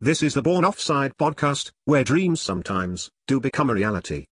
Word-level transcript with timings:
This 0.00 0.22
is 0.22 0.32
the 0.32 0.42
Born 0.42 0.64
Offside 0.64 1.16
podcast, 1.16 1.72
where 1.84 2.04
dreams 2.04 2.40
sometimes 2.40 3.10
do 3.26 3.40
become 3.40 3.68
a 3.68 3.74
reality. 3.74 4.26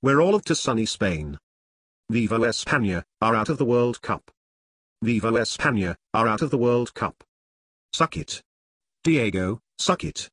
We're 0.00 0.20
all 0.20 0.36
of 0.36 0.44
to 0.44 0.54
sunny 0.54 0.86
Spain. 0.86 1.40
Viva 2.08 2.38
España 2.38 3.02
are 3.20 3.34
out 3.34 3.48
of 3.48 3.58
the 3.58 3.64
World 3.64 4.00
Cup. 4.00 4.30
Viva 5.02 5.32
España 5.32 5.96
are 6.14 6.28
out 6.28 6.40
of 6.40 6.52
the 6.52 6.58
World 6.58 6.94
Cup. 6.94 7.24
Suck 7.92 8.16
it. 8.16 8.42
Diego, 9.02 9.58
suck 9.76 10.04
it. 10.04 10.30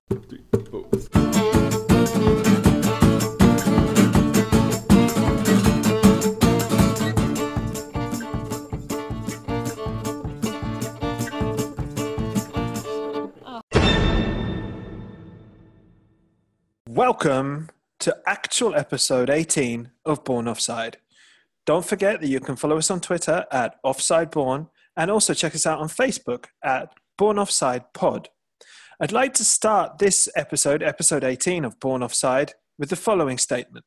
Welcome 16.96 17.72
to 18.02 18.16
actual 18.28 18.76
episode 18.76 19.32
18 19.32 19.90
of 20.06 20.24
Born 20.24 20.48
Offside. 20.48 20.98
Don't 21.66 21.84
forget 21.84 22.22
that 22.22 22.28
you 22.28 22.40
can 22.40 22.56
follow 22.56 22.78
us 22.78 22.92
on 22.92 23.02
Twitter 23.02 23.48
at 23.52 23.82
OffsideBorn 23.84 24.70
and 24.96 25.10
also 25.10 25.34
check 25.34 25.56
us 25.56 25.66
out 25.66 25.80
on 25.80 25.88
Facebook 25.88 26.46
at 26.64 26.94
Born 27.18 27.40
Offside 27.40 27.92
Pod. 27.96 28.30
I'd 29.00 29.12
like 29.12 29.34
to 29.34 29.44
start 29.44 29.98
this 29.98 30.30
episode, 30.36 30.84
episode 30.84 31.24
18 31.24 31.66
of 31.66 31.80
Born 31.80 32.04
Offside, 32.04 32.54
with 32.78 32.92
the 32.92 32.96
following 32.96 33.40
statement 33.40 33.86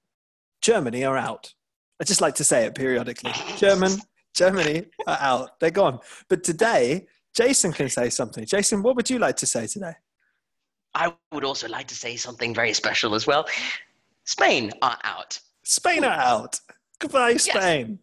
Germany 0.61 1.05
are 1.05 1.17
out. 1.17 1.55
I 2.01 2.05
just 2.05 2.21
like 2.21 2.35
to 2.35 2.45
say 2.45 2.67
it 2.67 2.75
periodically. 2.75 3.35
German, 3.57 3.93
Germany 4.35 4.87
are 5.07 5.19
out. 5.21 5.61
They're 5.61 5.71
gone. 5.71 6.01
But 6.29 6.43
today, 6.43 7.07
Jason 7.37 7.71
can 7.71 7.89
say 7.89 8.11
something. 8.11 8.47
Jason, 8.47 8.83
what 8.83 8.97
would 8.97 9.09
you 9.09 9.21
like 9.21 9.37
to 9.37 9.47
say 9.47 9.69
today? 9.69 9.93
I 10.97 11.13
would 11.33 11.45
also 11.45 11.69
like 11.69 11.87
to 11.89 11.95
say 11.95 12.17
something 12.17 12.55
very 12.55 12.73
special 12.73 13.15
as 13.15 13.27
well. 13.27 13.47
Spain 14.25 14.73
are 14.81 14.99
out. 15.05 15.39
Spain 15.63 16.05
are 16.05 16.19
out. 16.19 16.59
Goodbye, 16.99 17.37
Spain. 17.37 17.99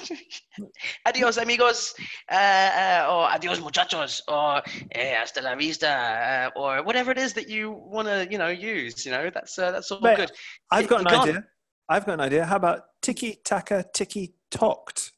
adios, 1.06 1.36
amigos, 1.36 1.94
uh, 2.30 2.34
uh, 2.34 3.06
or 3.08 3.30
adios, 3.30 3.60
muchachos, 3.60 4.20
or 4.26 4.60
eh, 4.92 5.14
hasta 5.14 5.40
la 5.40 5.54
vista, 5.54 5.88
uh, 5.88 6.58
or 6.58 6.82
whatever 6.82 7.12
it 7.12 7.18
is 7.18 7.32
that 7.34 7.48
you 7.48 7.70
want 7.70 8.08
to, 8.08 8.26
you 8.28 8.36
know, 8.36 8.48
use. 8.48 9.06
You 9.06 9.12
know, 9.12 9.30
that's 9.30 9.56
uh, 9.56 9.70
that's 9.70 9.92
all 9.92 10.00
Mate, 10.00 10.16
good. 10.16 10.32
I've 10.72 10.88
got 10.88 11.00
an 11.02 11.06
idea. 11.06 11.44
I've 11.88 12.04
got 12.04 12.14
an 12.14 12.20
idea. 12.20 12.44
How 12.44 12.56
about 12.56 12.80
tiki 13.00 13.38
taka 13.44 13.84
tiki 13.94 14.34
talked? 14.50 15.12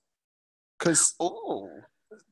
Because 0.79 1.15
Oh, 1.19 1.71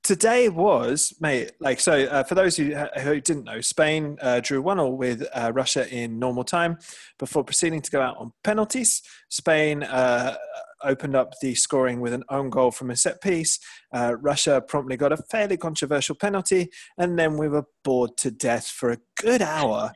today 0.02 0.48
was, 0.48 1.14
mate, 1.20 1.52
like, 1.60 1.80
so 1.80 2.04
uh, 2.04 2.22
for 2.22 2.34
those 2.34 2.56
who, 2.56 2.74
who 2.74 3.20
didn't 3.20 3.44
know, 3.44 3.60
Spain 3.60 4.16
uh, 4.20 4.40
drew 4.40 4.60
1 4.62 4.76
0 4.76 4.90
with 4.90 5.26
uh, 5.34 5.52
Russia 5.54 5.88
in 5.88 6.18
normal 6.18 6.44
time 6.44 6.78
before 7.18 7.44
proceeding 7.44 7.80
to 7.82 7.90
go 7.90 8.00
out 8.00 8.16
on 8.18 8.32
penalties. 8.42 9.02
Spain 9.28 9.82
uh, 9.82 10.36
opened 10.84 11.16
up 11.16 11.34
the 11.40 11.54
scoring 11.54 12.00
with 12.00 12.12
an 12.12 12.24
own 12.28 12.50
goal 12.50 12.70
from 12.70 12.90
a 12.90 12.96
set 12.96 13.20
piece. 13.20 13.58
Uh, 13.92 14.14
Russia 14.20 14.62
promptly 14.66 14.96
got 14.96 15.12
a 15.12 15.16
fairly 15.16 15.56
controversial 15.56 16.14
penalty, 16.14 16.70
and 16.98 17.18
then 17.18 17.36
we 17.36 17.48
were 17.48 17.64
bored 17.82 18.16
to 18.18 18.30
death 18.30 18.68
for 18.68 18.92
a 18.92 18.98
good 19.16 19.42
hour 19.42 19.92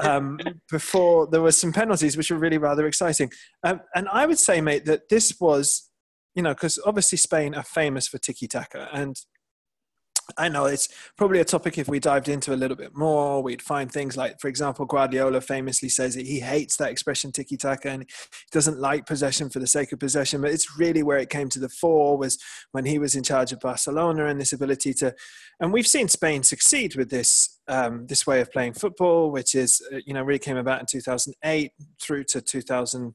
um, 0.00 0.38
before 0.70 1.26
there 1.26 1.42
were 1.42 1.52
some 1.52 1.72
penalties, 1.72 2.16
which 2.16 2.30
were 2.30 2.38
really 2.38 2.58
rather 2.58 2.86
exciting. 2.86 3.30
Um, 3.62 3.80
and 3.94 4.08
I 4.08 4.26
would 4.26 4.38
say, 4.38 4.60
mate, 4.60 4.86
that 4.86 5.08
this 5.08 5.38
was, 5.40 5.90
you 6.34 6.42
know, 6.42 6.54
because 6.54 6.78
obviously 6.84 7.18
Spain 7.18 7.54
are 7.54 7.62
famous 7.62 8.08
for 8.08 8.18
tiki 8.18 8.48
taka, 8.48 8.88
and 8.92 9.20
I 10.38 10.48
know 10.48 10.66
it's 10.66 10.88
probably 11.16 11.40
a 11.40 11.44
topic 11.44 11.78
if 11.78 11.88
we 11.88 11.98
dived 11.98 12.28
into 12.28 12.54
a 12.54 12.56
little 12.56 12.76
bit 12.76 12.96
more, 12.96 13.42
we'd 13.42 13.60
find 13.60 13.90
things 13.90 14.16
like, 14.16 14.40
for 14.40 14.48
example, 14.48 14.86
Guardiola 14.86 15.40
famously 15.40 15.88
says 15.88 16.14
that 16.14 16.26
he 16.26 16.40
hates 16.40 16.76
that 16.76 16.90
expression 16.90 17.32
tiki 17.32 17.56
taka 17.56 17.90
and 17.90 18.02
he 18.02 18.48
doesn't 18.50 18.78
like 18.78 19.06
possession 19.06 19.50
for 19.50 19.58
the 19.58 19.66
sake 19.66 19.92
of 19.92 19.98
possession. 19.98 20.40
But 20.40 20.52
it's 20.52 20.78
really 20.78 21.02
where 21.02 21.18
it 21.18 21.30
came 21.30 21.48
to 21.50 21.58
the 21.58 21.68
fore 21.68 22.16
was 22.16 22.38
when 22.72 22.84
he 22.84 22.98
was 22.98 23.14
in 23.14 23.22
charge 23.22 23.52
of 23.52 23.60
Barcelona 23.60 24.26
and 24.26 24.40
this 24.40 24.52
ability 24.52 24.94
to, 24.94 25.14
and 25.60 25.72
we've 25.72 25.86
seen 25.86 26.08
Spain 26.08 26.42
succeed 26.42 26.96
with 26.96 27.10
this 27.10 27.58
um, 27.68 28.06
this 28.06 28.26
way 28.26 28.40
of 28.40 28.50
playing 28.50 28.74
football, 28.74 29.30
which 29.30 29.54
is 29.54 29.80
uh, 29.92 29.98
you 30.04 30.14
know 30.14 30.22
really 30.22 30.38
came 30.38 30.56
about 30.56 30.80
in 30.80 30.86
2008 30.86 31.72
through 32.00 32.24
to 32.24 32.40
2000 32.40 33.14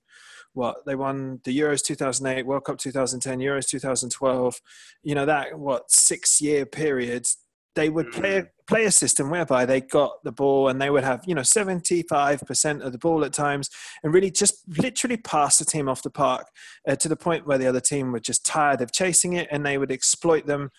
what 0.57 0.85
they 0.85 0.95
won 0.95 1.40
the 1.44 1.57
Euros 1.57 1.84
2008, 1.84 2.45
World 2.45 2.66
Cup 2.66 2.79
2010, 2.79 3.40
Euros 3.40 3.68
2012. 3.69 4.59
You 5.03 5.16
know 5.16 5.25
that 5.25 5.57
what 5.57 5.90
six 5.91 6.41
year 6.41 6.66
period 6.66 7.28
they 7.75 7.90
would 7.90 8.12
play 8.12 8.44
play 8.66 8.85
a 8.85 8.91
system 8.91 9.29
whereby 9.29 9.66
they 9.66 9.79
got 9.79 10.22
the 10.23 10.31
ball 10.31 10.68
and 10.68 10.81
they 10.81 10.90
would 10.90 11.03
have 11.03 11.23
you 11.28 11.35
know 11.35 11.41
75% 11.41 12.81
of 12.81 12.91
the 12.91 12.97
ball 12.97 13.23
at 13.23 13.31
times 13.31 13.69
and 14.03 14.13
really 14.13 14.31
just 14.31 14.63
literally 14.79 15.16
pass 15.16 15.59
the 15.59 15.63
team 15.63 15.88
off 15.88 16.01
the 16.01 16.09
park 16.09 16.47
uh, 16.88 16.95
to 16.95 17.07
the 17.07 17.16
point 17.16 17.45
where 17.45 17.59
the 17.59 17.68
other 17.68 17.79
team 17.79 18.12
were 18.12 18.19
just 18.19 18.45
tired 18.45 18.81
of 18.81 18.91
chasing 18.91 19.34
it 19.34 19.47
and 19.51 19.63
they 19.63 19.78
would 19.78 19.91
exploit 19.91 20.47
them 20.47 20.72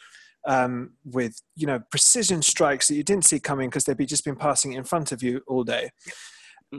um, 0.46 0.90
with 1.04 1.40
you 1.54 1.66
know 1.66 1.80
precision 1.90 2.42
strikes 2.42 2.88
that 2.88 2.96
you 2.96 3.04
didn't 3.04 3.24
see 3.24 3.38
coming 3.38 3.70
because 3.70 3.84
they'd 3.84 3.96
be 3.96 4.04
just 4.04 4.24
been 4.24 4.36
passing 4.36 4.72
it 4.72 4.78
in 4.78 4.84
front 4.84 5.12
of 5.12 5.22
you 5.22 5.40
all 5.46 5.62
day 5.62 5.90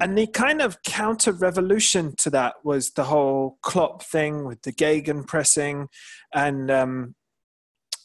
and 0.01 0.17
the 0.17 0.27
kind 0.27 0.61
of 0.61 0.81
counter 0.83 1.31
revolution 1.31 2.13
to 2.19 2.29
that 2.29 2.55
was 2.63 2.91
the 2.91 3.05
whole 3.05 3.57
Klopp 3.63 4.03
thing 4.03 4.45
with 4.45 4.61
the 4.61 4.71
Gegen 4.71 5.23
pressing. 5.23 5.87
And 6.33 6.69
um, 6.69 7.15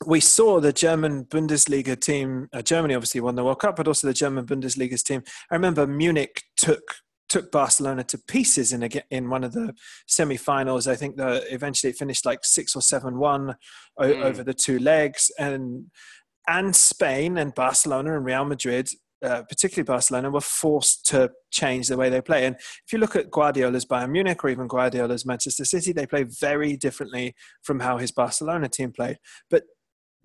we 0.06 0.20
saw 0.20 0.60
the 0.60 0.72
German 0.72 1.24
Bundesliga 1.24 1.98
team, 1.98 2.48
uh, 2.52 2.62
Germany 2.62 2.94
obviously 2.94 3.20
won 3.20 3.34
the 3.34 3.44
World 3.44 3.60
Cup, 3.60 3.76
but 3.76 3.86
also 3.88 4.06
the 4.06 4.14
German 4.14 4.46
Bundesliga's 4.46 5.02
team. 5.02 5.22
I 5.50 5.54
remember 5.54 5.86
Munich 5.86 6.42
took 6.56 6.82
took 7.30 7.50
Barcelona 7.50 8.04
to 8.04 8.18
pieces 8.28 8.72
in 8.72 8.82
a, 8.82 8.88
in 9.10 9.30
one 9.30 9.42
of 9.44 9.52
the 9.52 9.74
semi-finals. 10.06 10.86
I 10.86 10.94
think 10.94 11.16
the 11.16 11.42
eventually 11.52 11.90
it 11.90 11.96
finished 11.96 12.26
like 12.26 12.44
six 12.44 12.76
or 12.76 12.82
seven 12.82 13.18
one 13.18 13.56
o- 13.98 14.04
Mm. 14.14 14.22
over 14.24 14.44
the 14.44 14.54
two 14.54 14.78
legs, 14.78 15.30
and 15.38 15.86
and 16.46 16.76
Spain 16.76 17.38
and 17.38 17.54
Barcelona 17.54 18.16
and 18.16 18.24
Real 18.24 18.44
Madrid 18.44 18.88
uh, 19.24 19.42
particularly 19.42 19.84
Barcelona, 19.84 20.30
were 20.30 20.40
forced 20.40 21.06
to 21.06 21.30
change 21.50 21.88
the 21.88 21.96
way 21.96 22.10
they 22.10 22.20
play. 22.20 22.46
And 22.46 22.56
if 22.56 22.92
you 22.92 22.98
look 22.98 23.16
at 23.16 23.30
Guardiola's 23.30 23.86
Bayern 23.86 24.10
Munich 24.10 24.44
or 24.44 24.50
even 24.50 24.66
Guardiola's 24.66 25.24
Manchester 25.24 25.64
City, 25.64 25.92
they 25.92 26.06
play 26.06 26.24
very 26.24 26.76
differently 26.76 27.34
from 27.62 27.80
how 27.80 27.98
his 27.98 28.12
Barcelona 28.12 28.68
team 28.68 28.92
played. 28.92 29.18
But 29.50 29.64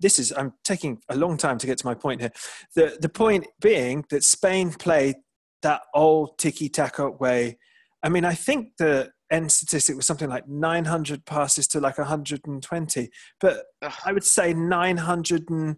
this 0.00 0.18
is, 0.18 0.32
I'm 0.36 0.52
taking 0.64 0.98
a 1.08 1.16
long 1.16 1.36
time 1.36 1.58
to 1.58 1.66
get 1.66 1.78
to 1.78 1.86
my 1.86 1.94
point 1.94 2.20
here. 2.20 2.32
The, 2.74 2.98
the 3.00 3.08
point 3.08 3.46
being 3.60 4.04
that 4.10 4.24
Spain 4.24 4.70
played 4.72 5.16
that 5.62 5.82
old 5.94 6.38
tiki 6.38 6.68
taka 6.68 7.10
way. 7.10 7.58
I 8.02 8.08
mean, 8.08 8.24
I 8.24 8.34
think 8.34 8.72
the 8.78 9.10
end 9.30 9.52
statistic 9.52 9.96
was 9.96 10.06
something 10.06 10.28
like 10.28 10.48
900 10.48 11.24
passes 11.24 11.66
to 11.68 11.80
like 11.80 11.98
120, 11.98 13.10
but 13.40 13.64
I 14.04 14.12
would 14.12 14.24
say 14.24 14.52
900 14.52 15.50
and 15.50 15.76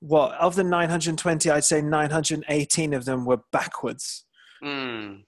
what 0.00 0.32
of 0.34 0.54
the 0.54 0.64
920 0.64 1.50
i'd 1.50 1.64
say 1.64 1.80
918 1.80 2.92
of 2.94 3.04
them 3.04 3.24
were 3.24 3.40
backwards 3.52 4.24
Mm. 4.62 5.22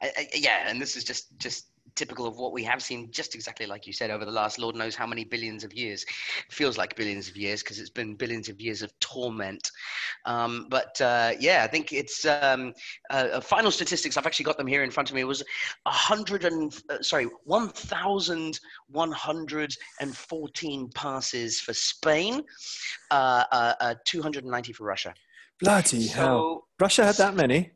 I- 0.00 0.12
I- 0.16 0.28
yeah, 0.34 0.68
and 0.68 0.80
this 0.80 0.96
is 0.96 1.04
just 1.04 1.36
just 1.38 1.66
typical 1.96 2.26
of 2.26 2.36
what 2.36 2.52
we 2.52 2.62
have 2.62 2.82
seen, 2.82 3.10
just 3.10 3.34
exactly 3.34 3.66
like 3.66 3.86
you 3.86 3.92
said, 3.92 4.10
over 4.10 4.24
the 4.24 4.30
last 4.30 4.58
Lord 4.58 4.76
knows 4.76 4.94
how 4.94 5.06
many 5.06 5.24
billions 5.24 5.64
of 5.64 5.72
years. 5.72 6.04
Feels 6.50 6.78
like 6.78 6.94
billions 6.94 7.28
of 7.28 7.36
years 7.36 7.62
because 7.62 7.78
it's 7.80 7.90
been 7.90 8.14
billions 8.14 8.48
of 8.48 8.60
years 8.60 8.82
of 8.82 8.92
torment. 9.00 9.70
Um, 10.26 10.66
but 10.70 11.00
uh, 11.00 11.32
yeah, 11.40 11.62
I 11.64 11.66
think 11.66 11.92
it's 11.92 12.24
um, 12.26 12.72
uh, 13.10 13.28
uh, 13.32 13.40
final 13.40 13.70
statistics. 13.70 14.16
I've 14.16 14.26
actually 14.26 14.44
got 14.44 14.58
them 14.58 14.66
here 14.66 14.84
in 14.84 14.90
front 14.90 15.08
of 15.10 15.16
me. 15.16 15.24
Was 15.24 15.42
a 15.86 15.90
hundred 15.90 16.44
and 16.44 16.72
uh, 16.90 17.02
sorry, 17.02 17.26
one 17.44 17.68
thousand 17.70 18.60
one 18.88 19.12
hundred 19.12 19.74
and 20.00 20.16
fourteen 20.16 20.88
passes 20.94 21.60
for 21.60 21.74
Spain, 21.74 22.42
uh, 23.10 23.44
uh, 23.50 23.74
uh, 23.80 23.94
two 24.04 24.22
hundred 24.22 24.44
and 24.44 24.52
ninety 24.52 24.72
for 24.72 24.84
Russia. 24.84 25.14
bloody 25.58 26.06
hell 26.06 26.66
russia 26.78 27.04
had 27.04 27.14
that 27.16 27.34
many 27.34 27.70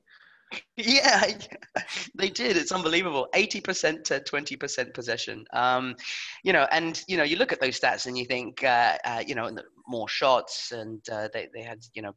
yeah, 0.76 1.24
they 2.14 2.28
did. 2.30 2.56
It's 2.56 2.72
unbelievable. 2.72 3.28
80% 3.34 4.04
to 4.04 4.20
20% 4.20 4.94
possession. 4.94 5.44
Um, 5.52 5.94
you 6.44 6.52
know, 6.52 6.66
and, 6.70 7.02
you 7.08 7.16
know, 7.16 7.22
you 7.22 7.36
look 7.36 7.52
at 7.52 7.60
those 7.60 7.78
stats 7.78 8.06
and 8.06 8.16
you 8.16 8.24
think, 8.24 8.62
uh, 8.64 8.96
uh, 9.04 9.22
you 9.26 9.34
know, 9.34 9.50
more 9.86 10.08
shots 10.08 10.72
and 10.72 11.00
uh, 11.10 11.28
they, 11.32 11.48
they 11.54 11.62
had, 11.62 11.78
you 11.94 12.02
know, 12.02 12.14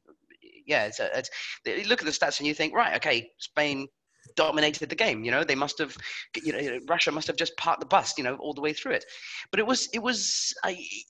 yeah, 0.65 0.85
it's, 0.85 0.99
a, 0.99 1.17
it's, 1.17 1.29
you 1.65 1.83
look 1.85 2.01
at 2.01 2.05
the 2.05 2.11
stats 2.11 2.39
and 2.39 2.47
you 2.47 2.53
think, 2.53 2.73
right, 2.73 2.95
okay, 2.95 3.29
Spain 3.37 3.87
dominated 4.35 4.89
the 4.89 4.95
game. 4.95 5.23
You 5.23 5.31
know, 5.31 5.43
they 5.43 5.55
must 5.55 5.77
have, 5.79 5.95
you 6.41 6.53
know, 6.53 6.79
Russia 6.87 7.11
must 7.11 7.27
have 7.27 7.35
just 7.35 7.55
parked 7.57 7.81
the 7.81 7.85
bus, 7.85 8.17
you 8.17 8.23
know, 8.23 8.35
all 8.35 8.53
the 8.53 8.61
way 8.61 8.73
through 8.73 8.93
it. 8.93 9.05
But 9.51 9.59
it 9.59 9.67
was, 9.67 9.89
it 9.93 9.99
was, 9.99 10.53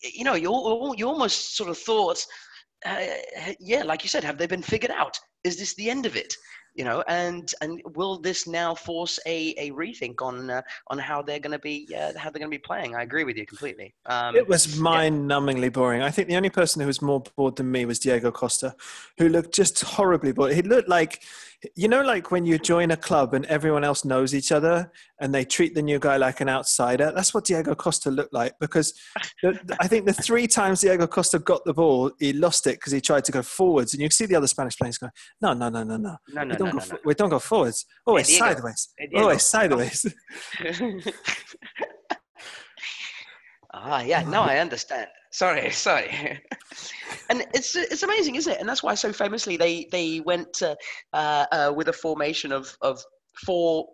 you 0.01 0.23
know, 0.23 0.33
you, 0.33 0.51
you 0.97 1.07
almost 1.07 1.55
sort 1.55 1.69
of 1.69 1.77
thought, 1.77 2.25
uh, 2.85 3.05
yeah, 3.59 3.83
like 3.83 4.03
you 4.03 4.09
said, 4.09 4.23
have 4.23 4.37
they 4.37 4.47
been 4.47 4.63
figured 4.63 4.91
out? 4.91 5.17
Is 5.43 5.57
this 5.57 5.75
the 5.75 5.89
end 5.89 6.05
of 6.05 6.15
it? 6.15 6.33
You 6.75 6.85
know, 6.85 7.03
and 7.07 7.53
and 7.61 7.81
will 7.93 8.17
this 8.17 8.47
now 8.47 8.73
force 8.73 9.19
a, 9.27 9.53
a 9.57 9.71
rethink 9.71 10.21
on 10.21 10.49
uh, 10.49 10.61
on 10.87 10.97
how 10.97 11.21
they're 11.21 11.39
going 11.39 11.51
to 11.51 11.59
be 11.59 11.87
uh, 11.95 12.13
how 12.17 12.31
they're 12.31 12.39
going 12.39 12.51
to 12.51 12.57
be 12.57 12.57
playing? 12.57 12.95
I 12.95 13.03
agree 13.03 13.23
with 13.23 13.37
you 13.37 13.45
completely. 13.45 13.93
Um, 14.07 14.35
It 14.35 14.47
was 14.47 14.75
mind-numbingly 14.77 15.71
boring. 15.71 16.01
I 16.01 16.09
think 16.09 16.29
the 16.29 16.35
only 16.35 16.49
person 16.49 16.81
who 16.81 16.87
was 16.87 17.01
more 17.01 17.21
bored 17.35 17.57
than 17.57 17.69
me 17.69 17.85
was 17.85 17.99
Diego 17.99 18.31
Costa, 18.31 18.75
who 19.19 19.29
looked 19.29 19.53
just 19.53 19.81
horribly 19.81 20.31
bored. 20.31 20.53
He 20.53 20.63
looked 20.63 20.89
like 20.89 21.21
you 21.75 21.87
know, 21.87 22.01
like 22.01 22.31
when 22.31 22.45
you 22.45 22.57
join 22.57 22.91
a 22.91 22.97
club 22.97 23.33
and 23.33 23.45
everyone 23.45 23.83
else 23.83 24.03
knows 24.05 24.33
each 24.35 24.51
other 24.51 24.91
and 25.19 25.33
they 25.33 25.45
treat 25.45 25.73
the 25.75 25.81
new 25.81 25.99
guy 25.99 26.17
like 26.17 26.41
an 26.41 26.49
outsider. 26.49 27.11
That's 27.15 27.33
what 27.33 27.45
Diego 27.45 27.73
Costa 27.75 28.11
looked 28.11 28.33
like 28.33 28.53
because 28.59 28.93
the, 29.41 29.57
I 29.79 29.87
think 29.87 30.05
the 30.05 30.13
three 30.13 30.47
times 30.47 30.81
Diego 30.81 31.07
Costa 31.07 31.39
got 31.39 31.63
the 31.65 31.73
ball, 31.73 32.11
he 32.19 32.33
lost 32.33 32.67
it 32.67 32.73
because 32.75 32.91
he 32.91 32.99
tried 33.01 33.23
to 33.25 33.31
go 33.31 33.41
forwards. 33.41 33.93
And 33.93 34.01
you 34.01 34.09
see 34.09 34.25
the 34.25 34.35
other 34.35 34.47
Spanish 34.47 34.77
players 34.77 34.97
going, 34.97 35.11
no, 35.41 35.53
no, 35.53 35.69
no, 35.69 35.83
no, 35.83 35.97
no. 35.97 36.17
No, 36.33 36.43
no, 36.43 36.49
we, 36.53 36.57
don't 36.57 36.59
no, 36.59 36.71
go 36.71 36.77
no, 36.77 36.79
for- 36.83 36.93
no. 36.95 36.99
we 37.05 37.13
don't 37.13 37.29
go 37.29 37.39
forwards. 37.39 37.85
always 38.05 38.27
Hey, 38.27 38.33
it's 38.35 38.39
Diego. 38.43 38.55
sideways. 38.55 38.89
Hey, 38.97 39.09
Oh, 39.15 39.37
sideways. 39.37 40.05
Ah, 43.73 44.01
yeah, 44.01 44.23
no, 44.23 44.41
I 44.43 44.57
understand. 44.59 45.07
Sorry, 45.31 45.69
sorry. 45.87 46.09
and 47.29 47.45
it's 47.53 47.75
it's 47.75 48.03
amazing, 48.03 48.35
isn't 48.35 48.53
it? 48.53 48.59
And 48.59 48.69
that's 48.69 48.83
why 48.83 48.93
so 48.95 49.11
famously 49.11 49.57
they 49.57 49.87
they 49.91 50.19
went 50.19 50.61
uh, 50.61 50.75
uh, 51.13 51.45
uh, 51.51 51.73
with 51.75 51.87
a 51.87 51.93
formation 51.93 52.51
of 52.51 52.77
of 52.81 53.03
four 53.45 53.87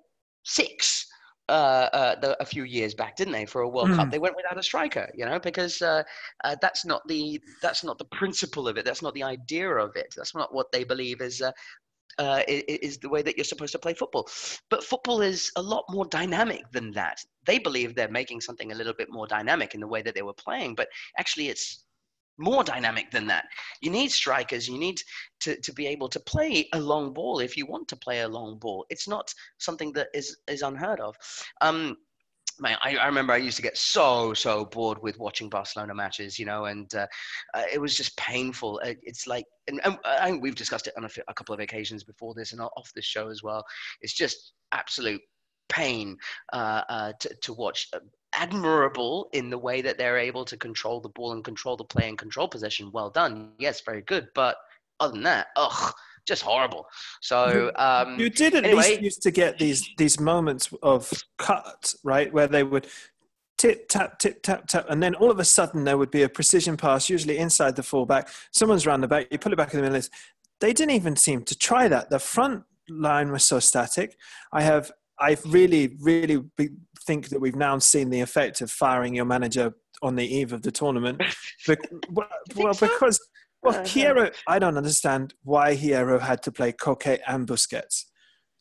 six. 0.43 1.05
Uh, 1.47 1.89
uh, 1.93 2.19
the, 2.19 2.39
a 2.39 2.45
few 2.45 2.63
years 2.63 2.93
back, 2.93 3.15
didn't 3.15 3.33
they? 3.33 3.43
For 3.43 3.61
a 3.61 3.67
World 3.67 3.89
Cup, 3.93 4.09
Mm. 4.09 4.11
they 4.11 4.19
went 4.19 4.35
without 4.35 4.59
a 4.59 4.61
striker, 4.61 5.09
you 5.15 5.25
know, 5.25 5.39
because 5.39 5.81
uh, 5.81 6.03
uh, 6.43 6.55
that's 6.61 6.85
not 6.85 7.01
the 7.07 7.41
that's 7.63 7.83
not 7.83 7.97
the 7.97 8.05
principle 8.05 8.67
of 8.67 8.77
it. 8.77 8.85
That's 8.85 9.01
not 9.01 9.15
the 9.15 9.23
idea 9.23 9.67
of 9.67 9.95
it. 9.95 10.13
That's 10.15 10.35
not 10.35 10.53
what 10.53 10.71
they 10.71 10.83
believe 10.83 11.21
is 11.21 11.41
uh, 12.19 12.43
is 12.47 12.97
the 12.97 13.09
way 13.09 13.21
that 13.21 13.37
you're 13.37 13.43
supposed 13.43 13.71
to 13.71 13.79
play 13.79 13.93
football. 13.93 14.27
But 14.69 14.83
football 14.83 15.21
is 15.21 15.51
a 15.55 15.61
lot 15.61 15.85
more 15.89 16.05
dynamic 16.05 16.69
than 16.71 16.91
that. 16.91 17.19
They 17.45 17.59
believe 17.59 17.95
they're 17.95 18.09
making 18.09 18.41
something 18.41 18.71
a 18.71 18.75
little 18.75 18.93
bit 18.93 19.07
more 19.09 19.25
dynamic 19.25 19.73
in 19.73 19.79
the 19.79 19.87
way 19.87 20.01
that 20.01 20.13
they 20.13 20.21
were 20.21 20.33
playing, 20.33 20.75
but 20.75 20.89
actually 21.17 21.47
it's 21.47 21.85
more 22.37 22.63
dynamic 22.63 23.11
than 23.11 23.27
that. 23.27 23.45
You 23.81 23.91
need 23.91 24.11
strikers. 24.11 24.67
You 24.67 24.77
need 24.77 25.01
to, 25.41 25.59
to 25.59 25.73
be 25.73 25.87
able 25.87 26.07
to 26.09 26.19
play 26.21 26.67
a 26.73 26.79
long 26.79 27.13
ball 27.13 27.39
if 27.39 27.57
you 27.57 27.65
want 27.65 27.87
to 27.89 27.95
play 27.95 28.21
a 28.21 28.27
long 28.27 28.57
ball. 28.57 28.85
It's 28.89 29.07
not 29.07 29.33
something 29.57 29.91
that 29.93 30.07
is, 30.13 30.37
is 30.47 30.61
unheard 30.61 30.99
of. 31.01 31.15
Um, 31.61 31.97
man, 32.59 32.77
I, 32.81 32.95
I 32.97 33.05
remember 33.05 33.33
I 33.33 33.37
used 33.37 33.57
to 33.57 33.63
get 33.63 33.77
so 33.77 34.33
so 34.33 34.65
bored 34.65 35.01
with 35.01 35.19
watching 35.19 35.49
Barcelona 35.49 35.93
matches, 35.93 36.37
you 36.39 36.45
know, 36.45 36.65
and 36.65 36.93
uh, 36.93 37.07
uh, 37.53 37.63
it 37.71 37.79
was 37.79 37.95
just 37.95 38.15
painful. 38.17 38.81
Uh, 38.83 38.93
It's 39.03 39.27
like, 39.27 39.45
and, 39.67 39.79
and 39.83 39.97
I 40.05 40.29
think 40.29 40.43
we've 40.43 40.55
discussed 40.55 40.87
it 40.87 40.93
on 40.97 41.05
a, 41.05 41.33
couple 41.33 41.53
of 41.53 41.59
occasions 41.59 42.03
before 42.03 42.33
this 42.33 42.51
and 42.51 42.61
off 42.61 42.91
this 42.95 43.05
show 43.05 43.29
as 43.29 43.43
well. 43.43 43.63
It's 44.01 44.13
just 44.13 44.53
absolute 44.71 45.21
pain 45.69 46.17
uh, 46.53 46.81
uh, 46.89 47.13
to, 47.19 47.35
to 47.41 47.53
watch. 47.53 47.87
Uh, 47.93 47.99
Admirable 48.35 49.27
in 49.33 49.49
the 49.49 49.57
way 49.57 49.81
that 49.81 49.97
they're 49.97 50.19
able 50.19 50.45
to 50.45 50.55
control 50.55 51.01
the 51.01 51.09
ball 51.09 51.31
and 51.31 51.43
control 51.43 51.75
the 51.75 51.83
play 51.83 52.07
and 52.07 52.17
control 52.17 52.47
possession. 52.47 52.91
Well 52.93 53.09
done. 53.09 53.53
Yes, 53.57 53.81
very 53.81 54.03
good. 54.03 54.27
But 54.35 54.55
other 54.99 55.13
than 55.13 55.23
that, 55.23 55.47
ugh, 55.55 55.93
just 56.29 56.43
horrible. 56.43 56.85
So 57.21 57.71
um, 57.75 58.17
You 58.17 58.29
did 58.29 58.55
at 58.55 58.63
anyway. 58.63 58.83
least 58.83 59.01
used 59.01 59.21
to 59.23 59.31
get 59.31 59.59
these 59.59 59.89
these 59.97 60.19
moments 60.19 60.69
of 60.81 61.11
cut, 61.37 61.93
right, 62.05 62.31
where 62.31 62.47
they 62.47 62.63
would 62.63 62.87
tip 63.57 63.89
tap 63.89 64.19
tip 64.19 64.41
tap 64.41 64.67
tap, 64.67 64.85
and 64.89 65.03
then 65.03 65.15
all 65.15 65.29
of 65.29 65.39
a 65.39 65.45
sudden 65.45 65.83
there 65.83 65.97
would 65.97 66.11
be 66.11 66.23
a 66.23 66.29
precision 66.29 66.77
pass, 66.77 67.09
usually 67.09 67.37
inside 67.37 67.75
the 67.75 67.83
fullback. 67.83 68.29
Someone's 68.51 68.87
round 68.87 69.03
the 69.03 69.07
back, 69.07 69.27
you 69.31 69.37
pull 69.37 69.51
it 69.51 69.57
back 69.57 69.73
in 69.73 69.81
the 69.81 69.89
middle. 69.89 70.09
They 70.61 70.71
didn't 70.71 70.95
even 70.95 71.15
seem 71.17 71.43
to 71.43 71.57
try 71.57 71.87
that. 71.89 72.09
The 72.09 72.19
front 72.19 72.63
line 72.89 73.31
was 73.31 73.43
so 73.43 73.59
static. 73.59 74.17
I 74.53 74.61
have 74.61 74.91
I 75.19 75.35
really 75.45 75.97
really 75.99 76.43
think 77.05 77.29
that 77.29 77.41
we've 77.41 77.55
now 77.55 77.77
seen 77.79 78.09
the 78.09 78.21
effect 78.21 78.61
of 78.61 78.71
firing 78.71 79.15
your 79.15 79.25
manager 79.25 79.73
on 80.01 80.15
the 80.15 80.25
eve 80.25 80.53
of 80.53 80.61
the 80.61 80.71
tournament. 80.71 81.21
Well, 82.11 82.27
well, 82.55 82.73
because 82.73 83.19
well, 83.63 83.75
Uh-huh. 83.75 83.83
Hierro, 83.83 84.33
I 84.47 84.59
don't 84.59 84.77
understand 84.77 85.33
why 85.43 85.75
Hierro 85.75 86.19
had 86.19 86.41
to 86.43 86.51
play 86.51 86.71
Koke 86.71 87.19
and 87.27 87.47
Busquets. 87.47 88.05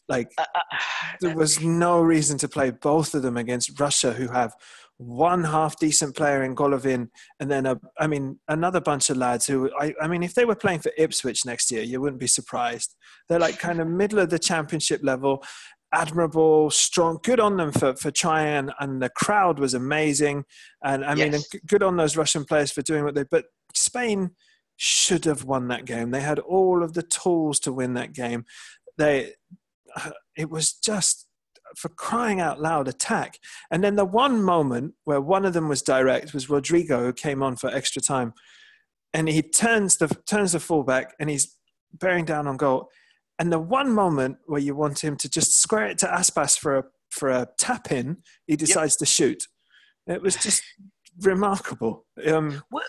Like, 0.08 0.32
uh, 0.38 0.44
uh, 0.54 0.76
there 1.20 1.36
was 1.36 1.60
no 1.60 2.00
reason 2.00 2.38
to 2.38 2.48
play 2.48 2.70
both 2.70 3.14
of 3.14 3.22
them 3.22 3.36
against 3.36 3.78
Russia, 3.78 4.12
who 4.12 4.28
have 4.28 4.54
one 4.96 5.44
half 5.44 5.78
decent 5.78 6.16
player 6.16 6.42
in 6.42 6.56
Golovin, 6.56 7.08
and 7.38 7.50
then 7.50 7.66
a, 7.66 7.78
I 7.98 8.06
mean, 8.06 8.40
another 8.48 8.80
bunch 8.80 9.10
of 9.10 9.16
lads 9.18 9.46
who, 9.46 9.70
I, 9.78 9.94
I 10.00 10.08
mean, 10.08 10.22
if 10.22 10.34
they 10.34 10.44
were 10.46 10.56
playing 10.56 10.80
for 10.80 10.90
Ipswich 10.96 11.44
next 11.44 11.70
year, 11.70 11.82
you 11.82 12.00
wouldn't 12.00 12.18
be 12.20 12.26
surprised. 12.26 12.96
They're 13.28 13.38
like 13.38 13.58
kind 13.58 13.80
of 13.80 13.86
middle 13.86 14.18
of 14.18 14.30
the 14.30 14.38
championship 14.38 15.02
level, 15.04 15.44
admirable, 15.92 16.70
strong, 16.70 17.18
good 17.22 17.38
on 17.38 17.58
them 17.58 17.70
for, 17.70 17.94
for 17.94 18.10
trying, 18.10 18.56
and, 18.56 18.72
and 18.80 19.02
the 19.02 19.10
crowd 19.10 19.58
was 19.58 19.74
amazing. 19.74 20.44
And 20.82 21.04
I 21.04 21.14
mean, 21.14 21.32
Yes. 21.32 21.46
and 21.52 21.62
good 21.66 21.82
on 21.82 21.96
those 21.96 22.16
Russian 22.16 22.44
players 22.44 22.72
for 22.72 22.82
doing 22.82 23.04
what 23.04 23.14
they, 23.14 23.24
but 23.30 23.44
Spain 23.74 24.30
should 24.78 25.24
have 25.24 25.44
won 25.44 25.68
that 25.68 25.84
game. 25.84 26.12
They 26.12 26.20
had 26.20 26.38
all 26.38 26.82
of 26.82 26.94
the 26.94 27.02
tools 27.02 27.58
to 27.60 27.72
win 27.72 27.94
that 27.94 28.14
game. 28.14 28.46
They, 28.96 29.32
it 30.36 30.48
was 30.48 30.72
just 30.72 31.26
for 31.76 31.88
crying 31.90 32.40
out 32.40 32.60
loud 32.60 32.88
attack. 32.88 33.38
And 33.70 33.82
then 33.84 33.96
the 33.96 34.04
one 34.04 34.42
moment 34.42 34.94
where 35.04 35.20
one 35.20 35.44
of 35.44 35.52
them 35.52 35.68
was 35.68 35.82
direct 35.82 36.32
was 36.32 36.48
Rodrigo 36.48 37.00
who 37.00 37.12
came 37.12 37.42
on 37.42 37.56
for 37.56 37.68
extra 37.68 38.00
time, 38.00 38.32
and 39.12 39.28
he 39.28 39.42
turns 39.42 39.96
the 39.96 40.08
turns 40.26 40.52
the 40.52 40.60
fullback 40.60 41.14
and 41.18 41.28
he's 41.28 41.56
bearing 41.92 42.24
down 42.24 42.46
on 42.46 42.56
goal. 42.56 42.88
And 43.38 43.52
the 43.52 43.58
one 43.58 43.92
moment 43.92 44.38
where 44.46 44.60
you 44.60 44.74
want 44.74 45.02
him 45.02 45.16
to 45.16 45.28
just 45.28 45.60
square 45.60 45.86
it 45.86 45.98
to 45.98 46.06
Aspas 46.06 46.58
for 46.58 46.78
a 46.78 46.84
for 47.10 47.30
a 47.30 47.48
tap 47.58 47.90
in, 47.90 48.18
he 48.46 48.56
decides 48.56 48.96
to 48.96 49.06
shoot. 49.06 49.44
It 50.06 50.22
was 50.22 50.36
just 50.36 50.62
remarkable. 51.20 52.06
Um, 52.26 52.62
what, 52.70 52.84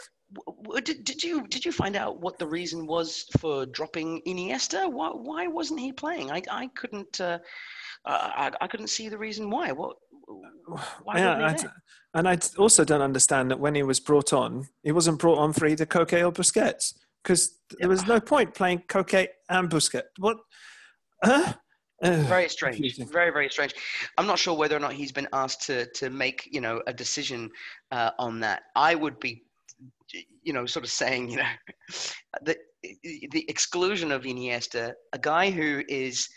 did, 0.84 1.04
did 1.04 1.24
you 1.24 1.48
did 1.48 1.66
you 1.66 1.72
find 1.72 1.96
out 1.96 2.20
what 2.22 2.38
the 2.38 2.48
reason 2.48 2.86
was 2.86 3.26
for 3.40 3.66
dropping 3.66 4.22
Iniesta? 4.28 4.92
Why 4.92 5.10
why 5.10 5.48
wasn't 5.48 5.80
he 5.80 5.92
playing? 5.92 6.32
I 6.32 6.42
I 6.50 6.68
couldn't 6.76 7.20
uh, 7.20 7.40
I, 8.06 8.52
I 8.62 8.68
couldn't 8.68 8.88
see 8.88 9.10
the 9.10 9.18
reason 9.18 9.50
why. 9.50 9.72
What 9.72 9.98
why 11.04 11.18
yeah, 11.18 11.52
wasn't 11.52 11.72
I 11.72 12.20
and 12.20 12.28
I 12.28 12.38
also 12.58 12.84
don't 12.84 13.02
understand 13.02 13.52
that 13.52 13.60
when 13.60 13.76
he 13.76 13.84
was 13.84 14.00
brought 14.00 14.34
on, 14.34 14.68
he 14.84 14.92
wasn't 14.92 15.20
brought 15.20 15.38
on 15.38 15.54
for 15.54 15.68
either 15.68 15.86
Koke 15.86 16.26
or 16.26 16.32
Busquets 16.32 16.94
because 17.24 17.60
there 17.80 17.90
was 17.90 18.08
no 18.08 18.20
point 18.20 18.56
playing 18.56 18.84
Koke 18.88 19.28
and 19.50 19.70
Busquets. 19.70 20.04
What? 20.18 20.38
Huh? 21.24 21.54
Very 22.02 22.48
strange. 22.48 22.98
Very 22.98 23.32
very 23.32 23.50
strange. 23.50 23.76
I'm 24.18 24.26
not 24.26 24.40
sure 24.40 24.56
whether 24.56 24.76
or 24.76 24.80
not 24.80 24.94
he's 24.94 25.12
been 25.12 25.28
asked 25.34 25.64
to 25.64 25.86
to 25.94 26.10
make 26.10 26.48
you 26.52 26.62
know 26.62 26.82
a 26.88 26.94
decision 26.94 27.50
uh, 27.92 28.12
on 28.18 28.40
that. 28.40 28.64
I 28.76 28.96
would 28.96 29.20
be 29.20 29.44
you 30.44 30.54
know 30.54 30.66
sort 30.66 30.86
of 30.86 30.92
saying 30.92 31.30
you 31.30 31.38
know 31.38 31.50
the 32.44 32.58
the 33.32 33.46
exclusion 33.50 34.12
of 34.12 34.24
Iniesta, 34.24 34.94
a 35.14 35.20
guy 35.20 35.52
who 35.52 35.84
is 35.88 36.28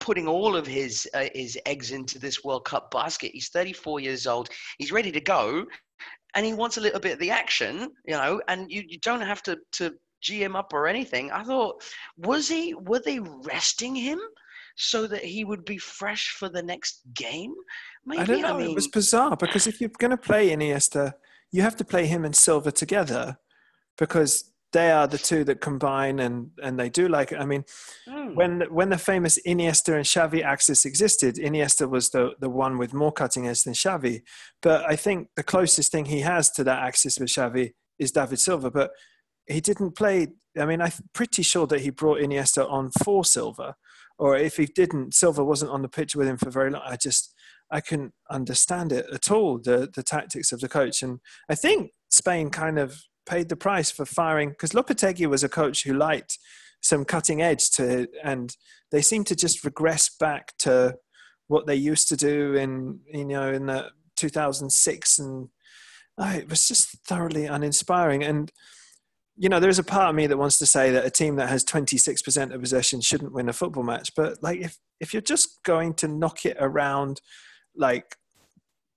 putting 0.00 0.26
all 0.26 0.56
of 0.56 0.66
his 0.66 1.08
uh, 1.14 1.28
his 1.34 1.58
eggs 1.66 1.92
into 1.92 2.18
this 2.18 2.44
World 2.44 2.64
Cup 2.64 2.90
basket. 2.90 3.30
He's 3.32 3.48
34 3.50 4.00
years 4.00 4.26
old. 4.26 4.48
He's 4.78 4.92
ready 4.92 5.12
to 5.12 5.20
go, 5.20 5.64
and 6.34 6.44
he 6.44 6.54
wants 6.54 6.76
a 6.76 6.80
little 6.80 7.00
bit 7.00 7.14
of 7.14 7.18
the 7.18 7.30
action, 7.30 7.90
you 8.06 8.14
know. 8.14 8.40
And 8.48 8.70
you, 8.70 8.82
you 8.86 8.98
don't 9.00 9.20
have 9.20 9.42
to 9.44 9.58
to 9.72 9.92
g 10.20 10.42
him 10.42 10.56
up 10.56 10.72
or 10.72 10.86
anything. 10.86 11.30
I 11.30 11.44
thought, 11.44 11.82
was 12.16 12.48
he? 12.48 12.74
Were 12.74 13.00
they 13.00 13.20
resting 13.20 13.94
him 13.94 14.18
so 14.76 15.06
that 15.06 15.24
he 15.24 15.44
would 15.44 15.64
be 15.64 15.78
fresh 15.78 16.30
for 16.30 16.48
the 16.48 16.62
next 16.62 17.02
game? 17.14 17.54
Maybe. 18.06 18.22
I 18.22 18.24
don't 18.24 18.42
know. 18.42 18.58
mean, 18.58 18.70
it 18.70 18.74
was 18.74 18.88
bizarre 18.88 19.36
because 19.36 19.66
if 19.66 19.80
you're 19.80 19.90
going 19.98 20.10
to 20.10 20.16
play 20.16 20.50
Iniesta, 20.50 21.12
you 21.52 21.62
have 21.62 21.76
to 21.76 21.84
play 21.84 22.06
him 22.06 22.24
and 22.24 22.34
Silva 22.34 22.72
together 22.72 23.36
because 23.98 24.52
they 24.72 24.90
are 24.90 25.06
the 25.06 25.18
two 25.18 25.44
that 25.44 25.60
combine 25.60 26.18
and 26.18 26.50
and 26.62 26.78
they 26.78 26.88
do 26.88 27.06
like. 27.08 27.30
it. 27.32 27.38
I 27.38 27.44
mean, 27.44 27.64
hmm, 28.08 28.34
when 28.34 28.62
when 28.70 28.88
the 28.88 28.98
famous 28.98 29.38
Iniesta 29.46 29.94
and 29.94 30.04
Xavi 30.04 30.42
axis 30.42 30.84
existed, 30.84 31.36
Iniesta 31.36 31.88
was 31.88 32.10
the 32.10 32.32
the 32.40 32.48
one 32.48 32.78
with 32.78 32.94
more 32.94 33.12
cutting 33.12 33.46
edge 33.46 33.62
than 33.62 33.74
Xavi. 33.74 34.22
But 34.62 34.84
I 34.88 34.96
think 34.96 35.28
the 35.36 35.42
closest 35.42 35.92
thing 35.92 36.06
he 36.06 36.20
has 36.20 36.50
to 36.52 36.64
that 36.64 36.82
axis 36.82 37.18
with 37.20 37.28
Xavi 37.28 37.72
is 37.98 38.12
David 38.12 38.40
Silva. 38.40 38.70
But 38.70 38.90
he 39.46 39.60
didn't 39.60 39.92
play. 39.92 40.28
I 40.58 40.64
mean, 40.64 40.80
I'm 40.80 40.92
pretty 41.12 41.42
sure 41.42 41.66
that 41.66 41.82
he 41.82 41.90
brought 41.90 42.20
Iniesta 42.20 42.68
on 42.70 42.90
for 43.04 43.24
Silva, 43.24 43.76
or 44.18 44.36
if 44.36 44.56
he 44.56 44.66
didn't, 44.66 45.14
Silva 45.14 45.44
wasn't 45.44 45.70
on 45.70 45.82
the 45.82 45.88
pitch 45.88 46.16
with 46.16 46.26
him 46.26 46.38
for 46.38 46.50
very 46.50 46.70
long. 46.70 46.82
I 46.84 46.96
just 46.96 47.31
I 47.72 47.80
couldn't 47.80 48.12
understand 48.30 48.92
it 48.92 49.06
at 49.12 49.30
all. 49.30 49.58
The 49.58 49.90
the 49.92 50.02
tactics 50.02 50.52
of 50.52 50.60
the 50.60 50.68
coach, 50.68 51.02
and 51.02 51.20
I 51.48 51.54
think 51.54 51.92
Spain 52.10 52.50
kind 52.50 52.78
of 52.78 53.02
paid 53.26 53.48
the 53.48 53.56
price 53.56 53.90
for 53.90 54.04
firing 54.04 54.50
because 54.50 54.72
Lopetegui 54.72 55.26
was 55.26 55.42
a 55.42 55.48
coach 55.48 55.84
who 55.84 55.94
liked 55.94 56.38
some 56.82 57.04
cutting 57.04 57.40
edge 57.40 57.70
to 57.72 58.02
it, 58.02 58.10
and 58.22 58.54
they 58.90 59.02
seem 59.02 59.24
to 59.24 59.34
just 59.34 59.64
regress 59.64 60.08
back 60.08 60.52
to 60.58 60.96
what 61.48 61.66
they 61.66 61.74
used 61.74 62.08
to 62.08 62.16
do 62.16 62.54
in 62.54 63.00
you 63.12 63.24
know 63.24 63.52
in 63.52 63.66
the 63.66 63.90
2006 64.16 65.18
and 65.18 65.48
oh, 66.18 66.30
it 66.30 66.48
was 66.48 66.68
just 66.68 66.98
thoroughly 67.06 67.46
uninspiring. 67.46 68.22
And 68.22 68.52
you 69.36 69.48
know 69.48 69.60
there's 69.60 69.78
a 69.78 69.84
part 69.84 70.10
of 70.10 70.14
me 70.14 70.26
that 70.26 70.36
wants 70.36 70.58
to 70.58 70.66
say 70.66 70.90
that 70.90 71.06
a 71.06 71.10
team 71.10 71.36
that 71.36 71.48
has 71.48 71.64
26% 71.64 72.52
of 72.52 72.60
possession 72.60 73.00
shouldn't 73.00 73.32
win 73.32 73.48
a 73.48 73.52
football 73.52 73.82
match. 73.82 74.14
But 74.14 74.42
like 74.42 74.60
if 74.60 74.78
if 75.00 75.12
you're 75.12 75.22
just 75.22 75.62
going 75.62 75.94
to 75.94 76.08
knock 76.08 76.44
it 76.44 76.56
around 76.60 77.20
like 77.76 78.16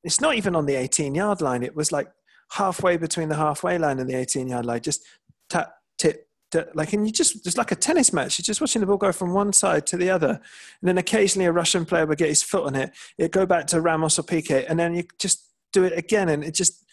it's 0.03 0.21
not 0.21 0.35
even 0.35 0.55
on 0.55 0.65
the 0.65 0.75
18 0.75 1.15
yard 1.15 1.41
line. 1.41 1.63
It 1.63 1.75
was 1.75 1.91
like 1.91 2.07
halfway 2.51 2.97
between 2.97 3.29
the 3.29 3.35
halfway 3.35 3.77
line 3.77 3.99
and 3.99 4.09
the 4.09 4.15
18 4.15 4.47
yard 4.47 4.65
line. 4.65 4.81
Just 4.81 5.03
tap 5.49 5.73
tip 5.97 6.25
like 6.73 6.93
and 6.93 7.05
you 7.05 7.11
just 7.11 7.45
it's 7.45 7.57
like 7.57 7.71
a 7.71 7.75
tennis 7.75 8.13
match. 8.13 8.37
You're 8.37 8.43
just 8.43 8.61
watching 8.61 8.79
the 8.79 8.85
ball 8.85 8.97
go 8.97 9.11
from 9.11 9.33
one 9.33 9.51
side 9.53 9.85
to 9.87 9.97
the 9.97 10.09
other. 10.09 10.29
And 10.29 10.87
then 10.87 10.97
occasionally 10.97 11.45
a 11.45 11.51
russian 11.51 11.85
player 11.85 12.05
would 12.05 12.17
get 12.17 12.29
his 12.29 12.43
foot 12.43 12.65
on 12.65 12.75
it. 12.75 12.91
It'd 13.17 13.31
go 13.31 13.45
back 13.45 13.67
to 13.67 13.81
ramos 13.81 14.19
or 14.19 14.23
Piqué 14.23 14.65
and 14.69 14.79
then 14.79 14.95
you 14.95 15.03
just 15.19 15.51
do 15.73 15.83
it 15.83 15.97
again. 15.97 16.29
And 16.29 16.43
it 16.43 16.53
just 16.53 16.85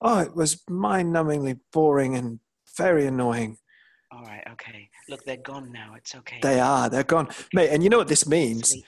oh 0.00 0.20
it 0.20 0.34
was 0.34 0.62
mind-numbingly 0.68 1.58
boring 1.72 2.16
and 2.16 2.40
very 2.76 3.06
annoying. 3.06 3.58
All 4.12 4.22
right, 4.22 4.42
okay. 4.52 4.88
Look, 5.08 5.24
they're 5.24 5.36
gone 5.36 5.70
now. 5.70 5.94
It's 5.96 6.14
okay. 6.16 6.40
they 6.42 6.58
are. 6.58 6.88
They're 6.88 7.04
gone. 7.04 7.28
Mate 7.52 7.70
and 7.70 7.82
you 7.82 7.90
know 7.90 7.98
what 7.98 8.08
this 8.08 8.26
means? 8.26 8.70
Sleep. 8.70 8.84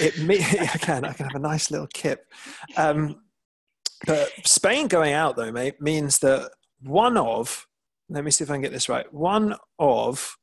It 0.00 0.18
me 0.18 0.38
I 0.60 0.78
can 0.78 1.04
I 1.04 1.12
can 1.12 1.26
have 1.26 1.36
a 1.36 1.40
nice 1.40 1.70
little 1.70 1.88
kip. 1.88 2.26
Um, 2.76 3.22
but 4.06 4.30
Spain 4.44 4.88
going 4.88 5.12
out 5.12 5.36
though, 5.36 5.52
mate, 5.52 5.80
means 5.80 6.18
that 6.20 6.50
one 6.80 7.16
of 7.16 7.66
let 8.08 8.24
me 8.24 8.30
see 8.30 8.44
if 8.44 8.50
I 8.50 8.54
can 8.54 8.62
get 8.62 8.72
this 8.72 8.88
right. 8.88 9.12
One 9.12 9.56
of 9.78 10.36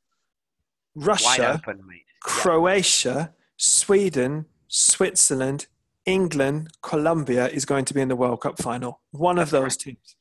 Russia, 0.96 1.54
open, 1.54 1.82
mate. 1.88 2.02
Croatia, 2.22 3.34
Sweden, 3.58 4.46
Switzerland, 4.68 5.68
England, 6.06 6.70
Colombia 6.82 7.48
is 7.48 7.66
going 7.66 7.86
to 7.86 7.94
be 7.94 8.02
in 8.02 8.10
the 8.10 8.16
World 8.16 8.42
Cup 8.42 8.62
final. 8.62 9.02
One 9.12 9.40
of 9.40 9.50
those 9.50 9.78
teams. 9.78 10.16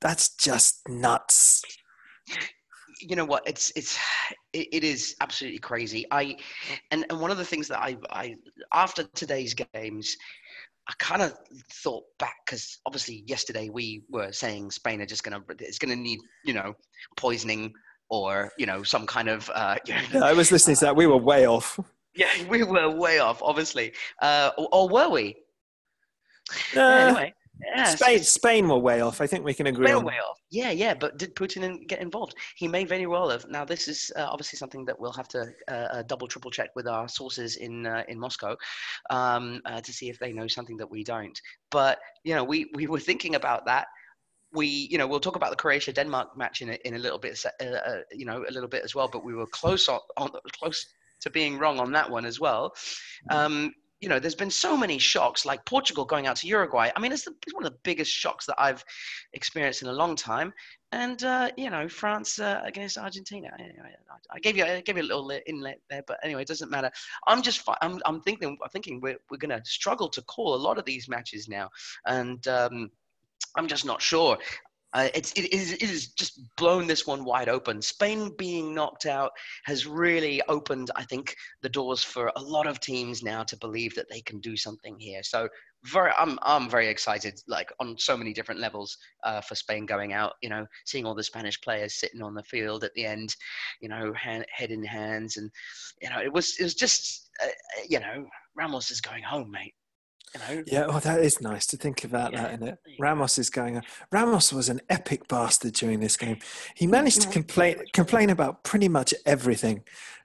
That's 0.00 0.34
just 0.34 0.88
nuts. 0.88 1.62
You 3.00 3.16
know 3.16 3.24
what 3.24 3.42
it's 3.46 3.72
it's 3.76 3.98
it, 4.52 4.84
is 4.84 5.16
absolutely 5.20 5.58
crazy 5.58 6.06
i 6.10 6.36
and 6.90 7.04
and 7.10 7.20
one 7.20 7.30
of 7.30 7.38
the 7.38 7.44
things 7.44 7.68
that 7.68 7.78
i 7.80 7.96
i 8.10 8.34
after 8.72 9.04
today's 9.14 9.54
games 9.54 10.16
i 10.88 10.92
kind 10.98 11.22
of 11.22 11.34
thought 11.72 12.04
back 12.18 12.36
because 12.44 12.78
obviously 12.86 13.24
yesterday 13.26 13.68
we 13.68 14.02
were 14.10 14.32
saying 14.32 14.70
spain 14.70 15.00
are 15.00 15.06
just 15.06 15.22
gonna 15.22 15.40
it's 15.58 15.78
gonna 15.78 15.96
need 15.96 16.18
you 16.44 16.54
know 16.54 16.74
poisoning 17.16 17.72
or 18.08 18.50
you 18.58 18.66
know 18.66 18.82
some 18.82 19.06
kind 19.06 19.28
of 19.28 19.48
uh 19.54 19.76
you 19.86 19.94
know, 19.94 20.00
Yeah, 20.12 20.24
I 20.24 20.32
was 20.32 20.50
listening 20.50 20.76
to 20.78 20.86
that. 20.86 20.96
We 20.96 21.06
were 21.06 21.16
way 21.16 21.46
off. 21.46 21.78
yeah 22.14 22.28
we 22.48 22.64
were 22.64 22.90
way 22.90 23.20
off 23.20 23.40
obviously 23.40 23.92
uh 24.20 24.50
or, 24.58 24.68
or 24.72 24.88
were 24.88 25.08
we 25.08 25.36
Uh, 26.74 26.80
anyway 26.80 27.32
yeah, 27.64 27.84
Spain, 27.94 28.22
Spain 28.22 28.68
were 28.68 28.78
way 28.78 29.00
off. 29.00 29.20
I 29.20 29.26
think 29.26 29.44
we 29.44 29.54
can 29.54 29.66
agree 29.66 29.86
Way, 29.86 29.92
on 29.92 30.04
way 30.04 30.14
off. 30.14 30.38
Yeah, 30.50 30.70
yeah, 30.70 30.94
but 30.94 31.18
did 31.18 31.34
Putin 31.34 31.86
get 31.88 32.00
involved? 32.00 32.34
He 32.56 32.68
may 32.68 32.84
very 32.84 33.06
well 33.06 33.30
have. 33.30 33.46
Now, 33.48 33.64
this 33.64 33.88
is 33.88 34.10
uh, 34.16 34.26
obviously 34.28 34.56
something 34.56 34.84
that 34.86 34.98
we'll 34.98 35.12
have 35.12 35.28
to 35.28 35.52
uh, 35.68 35.72
uh, 35.72 36.02
double, 36.02 36.26
triple 36.26 36.50
check 36.50 36.70
with 36.74 36.86
our 36.86 37.08
sources 37.08 37.56
in 37.56 37.86
uh, 37.86 38.04
in 38.08 38.18
Moscow 38.18 38.56
um, 39.10 39.60
uh, 39.64 39.80
to 39.80 39.92
see 39.92 40.08
if 40.08 40.18
they 40.18 40.32
know 40.32 40.46
something 40.46 40.76
that 40.76 40.90
we 40.90 41.04
don't. 41.04 41.40
But 41.70 41.98
you 42.24 42.34
know, 42.34 42.44
we 42.44 42.70
we 42.74 42.86
were 42.86 43.00
thinking 43.00 43.34
about 43.34 43.66
that. 43.66 43.86
We, 44.52 44.66
you 44.90 44.98
know, 44.98 45.06
we'll 45.06 45.20
talk 45.20 45.36
about 45.36 45.50
the 45.50 45.56
Croatia 45.56 45.92
Denmark 45.92 46.36
match 46.36 46.60
in 46.60 46.70
a, 46.70 46.78
in 46.84 46.94
a 46.94 46.98
little 46.98 47.20
bit, 47.20 47.40
uh, 47.60 47.64
uh, 47.64 48.00
you 48.10 48.26
know, 48.26 48.44
a 48.48 48.50
little 48.50 48.68
bit 48.68 48.82
as 48.82 48.96
well. 48.96 49.08
But 49.08 49.24
we 49.24 49.32
were 49.32 49.46
close 49.46 49.88
on, 49.88 50.00
on 50.16 50.30
close 50.58 50.84
to 51.20 51.30
being 51.30 51.58
wrong 51.58 51.78
on 51.78 51.92
that 51.92 52.10
one 52.10 52.24
as 52.24 52.40
well. 52.40 52.74
Um, 53.30 53.72
you 54.00 54.08
know, 54.08 54.18
there's 54.18 54.34
been 54.34 54.50
so 54.50 54.76
many 54.76 54.98
shocks, 54.98 55.44
like 55.44 55.64
Portugal 55.66 56.04
going 56.04 56.26
out 56.26 56.36
to 56.36 56.46
Uruguay. 56.46 56.90
I 56.96 57.00
mean, 57.00 57.12
it's, 57.12 57.24
the, 57.24 57.32
it's 57.46 57.54
one 57.54 57.66
of 57.66 57.72
the 57.72 57.78
biggest 57.82 58.10
shocks 58.10 58.46
that 58.46 58.56
I've 58.58 58.82
experienced 59.34 59.82
in 59.82 59.88
a 59.88 59.92
long 59.92 60.16
time. 60.16 60.52
And 60.92 61.22
uh, 61.22 61.50
you 61.56 61.70
know, 61.70 61.88
France 61.88 62.40
uh, 62.40 62.62
against 62.64 62.98
Argentina. 62.98 63.48
Anyway, 63.58 63.94
I, 64.32 64.40
gave 64.40 64.56
you 64.56 64.64
I 64.64 64.80
gave 64.80 64.96
you 64.96 65.04
a 65.04 65.04
little 65.04 65.30
inlet 65.46 65.80
there, 65.88 66.02
but 66.06 66.18
anyway, 66.24 66.42
it 66.42 66.48
doesn't 66.48 66.70
matter. 66.70 66.90
I'm 67.28 67.42
just 67.42 67.62
I'm 67.80 68.00
I'm 68.04 68.20
thinking 68.22 68.58
I'm 68.62 68.70
thinking 68.70 69.00
we're 69.00 69.18
we're 69.30 69.36
gonna 69.36 69.64
struggle 69.64 70.08
to 70.08 70.22
call 70.22 70.54
a 70.54 70.56
lot 70.56 70.78
of 70.78 70.84
these 70.84 71.08
matches 71.08 71.48
now, 71.48 71.70
and 72.06 72.44
um, 72.48 72.90
I'm 73.56 73.68
just 73.68 73.84
not 73.84 74.02
sure. 74.02 74.36
Uh, 74.92 75.08
it's 75.14 75.32
it 75.32 75.52
is 75.52 75.72
it 75.72 75.82
is 75.82 76.08
just 76.08 76.40
blown 76.56 76.86
this 76.86 77.06
one 77.06 77.24
wide 77.24 77.48
open. 77.48 77.80
Spain 77.80 78.34
being 78.36 78.74
knocked 78.74 79.06
out 79.06 79.30
has 79.64 79.86
really 79.86 80.42
opened, 80.48 80.90
I 80.96 81.04
think, 81.04 81.36
the 81.62 81.68
doors 81.68 82.02
for 82.02 82.32
a 82.34 82.42
lot 82.42 82.66
of 82.66 82.80
teams 82.80 83.22
now 83.22 83.44
to 83.44 83.56
believe 83.56 83.94
that 83.94 84.08
they 84.10 84.20
can 84.20 84.40
do 84.40 84.56
something 84.56 84.98
here. 84.98 85.22
So 85.22 85.48
very, 85.84 86.10
I'm 86.18 86.38
I'm 86.42 86.68
very 86.68 86.88
excited, 86.88 87.40
like 87.46 87.72
on 87.78 87.96
so 87.98 88.16
many 88.16 88.32
different 88.32 88.60
levels 88.60 88.96
uh, 89.24 89.40
for 89.40 89.54
Spain 89.54 89.86
going 89.86 90.12
out. 90.12 90.34
You 90.42 90.50
know, 90.50 90.66
seeing 90.84 91.06
all 91.06 91.14
the 91.14 91.22
Spanish 91.22 91.60
players 91.60 91.94
sitting 91.94 92.22
on 92.22 92.34
the 92.34 92.42
field 92.42 92.82
at 92.82 92.92
the 92.94 93.06
end, 93.06 93.34
you 93.80 93.88
know, 93.88 94.12
hand, 94.14 94.44
head 94.52 94.70
in 94.72 94.84
hands, 94.84 95.36
and 95.36 95.50
you 96.02 96.10
know, 96.10 96.20
it 96.20 96.32
was 96.32 96.56
it 96.58 96.64
was 96.64 96.74
just, 96.74 97.30
uh, 97.42 97.48
you 97.88 98.00
know, 98.00 98.26
Ramos 98.56 98.90
is 98.90 99.00
going 99.00 99.22
home, 99.22 99.50
mate. 99.50 99.74
You 100.34 100.56
know, 100.56 100.62
Yeah, 100.66 100.86
oh, 100.88 101.00
that 101.00 101.20
is 101.20 101.40
nice 101.40 101.66
to 101.66 101.76
think 101.76 102.04
about 102.04 102.32
that, 102.32 102.54
isn't 102.54 102.68
it? 102.68 102.78
Ramos 102.98 103.38
is 103.38 103.50
going 103.50 103.76
on. 103.76 103.82
Ramos 104.12 104.52
was 104.52 104.68
an 104.68 104.80
epic 104.88 105.26
bastard 105.28 105.74
during 105.74 106.00
this 106.00 106.16
game. 106.16 106.38
He 106.74 106.86
managed 106.86 107.22
to 107.22 107.28
complain 107.28 107.76
complain 107.92 108.30
about 108.30 108.62
pretty 108.62 108.88
much 108.88 109.12
everything. 109.26 109.82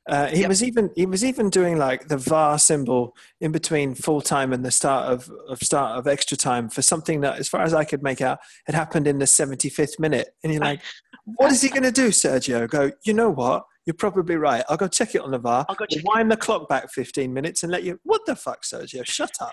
Uh, 0.08 0.28
he 0.28 0.42
Yep. 0.42 0.50
was 0.50 0.64
even 0.64 0.90
he 0.96 1.06
was 1.08 1.26
even 1.26 1.50
doing 1.50 1.78
like 1.80 2.08
the 2.08 2.18
VAR 2.18 2.60
symbol 2.60 3.16
in 3.42 3.52
between 3.52 3.96
full 3.96 4.22
time 4.22 4.54
and 4.54 4.64
the 4.64 4.70
start 4.72 5.12
of, 5.12 5.30
of 5.50 5.60
start 5.60 5.98
of 5.98 6.06
extra 6.08 6.38
time 6.38 6.70
for 6.70 6.82
something 6.84 7.22
that, 7.22 7.40
as 7.40 7.48
far 7.50 7.62
as 7.64 7.74
I 7.74 7.84
could 7.86 8.04
make 8.04 8.22
out, 8.22 8.38
had 8.68 8.76
happened 8.76 9.08
in 9.08 9.18
the 9.18 9.26
seventy 9.28 9.70
fifth 9.70 10.00
minute. 10.00 10.30
And 10.44 10.54
you're 10.54 10.62
like, 10.62 10.82
what 11.26 11.52
is 11.52 11.62
he 11.62 11.70
going 11.70 11.84
to 11.84 11.92
do, 11.92 12.10
Sergio? 12.10 12.70
Go, 12.70 12.92
you 13.04 13.14
know 13.14 13.32
what? 13.32 13.66
You're 13.88 13.96
probably 13.96 14.36
right. 14.36 14.64
I'll 14.70 14.78
go 14.78 14.88
check 14.88 15.16
it 15.16 15.22
on 15.22 15.32
the 15.32 15.40
VAR. 15.40 15.66
I'll 15.70 15.76
go 15.76 15.86
check 15.86 16.00
it. 16.04 16.06
wind 16.08 16.32
the 16.32 16.38
clock 16.38 16.70
back 16.70 16.92
15 16.92 17.34
minutes 17.34 17.64
and 17.64 17.72
let 17.72 17.84
you. 17.84 18.00
What 18.04 18.26
the 18.28 18.36
fuck, 18.36 18.64
Sergio? 18.64 19.06
Shut 19.06 19.32
up. 19.42 19.52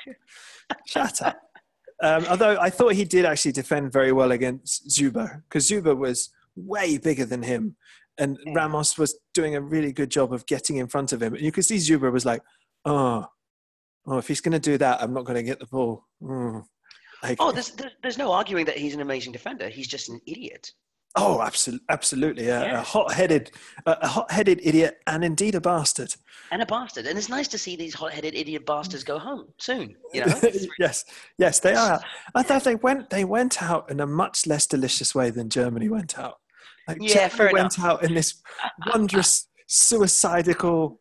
Shut 0.87 1.23
up. 1.23 1.41
Um, 2.03 2.27
although 2.29 2.59
I 2.61 2.69
thought 2.69 2.95
he 2.95 3.05
did 3.05 3.25
actually 3.25 3.53
defend 3.53 3.93
very 3.93 4.13
well 4.13 4.33
against 4.33 4.89
Dzyuba 4.89 5.43
because 5.49 5.69
Dzyuba 5.71 5.97
was 5.97 6.31
way 6.57 6.99
bigger 6.99 7.25
than 7.25 7.43
him. 7.43 7.77
And 8.19 8.39
Yeah. 8.45 8.53
Ramos 8.55 8.99
was 8.99 9.19
doing 9.35 9.55
a 9.57 9.61
really 9.61 9.93
good 9.93 10.11
job 10.11 10.33
of 10.33 10.47
getting 10.47 10.77
in 10.77 10.87
front 10.87 11.13
of 11.13 11.23
him. 11.23 11.35
And 11.35 11.43
you 11.43 11.53
could 11.53 11.65
see 11.65 11.77
Dzyuba 11.77 12.13
was 12.13 12.25
like, 12.27 12.43
oh, 12.85 13.27
oh 14.07 14.19
if 14.19 14.29
he's 14.29 14.41
going 14.41 14.53
to 14.53 14.59
do 14.59 14.79
that, 14.79 15.03
I'm 15.03 15.13
not 15.15 15.25
going 15.25 15.37
to 15.37 15.43
get 15.43 15.59
the 15.61 15.67
ball. 15.67 16.05
Mm. 16.23 16.65
Like, 17.23 17.39
Oh, 17.41 17.53
there's, 17.53 17.73
there's 18.03 18.19
no 18.19 18.33
arguing 18.33 18.67
that 18.67 18.77
he's 18.77 18.95
an 18.95 19.01
amazing 19.01 19.33
defender. 19.33 19.69
He's 19.69 19.89
just 19.89 20.09
an 20.09 20.21
idiot. 20.27 20.73
oh, 21.15 21.43
absolutely, 21.43 21.85
absolutely, 21.91 22.49
a, 22.49 22.79
a 22.79 22.81
hot-headed, 22.81 23.51
a, 23.85 23.99
a 24.01 24.09
hot-headed 24.09 24.61
idiot, 24.63 24.99
and 25.07 25.23
indeed 25.23 25.55
a 25.55 25.61
bastard. 25.61 26.15
and 26.51 26.63
a 26.63 26.67
bastard. 26.67 27.07
And 27.07 27.19
it's 27.19 27.29
nice 27.29 27.49
to 27.49 27.59
see 27.59 27.77
these 27.77 27.93
hot-headed 27.95 28.35
idiot 28.35 28.65
bastards 28.65 29.05
go 29.05 29.19
home 29.19 29.49
soon. 29.59 29.95
You 30.15 30.25
know, 30.25 30.41
yes, 30.79 31.05
yes, 31.39 31.61
they 31.61 31.75
are. 31.75 32.01
I 32.35 32.43
thought 32.43 32.65
they 32.65 32.77
went 32.77 33.11
they 33.11 33.25
went 33.25 33.63
out 33.63 33.91
in 33.91 34.01
a 34.01 34.07
much 34.07 34.47
less 34.47 34.67
delicious 34.67 35.15
way 35.15 35.29
than 35.31 35.51
Germany 35.51 35.91
went 35.91 36.19
out. 36.19 36.39
Like 36.89 36.99
Yeah, 37.01 37.29
fair 37.29 37.53
went 37.53 37.79
out 37.79 38.03
in 38.05 38.15
this 38.15 38.41
wondrous, 38.93 39.49
suicidal, 39.69 40.99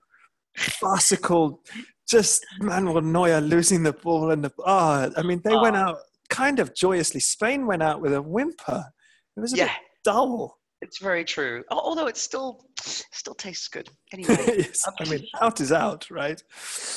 farcical, 0.58 1.62
just 2.10 2.46
Manuel 2.60 3.02
Neuer 3.02 3.42
losing 3.42 3.84
the 3.84 3.94
ball 3.94 4.32
and 4.32 4.44
the 4.44 4.52
ah. 4.66 5.10
I 5.18 5.22
mean, 5.24 5.42
they 5.44 5.56
went 5.56 5.76
Ah. 5.76 5.90
out 5.90 5.98
kind 6.30 6.60
of 6.60 6.74
joyously. 6.76 7.20
Spain 7.20 7.66
went 7.66 7.82
out 7.84 8.02
with 8.02 8.14
a 8.14 8.22
whimper. 8.22 8.86
It 9.38 9.40
was 9.40 9.54
a 9.54 9.58
yeah, 9.58 9.66
bit 9.66 9.74
dull. 10.04 10.58
it's 10.82 11.00
very 11.00 11.24
true. 11.24 11.64
Although 11.72 12.08
it's 12.08 12.22
still 12.22 12.66
still 13.12 13.36
tastes 13.36 13.68
good. 13.68 13.90
Anyway, 14.14 14.36
Yes, 14.58 14.82
I 15.00 15.06
mean, 15.06 15.26
out 15.42 15.62
is 15.62 15.72
out, 15.72 16.12
right? 16.12 16.42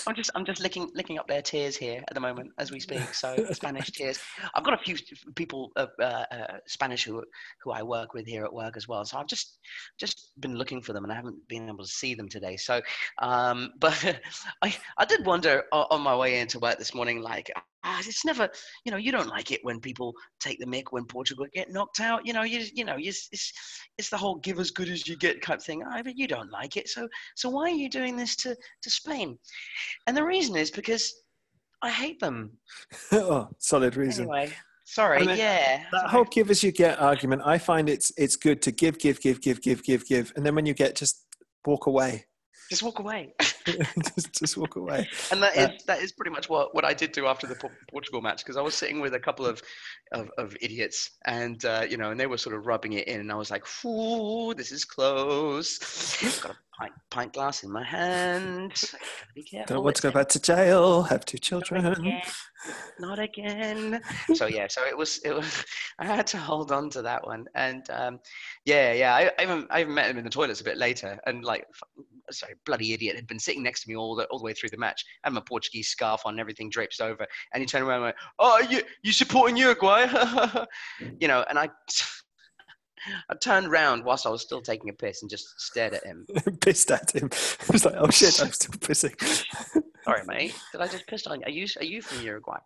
I'm 0.07 0.17
just 0.17 0.31
I'm 0.35 0.45
just 0.45 0.61
licking 0.61 0.91
licking 0.95 1.19
up 1.19 1.29
their 1.29 1.43
tears 1.43 1.77
here 1.77 2.03
at 2.09 2.15
the 2.15 2.21
moment 2.21 2.51
as 2.59 2.73
we 2.73 2.81
speak. 2.81 3.15
So 3.15 3.37
Spanish 3.53 3.93
tears. 3.93 4.19
I've 4.55 4.65
got 4.65 4.75
a 4.75 4.83
few 4.83 4.97
people 5.37 5.71
uh, 5.77 5.87
uh, 6.03 6.25
Spanish 6.67 7.05
who 7.05 7.23
who 7.63 7.71
I 7.71 7.83
work 7.83 8.15
with 8.15 8.27
here 8.27 8.45
at 8.45 8.53
work 8.53 8.77
as 8.77 8.89
well. 8.89 9.05
So 9.05 9.17
I've 9.19 9.29
just 9.29 9.59
just 9.99 10.33
been 10.41 10.57
looking 10.57 10.83
for 10.83 10.93
them 10.93 11.05
and 11.05 11.13
I 11.13 11.17
haven't 11.17 11.37
been 11.49 11.69
able 11.69 11.85
to 11.85 11.91
see 11.91 12.15
them 12.15 12.29
today. 12.29 12.57
So, 12.57 12.81
um, 13.23 13.71
but 13.79 14.21
I 14.63 14.77
I 14.99 15.05
did 15.05 15.25
wonder 15.25 15.63
on 15.73 16.01
my 16.01 16.17
way 16.17 16.41
into 16.41 16.59
work 16.59 16.79
this 16.79 16.95
morning, 16.95 17.23
like. 17.23 17.51
ah, 17.85 17.99
It's 18.01 18.25
never, 18.25 18.49
you 18.85 18.91
know, 18.93 18.97
you 18.99 19.13
don't 19.13 19.29
like 19.29 19.51
it 19.53 19.61
when 19.63 19.79
people 19.81 20.15
take 20.41 20.59
the 20.59 20.67
mick 20.67 20.85
when 20.91 21.05
Portugal 21.05 21.47
get 21.53 21.71
knocked 21.71 22.01
out. 22.01 22.27
You 22.27 22.33
know, 22.33 22.43
you 22.43 22.67
you 22.75 22.85
know, 22.85 22.97
it's 22.99 23.29
it's, 23.31 23.53
it's 23.99 24.09
the 24.11 24.17
whole 24.17 24.37
"give 24.37 24.59
as 24.59 24.71
good 24.71 24.89
as 24.89 25.07
you 25.07 25.17
get" 25.17 25.43
type 25.43 25.61
thing. 25.63 25.74
I 25.83 26.01
oh, 26.01 26.03
but 26.03 26.17
you 26.17 26.27
don't 26.27 26.51
like 26.51 26.77
it, 26.77 26.89
so 26.89 27.09
so 27.35 27.49
why 27.51 27.65
are 27.65 27.75
you 27.75 27.89
doing 27.89 28.17
this 28.17 28.37
to 28.37 28.55
to 28.83 28.91
Spain? 28.91 29.39
And 30.07 30.17
the 30.17 30.25
reason 30.25 30.57
is 30.57 30.71
because 30.71 31.13
I 31.83 31.91
hate 31.91 32.21
them. 32.21 32.53
oh, 33.13 33.49
solid 33.59 33.97
reason. 33.97 34.25
Anyway, 34.25 34.53
sorry. 34.85 35.23
I 35.23 35.27
mean, 35.27 35.37
yeah. 35.37 35.85
that 35.93 36.09
whole 36.09 36.25
give 36.25 36.51
as 36.51 36.63
you 36.63 36.73
get 36.73 37.01
argument 37.01 37.43
i 37.45 37.59
find 37.59 37.89
it's 37.89 38.13
it's 38.17 38.37
good 38.37 38.63
to 38.63 38.71
give 38.71 38.99
give 38.99 39.21
give 39.21 39.41
give 39.41 39.61
give 39.61 39.83
give 39.83 40.07
give 40.07 40.33
and 40.37 40.45
then 40.45 40.55
when 40.55 40.67
you 40.67 40.75
get 40.75 40.95
just 40.95 41.27
walk 41.67 41.87
away 41.87 42.25
Just 42.75 42.83
walk 42.83 42.99
away. 42.99 43.35
just, 43.65 44.33
just 44.41 44.57
walk 44.57 44.77
away 44.77 45.09
and 45.31 45.43
that 45.43 45.57
is 45.57 45.67
Uh, 45.67 45.73
that 45.87 46.01
is 46.01 46.13
pretty 46.13 46.31
much 46.31 46.49
what, 46.49 46.75
what 46.75 46.85
I 46.85 46.93
did 46.93 47.13
do 47.13 47.27
after 47.27 47.47
the 47.47 47.57
Portugal 47.91 48.21
match 48.21 48.39
because 48.39 48.57
I 48.57 48.63
was 48.63 48.75
sitting 48.75 49.01
with 49.01 49.15
a 49.15 49.21
couple 49.21 49.47
of 49.47 49.63
of, 50.13 50.31
of 50.39 50.57
idiots 50.61 51.11
and 51.25 51.65
uh, 51.65 51.87
you 51.89 51.97
know 51.97 52.11
and 52.11 52.19
they 52.19 52.27
were 52.27 52.39
sort 52.39 52.57
of 52.57 52.67
rubbing 52.67 52.95
it 52.95 53.07
in 53.07 53.21
and 53.21 53.31
I 53.31 53.37
was 53.37 53.51
like, 53.51 53.65
"Ooh, 53.85 54.55
this 54.55 54.73
is 54.73 54.85
close." 54.85 55.79
Got 56.43 56.57
pint, 56.79 56.93
pint 57.11 57.33
glass 57.33 57.63
in 57.63 57.71
my 57.71 57.85
hand. 57.85 58.73
Don't 59.67 59.85
want 59.85 59.97
to 59.97 60.03
go 60.03 60.11
back 60.11 60.29
to 60.31 60.41
jail. 60.41 61.03
Have 61.03 61.25
two 61.25 61.39
children. 61.39 61.83
Not 61.85 61.99
again. 61.99 62.23
Not 62.99 63.19
again. 63.19 64.01
So 64.35 64.47
yeah, 64.47 64.67
so 64.69 64.85
it 64.85 64.97
was. 64.97 65.19
It 65.25 65.35
was. 65.35 65.65
I 65.99 66.07
had 66.07 66.27
to 66.29 66.39
hold 66.39 66.73
on 66.73 66.91
to 66.91 67.03
that 67.03 67.25
one, 67.25 67.47
and 67.55 67.89
um, 67.91 68.21
yeah, 68.65 68.93
yeah. 68.93 69.15
I, 69.15 69.31
I 69.39 69.43
even 69.43 69.67
I 69.71 69.81
even 69.83 69.95
met 69.95 70.11
him 70.11 70.19
in 70.19 70.25
the 70.25 70.31
toilets 70.31 70.61
a 70.61 70.65
bit 70.65 70.79
later, 70.79 71.19
and 71.27 71.45
like, 71.45 71.67
sorry, 72.31 72.55
bloody 72.65 72.93
idiot 72.93 73.17
had 73.17 73.27
been 73.27 73.39
sitting 73.39 73.63
next 73.63 73.83
to 73.83 73.89
me 73.89 73.97
all 73.97 74.17
the 74.17 74.25
all 74.27 74.39
the 74.39 74.45
way 74.45 74.55
through 74.55 74.71
the 74.71 74.79
match. 74.79 75.05
I 75.23 75.29
had 75.29 75.35
my 75.35 75.43
Portuguese 75.47 75.89
scarf 75.89 76.23
on, 76.25 76.41
everything 76.41 76.71
draped 76.71 77.01
over, 77.01 77.27
and 77.53 77.61
he 77.61 77.67
turned 77.67 77.85
around 77.85 77.97
and 77.97 78.05
went, 78.05 78.17
"Oh, 78.39 78.61
you 78.69 78.83
you 79.03 79.13
supporting 79.13 79.57
Uruguay?" 79.57 80.07
you 81.21 81.29
know, 81.29 81.45
and 81.49 81.59
I. 81.59 81.69
I 83.29 83.35
turned 83.35 83.71
round 83.71 84.05
whilst 84.05 84.27
I 84.27 84.31
was 84.31 84.43
still 84.43 84.61
taking 84.61 84.91
a 84.91 84.93
piss 84.93 85.23
and 85.23 85.31
just 85.31 85.61
stared 85.61 85.95
at 85.95 86.05
him. 86.05 86.27
Pissed 86.61 86.91
at 86.91 87.15
him. 87.15 87.31
I 87.69 87.73
was 87.73 87.85
like, 87.85 87.95
oh 87.97 88.11
shit, 88.11 88.41
I'm 88.41 88.53
still 88.53 88.75
pissing. 88.75 89.15
Sorry, 90.05 90.23
mate. 90.27 90.55
Did 90.73 90.81
I 90.81 90.87
just 90.87 91.07
piss 91.07 91.27
on 91.27 91.41
you? 91.41 91.47
Are 91.47 91.51
you 91.51 91.67
are 91.81 91.85
you 91.85 92.03
from 92.03 92.23
Uruguay? 92.23 92.59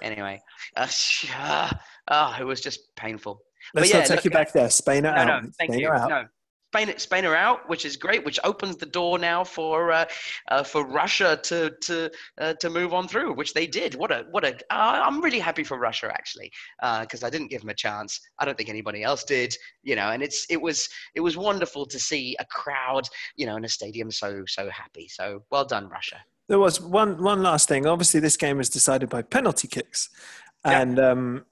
Anyway, 0.00 0.40
uh, 0.76 1.70
oh, 2.08 2.36
it 2.40 2.44
was 2.44 2.60
just 2.60 2.94
painful. 2.96 3.42
Let's 3.74 3.90
yeah, 3.90 3.98
not 3.98 4.06
take 4.06 4.16
look, 4.16 4.24
you 4.24 4.30
back 4.30 4.52
there. 4.52 4.70
Spain 4.70 5.02
No, 5.02 5.10
out. 5.10 5.26
no, 5.26 5.50
thank 5.58 5.72
Spain 5.72 5.80
you. 5.80 5.90
out. 5.90 6.08
No, 6.08 6.24
Spain, 6.72 6.98
Spain 6.98 7.24
are 7.24 7.36
out, 7.36 7.68
which 7.68 7.84
is 7.84 7.96
great, 7.96 8.24
which 8.24 8.38
opens 8.44 8.76
the 8.76 8.86
door 8.86 9.18
now 9.18 9.44
for 9.44 9.92
uh, 9.92 10.04
uh, 10.48 10.62
for 10.62 10.84
Russia 10.84 11.38
to 11.44 11.70
to 11.82 12.10
uh, 12.38 12.54
to 12.54 12.68
move 12.70 12.92
on 12.92 13.06
through, 13.08 13.34
which 13.34 13.54
they 13.54 13.66
did. 13.66 13.94
What 13.94 14.10
a 14.10 14.26
what 14.30 14.44
a! 14.44 14.54
Uh, 14.70 15.02
I'm 15.06 15.20
really 15.22 15.38
happy 15.38 15.64
for 15.64 15.78
Russia 15.78 16.10
actually, 16.12 16.50
because 17.00 17.22
I 17.22 17.30
didn't 17.30 17.48
give 17.48 17.60
them 17.60 17.70
a 17.70 17.74
chance. 17.74 18.20
I 18.38 18.44
don't 18.44 18.56
think 18.58 18.68
anybody 18.68 19.02
else 19.02 19.24
did, 19.24 19.54
you 19.84 19.96
know. 19.96 20.10
And 20.10 20.22
it's 20.22 20.44
it 20.50 20.60
was 20.60 20.88
it 21.14 21.20
was 21.20 21.36
wonderful 21.36 21.86
to 21.86 21.98
see 21.98 22.36
a 22.40 22.44
crowd, 22.46 23.08
you 23.36 23.46
know, 23.46 23.56
in 23.56 23.64
a 23.64 23.68
stadium 23.68 24.10
so 24.10 24.42
so 24.46 24.68
happy. 24.68 25.08
So 25.08 25.44
well 25.50 25.64
done, 25.64 25.88
Russia. 25.88 26.18
There 26.48 26.58
was 26.58 26.80
one 26.80 27.22
one 27.22 27.42
last 27.42 27.68
thing. 27.68 27.86
Obviously, 27.86 28.20
this 28.20 28.36
game 28.36 28.58
was 28.58 28.68
decided 28.68 29.08
by 29.08 29.22
penalty 29.22 29.68
kicks, 29.68 30.08
Yeah. 30.64 30.80
and 30.80 30.98
um, 30.98 31.46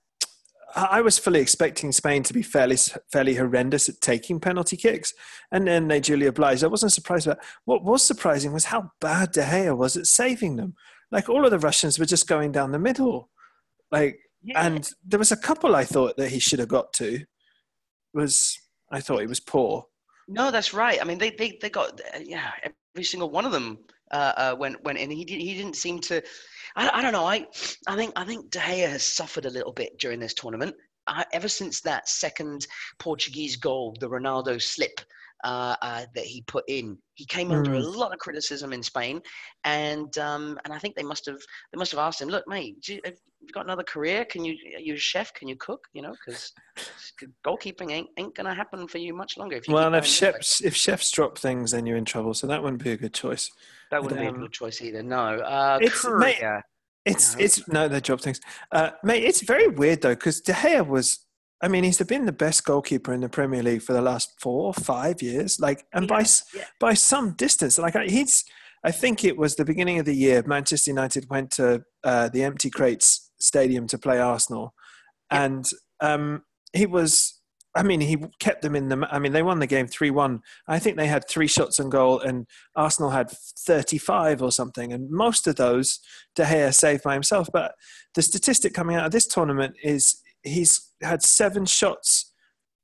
I 0.77 1.01
was 1.03 1.19
fully 1.19 1.41
expecting 1.41 1.93
Spain 1.93 2.23
to 2.25 2.33
be 2.33 2.43
fairly 2.43 2.77
fairly 3.13 3.35
horrendous 3.35 3.89
at 3.89 4.01
taking 4.01 4.41
penalty 4.41 4.77
kicks, 4.77 5.15
and 5.53 5.67
then 5.67 5.89
they 5.89 6.01
duly 6.01 6.27
obliged. 6.27 6.65
I 6.65 6.69
wasn't 6.69 6.93
surprised 6.93 7.27
about. 7.27 7.45
What 7.65 7.85
was 7.85 8.03
surprising 8.03 8.53
was 8.53 8.67
how 8.67 8.91
bad 9.01 9.33
De 9.33 9.43
Gea 9.43 9.77
was 9.77 9.97
at 9.97 10.07
saving 10.07 10.57
them. 10.57 10.75
Like 11.13 11.29
all 11.29 11.45
of 11.45 11.51
the 11.51 11.59
Russians 11.59 11.99
were 11.99 12.05
just 12.07 12.27
going 12.27 12.51
down 12.51 12.73
the 12.73 12.79
middle, 12.79 13.31
like, 13.93 14.19
and 14.55 14.89
there 15.07 15.19
was 15.19 15.33
a 15.33 15.37
couple 15.37 15.77
I 15.77 15.85
thought 15.85 16.17
that 16.17 16.31
he 16.31 16.41
should 16.41 16.59
have 16.59 16.69
got 16.69 16.93
to. 16.95 17.25
Was 18.13 18.59
I 18.91 19.01
thought 19.01 19.21
he 19.21 19.27
was 19.27 19.41
poor. 19.41 19.87
No, 20.29 20.51
that's 20.51 20.75
right. 20.75 21.01
I 21.01 21.05
mean, 21.05 21.19
they 21.19 21.31
they, 21.31 21.59
they 21.61 21.71
got 21.71 22.01
uh, 22.15 22.19
yeah 22.25 22.51
every 22.95 23.05
single 23.05 23.31
one 23.31 23.45
of 23.45 23.53
them 23.53 23.79
uh, 24.11 24.33
uh, 24.37 24.57
went 24.59 24.83
went 24.83 24.99
in. 24.99 25.11
He 25.11 25.25
did, 25.25 25.41
he 25.41 25.55
didn't 25.55 25.77
seem 25.77 26.01
to. 26.01 26.23
I, 26.77 26.99
I 26.99 27.03
don't 27.03 27.13
know. 27.13 27.25
I 27.25 27.47
I 27.87 27.97
think 27.97 28.13
I 28.17 28.25
think 28.25 28.51
De 28.51 28.59
Gea 28.59 28.89
has 28.89 29.05
suffered 29.05 29.47
a 29.47 29.51
little 29.51 29.73
bit 29.73 29.99
during 29.99 30.21
this 30.21 30.35
tournament. 30.35 30.75
I, 31.07 31.25
ever 31.33 31.49
since 31.49 31.81
that 31.83 32.09
second 32.09 32.67
Portuguese 32.99 33.57
goal, 33.57 33.97
the 34.01 34.09
Ronaldo 34.09 34.61
slip 34.61 35.01
uh, 35.45 35.77
uh, 35.83 36.07
that 36.15 36.25
he 36.25 36.43
put 36.47 36.65
in, 36.69 36.99
he 37.15 37.25
came 37.27 37.53
under 37.53 37.75
a 37.75 37.79
lot 37.81 38.13
of 38.13 38.19
criticism 38.19 38.73
in 38.73 38.83
Spain, 38.83 39.21
and 39.65 40.17
um, 40.19 40.59
and 40.65 40.73
I 40.75 40.79
think 40.79 40.97
they 40.97 41.03
must 41.03 41.27
have 41.27 41.39
they 41.73 41.79
must 41.79 41.93
have 41.93 42.01
asked 42.01 42.21
him, 42.21 42.29
look, 42.29 42.49
mate, 42.49 42.77
you, 42.89 43.01
have 43.05 43.15
you 43.41 43.49
got 43.53 43.65
another 43.67 43.83
career? 43.85 44.25
Can 44.25 44.45
you 44.45 44.57
you 44.79 44.95
a 44.95 44.99
chef? 44.99 45.33
Can 45.35 45.47
you 45.47 45.57
cook? 45.57 45.87
You 45.93 46.03
know, 46.03 46.15
because 46.25 46.53
goalkeeping 47.47 47.91
ain't 47.93 48.09
ain't 48.19 48.35
gonna 48.35 48.55
happen 48.55 48.89
for 48.89 48.99
you 48.99 49.15
much 49.15 49.37
longer. 49.37 49.57
If 49.57 49.69
you 49.69 49.75
Well, 49.75 49.91
keep 49.91 49.99
if 49.99 50.03
going 50.03 50.03
this 50.03 50.23
way. 50.23 50.33
chefs 50.33 50.61
if 50.63 50.75
chefs 50.75 51.11
drop 51.11 51.39
things, 51.39 51.71
then 51.71 51.87
you're 51.87 51.97
in 51.99 52.05
trouble. 52.05 52.35
So 52.35 52.47
that 52.47 52.63
wouldn't 52.63 52.83
be 52.83 52.93
a 52.93 52.97
good 52.97 53.15
choice. 53.15 53.51
That 53.91 54.03
wouldn't 54.03 54.21
be 54.21 54.27
Um, 54.27 54.37
a 54.37 54.39
good 54.39 54.53
choice 54.53 54.81
either. 54.83 55.03
No. 55.03 55.39
Uh, 55.39 55.79
it's- 55.81 56.05
mate, 56.19 56.43
It's 57.05 57.35
No. 57.37 57.45
it's 57.45 57.69
no, 57.69 57.87
they 57.87 58.01
drop 58.01 58.23
things. 58.23 58.41
Uh, 58.73 58.93
mate, 59.03 59.25
it's 59.25 59.43
very 59.43 59.69
weird 59.69 60.01
though 60.01 60.15
because 60.15 60.41
De 60.41 60.53
Gea 60.55 60.87
was. 60.87 61.24
I 61.63 61.69
mean, 61.69 61.85
he's 61.85 62.03
been 62.03 62.27
the 62.27 62.33
best 62.33 62.65
goalkeeper 62.65 63.13
in 63.15 63.21
the 63.21 63.29
Premier 63.29 63.63
League 63.63 63.83
for 63.83 63.93
the 63.95 64.03
last 64.03 64.33
four 64.41 64.67
or 64.67 64.75
five 64.75 65.23
years. 65.23 65.59
Like, 65.61 65.87
and 65.95 66.07
by 66.07 66.19
Yeah, 66.19 66.23
s 66.23 66.45
yeah. 66.55 66.65
by 66.81 66.95
some 66.95 67.33
distance. 67.37 67.79
Like, 67.79 67.97
I- 67.97 68.07
he's. 68.07 68.45
I 68.87 68.91
think 68.91 69.25
it 69.25 69.39
was 69.39 69.57
the 69.57 69.65
beginning 69.65 69.99
of 69.99 70.05
the 70.05 70.15
year. 70.15 70.43
Manchester 70.47 70.91
United 70.91 71.31
went 71.31 71.51
to 71.53 71.83
uh, 72.05 72.29
the 72.29 72.43
Empty 72.45 72.69
Crates 72.69 73.31
Stadium 73.41 73.87
to 73.87 73.97
play 73.99 74.19
Arsenal, 74.21 74.75
Yeah. 75.33 75.45
and 75.45 75.65
um, 76.01 76.43
he 76.75 76.87
was. 76.87 77.41
I 77.77 77.83
mean, 77.83 78.01
he 78.03 78.19
kept 78.41 78.61
them 78.63 78.77
in 78.77 78.89
the. 78.91 79.09
I 79.11 79.19
mean, 79.19 79.33
they 79.33 79.43
won 79.43 79.59
the 79.59 79.67
game 79.67 79.87
three 79.89 80.11
one. 80.11 80.41
I 80.69 80.79
think 80.79 80.97
they 80.99 81.07
had 81.07 81.27
three 81.29 81.47
shots 81.49 81.81
on 81.81 81.89
goal, 81.89 82.21
and 82.21 82.47
Arsenal 82.77 83.11
had 83.11 83.31
thirty 83.67 83.97
five 83.97 84.43
or 84.43 84.53
something, 84.53 84.93
and 84.93 85.11
most 85.11 85.47
of 85.47 85.57
those 85.57 85.99
De 86.37 86.45
Gea 86.45 86.75
saved 86.75 87.03
by 87.05 87.15
himself. 87.15 87.49
But 87.53 87.73
the 88.15 88.23
statistic 88.23 88.75
coming 88.75 88.97
out 88.97 89.07
of 89.07 89.13
this 89.13 89.27
tournament 89.27 89.77
is 89.83 90.21
he's 90.45 90.91
had 91.03 91.23
seven 91.23 91.67
shots 91.67 92.33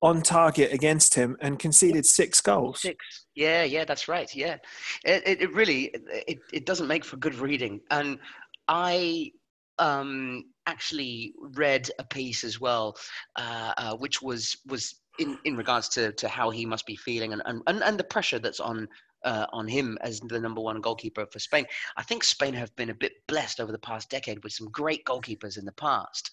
on 0.02 0.22
target 0.22 0.72
against 0.72 1.14
him 1.14 1.36
and 1.40 1.58
conceded 1.58 2.06
six 2.06 2.40
goals. 2.40 2.80
Six. 2.80 3.26
Yeah, 3.34 3.64
yeah, 3.64 3.84
that's 3.84 4.08
right. 4.08 4.34
Yeah, 4.34 4.56
it, 5.04 5.42
it, 5.42 5.54
really 5.54 5.94
it, 6.26 6.38
it 6.52 6.66
doesn't 6.66 6.88
make 6.88 7.04
for 7.04 7.16
good 7.16 7.34
reading. 7.34 7.80
And 7.90 8.18
I 8.66 9.30
um, 9.78 10.44
actually 10.66 11.34
read 11.54 11.90
a 11.98 12.04
piece 12.04 12.44
as 12.44 12.60
well, 12.60 12.96
uh, 13.36 13.72
uh, 13.76 13.96
which 13.96 14.22
was 14.22 14.56
was 14.66 14.94
in, 15.18 15.38
in 15.44 15.56
regards 15.56 15.88
to, 15.90 16.12
to 16.12 16.28
how 16.28 16.50
he 16.50 16.64
must 16.64 16.86
be 16.86 16.96
feeling 16.96 17.32
and, 17.32 17.42
and, 17.44 17.82
and 17.82 17.98
the 17.98 18.04
pressure 18.04 18.38
that's 18.38 18.60
on 18.60 18.88
uh, 19.24 19.46
on 19.52 19.68
him 19.68 19.98
as 20.00 20.20
the 20.20 20.40
number 20.40 20.60
one 20.60 20.80
goalkeeper 20.80 21.26
for 21.26 21.38
Spain. 21.38 21.66
I 21.96 22.02
think 22.02 22.24
Spain 22.24 22.54
have 22.54 22.74
been 22.76 22.90
a 22.90 22.94
bit 22.94 23.12
blessed 23.26 23.60
over 23.60 23.72
the 23.72 23.78
past 23.78 24.10
decade 24.10 24.42
with 24.42 24.52
some 24.52 24.68
great 24.70 25.04
goalkeepers 25.04 25.58
in 25.58 25.64
the 25.64 25.72
past, 25.72 26.30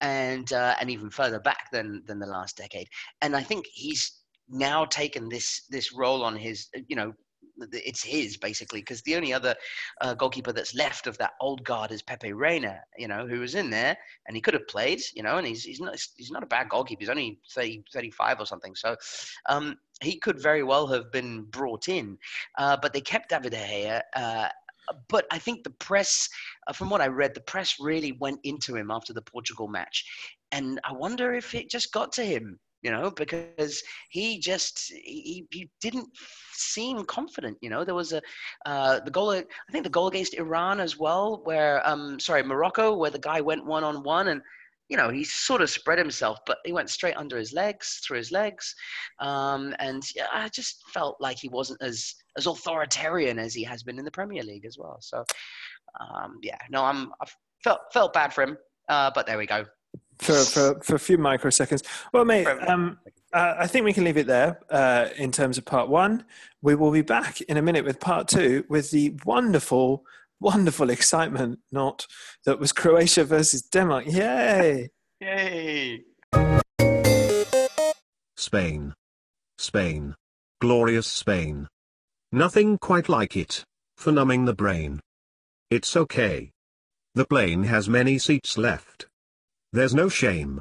and 0.00 0.52
uh, 0.52 0.74
and 0.80 0.90
even 0.90 1.10
further 1.10 1.40
back 1.40 1.70
than 1.72 2.02
than 2.06 2.18
the 2.18 2.26
last 2.26 2.56
decade. 2.56 2.88
And 3.20 3.36
I 3.36 3.42
think 3.42 3.66
he's 3.72 4.18
now 4.48 4.84
taken 4.84 5.28
this 5.28 5.62
this 5.70 5.92
role 5.92 6.22
on 6.22 6.36
his 6.36 6.68
you 6.88 6.96
know 6.96 7.12
it's 7.72 8.02
his 8.02 8.36
basically 8.36 8.80
because 8.80 9.02
the 9.02 9.16
only 9.16 9.32
other 9.32 9.54
uh, 10.00 10.14
goalkeeper 10.14 10.52
that's 10.52 10.74
left 10.74 11.06
of 11.06 11.16
that 11.18 11.32
old 11.40 11.64
guard 11.64 11.92
is 11.92 12.02
Pepe 12.02 12.32
Reina, 12.32 12.80
you 12.96 13.08
know, 13.08 13.26
who 13.26 13.40
was 13.40 13.54
in 13.54 13.70
there 13.70 13.96
and 14.26 14.36
he 14.36 14.40
could 14.40 14.54
have 14.54 14.66
played, 14.68 15.00
you 15.14 15.22
know, 15.22 15.38
and 15.38 15.46
he's 15.46 15.62
he's 15.64 15.80
not 15.80 15.98
he's 16.16 16.30
not 16.30 16.42
a 16.42 16.46
bad 16.46 16.68
goalkeeper. 16.68 17.00
He's 17.00 17.08
only 17.08 17.40
30, 17.50 17.84
35 17.92 18.40
or 18.40 18.46
something, 18.46 18.74
so 18.74 18.96
um, 19.48 19.76
he 20.00 20.18
could 20.18 20.40
very 20.40 20.62
well 20.62 20.86
have 20.86 21.12
been 21.12 21.44
brought 21.44 21.88
in, 21.88 22.18
uh, 22.58 22.76
but 22.80 22.92
they 22.92 23.00
kept 23.00 23.30
David 23.30 23.52
De 23.52 23.58
Gea. 23.58 24.00
Uh, 24.14 24.48
but 25.08 25.26
I 25.30 25.38
think 25.38 25.62
the 25.62 25.70
press, 25.70 26.28
uh, 26.66 26.72
from 26.72 26.90
what 26.90 27.00
I 27.00 27.06
read, 27.06 27.34
the 27.34 27.40
press 27.40 27.76
really 27.78 28.12
went 28.12 28.40
into 28.42 28.74
him 28.74 28.90
after 28.90 29.12
the 29.12 29.22
Portugal 29.22 29.68
match, 29.68 30.04
and 30.50 30.80
I 30.84 30.92
wonder 30.92 31.34
if 31.34 31.54
it 31.54 31.70
just 31.70 31.92
got 31.92 32.12
to 32.12 32.24
him 32.24 32.58
you 32.82 32.90
know, 32.90 33.10
because 33.10 33.82
he 34.10 34.38
just 34.38 34.92
he, 34.92 35.46
he 35.50 35.70
didn't 35.80 36.08
seem 36.52 37.04
confident. 37.04 37.56
You 37.60 37.70
know, 37.70 37.84
there 37.84 37.94
was 37.94 38.12
a 38.12 38.20
uh, 38.66 39.00
the 39.00 39.10
goal. 39.10 39.30
I 39.30 39.44
think 39.70 39.84
the 39.84 39.90
goal 39.90 40.08
against 40.08 40.34
Iran 40.34 40.80
as 40.80 40.98
well, 40.98 41.40
where 41.44 41.86
um 41.88 42.18
sorry 42.20 42.42
Morocco, 42.42 42.94
where 42.96 43.10
the 43.10 43.18
guy 43.18 43.40
went 43.40 43.66
one 43.66 43.84
on 43.84 44.02
one 44.02 44.28
and. 44.28 44.42
You 44.88 44.98
know, 44.98 45.08
he 45.08 45.24
sort 45.24 45.62
of 45.62 45.70
spread 45.70 45.98
himself, 45.98 46.40
but 46.44 46.58
he 46.66 46.72
went 46.72 46.90
straight 46.90 47.16
under 47.16 47.38
his 47.38 47.54
legs, 47.54 48.02
through 48.04 48.18
his 48.18 48.30
legs, 48.30 48.74
um, 49.20 49.74
and 49.78 50.02
I 50.30 50.50
just 50.50 50.82
felt 50.92 51.16
like 51.18 51.38
he 51.38 51.48
wasn't 51.48 51.80
as 51.80 52.14
as 52.36 52.46
authoritarian 52.46 53.38
as 53.38 53.54
he 53.54 53.64
has 53.64 53.82
been 53.82 53.98
in 53.98 54.04
the 54.04 54.10
Premier 54.10 54.42
League 54.42 54.66
as 54.66 54.76
well. 54.76 54.98
So, 55.00 55.24
um, 55.98 56.40
yeah, 56.42 56.58
no, 56.68 56.84
I'm 56.84 57.10
I 57.22 57.26
felt 57.64 57.80
felt 57.94 58.12
bad 58.12 58.34
for 58.34 58.42
him, 58.42 58.58
uh, 58.90 59.10
but 59.14 59.26
there 59.26 59.38
we 59.38 59.46
go. 59.46 59.64
For, 60.18 60.34
for, 60.34 60.80
for 60.82 60.94
a 60.94 60.98
few 60.98 61.18
microseconds. 61.18 61.84
Well, 62.12 62.24
mate, 62.24 62.46
um, 62.46 62.98
uh, 63.32 63.54
I 63.58 63.66
think 63.66 63.84
we 63.84 63.92
can 63.92 64.04
leave 64.04 64.16
it 64.16 64.26
there 64.26 64.60
uh, 64.70 65.08
in 65.16 65.32
terms 65.32 65.58
of 65.58 65.64
part 65.64 65.88
one. 65.88 66.24
We 66.60 66.74
will 66.74 66.90
be 66.90 67.02
back 67.02 67.40
in 67.42 67.56
a 67.56 67.62
minute 67.62 67.84
with 67.84 68.00
part 68.00 68.28
two 68.28 68.64
with 68.68 68.90
the 68.90 69.16
wonderful, 69.24 70.04
wonderful 70.40 70.90
excitement 70.90 71.60
not 71.70 72.06
that 72.44 72.58
was 72.58 72.72
Croatia 72.72 73.24
versus 73.24 73.62
Denmark. 73.62 74.06
Yay! 74.06 74.90
Yay! 75.20 76.04
Spain. 78.36 78.94
Spain. 79.58 80.14
Glorious 80.60 81.06
Spain. 81.06 81.68
Nothing 82.30 82.78
quite 82.78 83.08
like 83.08 83.36
it. 83.36 83.64
For 83.96 84.10
numbing 84.10 84.46
the 84.46 84.54
brain. 84.54 85.00
It's 85.70 85.96
okay. 85.96 86.50
The 87.14 87.24
plane 87.24 87.64
has 87.64 87.88
many 87.88 88.18
seats 88.18 88.58
left. 88.58 89.06
There's 89.74 89.94
no 89.94 90.10
shame. 90.10 90.60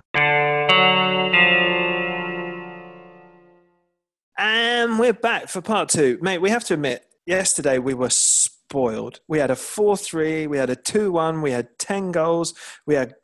And 4.38 4.98
we're 4.98 5.12
back 5.12 5.50
for 5.50 5.60
part 5.60 5.90
two. 5.90 6.18
Mate, 6.22 6.38
we 6.38 6.50
have 6.50 6.64
to 6.66 6.76
admit, 6.76 7.04
yesterday 7.26 7.78
we 7.78 7.94
were 7.94 8.10
spoiled. 8.10 9.20
We 9.28 9.40
had 9.40 9.52
a 9.52 9.56
4 9.58 9.98
3, 9.98 10.48
we 10.48 10.58
had 10.58 10.70
a 10.70 10.78
2 10.78 11.12
1, 11.12 11.42
we 11.42 11.52
had 11.52 11.78
10 11.78 12.14
goals, 12.14 12.54
we 12.88 12.96
had 12.96 13.16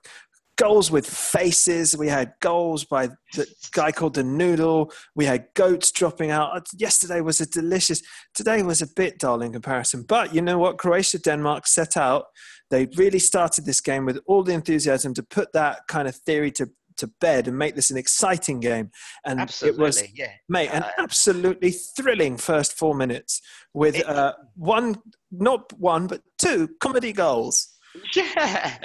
goals 0.57 0.91
with 0.91 1.07
faces. 1.07 1.95
We 1.95 2.09
had 2.09 2.33
goals 2.41 2.83
by 2.83 3.09
the 3.33 3.47
guy 3.71 3.91
called 3.91 4.15
the 4.15 4.23
Noodle. 4.23 4.91
We 5.15 5.25
had 5.25 5.47
goats 5.53 5.91
dropping 5.91 6.31
out. 6.31 6.57
Uh, 6.57 6.61
yesterday 6.73 7.21
was 7.21 7.39
a 7.39 7.45
delicious. 7.45 8.01
Today 8.33 8.63
was 8.63 8.81
a 8.81 8.87
bit 8.87 9.19
dull 9.19 9.41
in 9.41 9.53
comparison. 9.53 10.03
But 10.03 10.35
you 10.35 10.41
know 10.41 10.57
what? 10.57 10.77
Croatia 10.77 11.19
Denmark 11.19 11.67
set 11.67 11.95
out. 11.95 12.25
They 12.69 12.87
really 12.95 13.19
started 13.19 13.65
this 13.65 13.81
game 13.81 14.05
with 14.05 14.19
all 14.25 14.43
the 14.43 14.53
enthusiasm 14.53 15.13
to 15.15 15.23
put 15.23 15.53
that 15.53 15.81
kind 15.87 16.07
of 16.07 16.15
theory 16.15 16.51
to 16.51 16.69
to 16.97 17.05
bed 17.21 17.47
and 17.47 17.55
make 17.55 17.75
this 17.75 17.91
an 17.91 17.97
exciting 17.97 18.59
game. 18.59 18.89
And 19.23 19.39
Absolutely, 19.39 19.79
it 19.79 19.85
was, 19.85 20.03
yeah. 20.15 20.31
mate, 20.49 20.69
an 20.73 20.81
Uh, 20.81 20.91
absolutely 20.97 21.69
thrilling 21.69 22.37
first 22.37 22.73
four 22.73 22.95
minutes 22.95 23.39
with 23.71 23.97
It- 23.97 24.09
uh, 24.09 24.33
one, 24.55 24.95
not 25.29 25.71
one, 25.79 26.07
but 26.07 26.21
two 26.39 26.69
comedy 26.79 27.13
goals. 27.13 27.67
Yeah. 28.15 28.77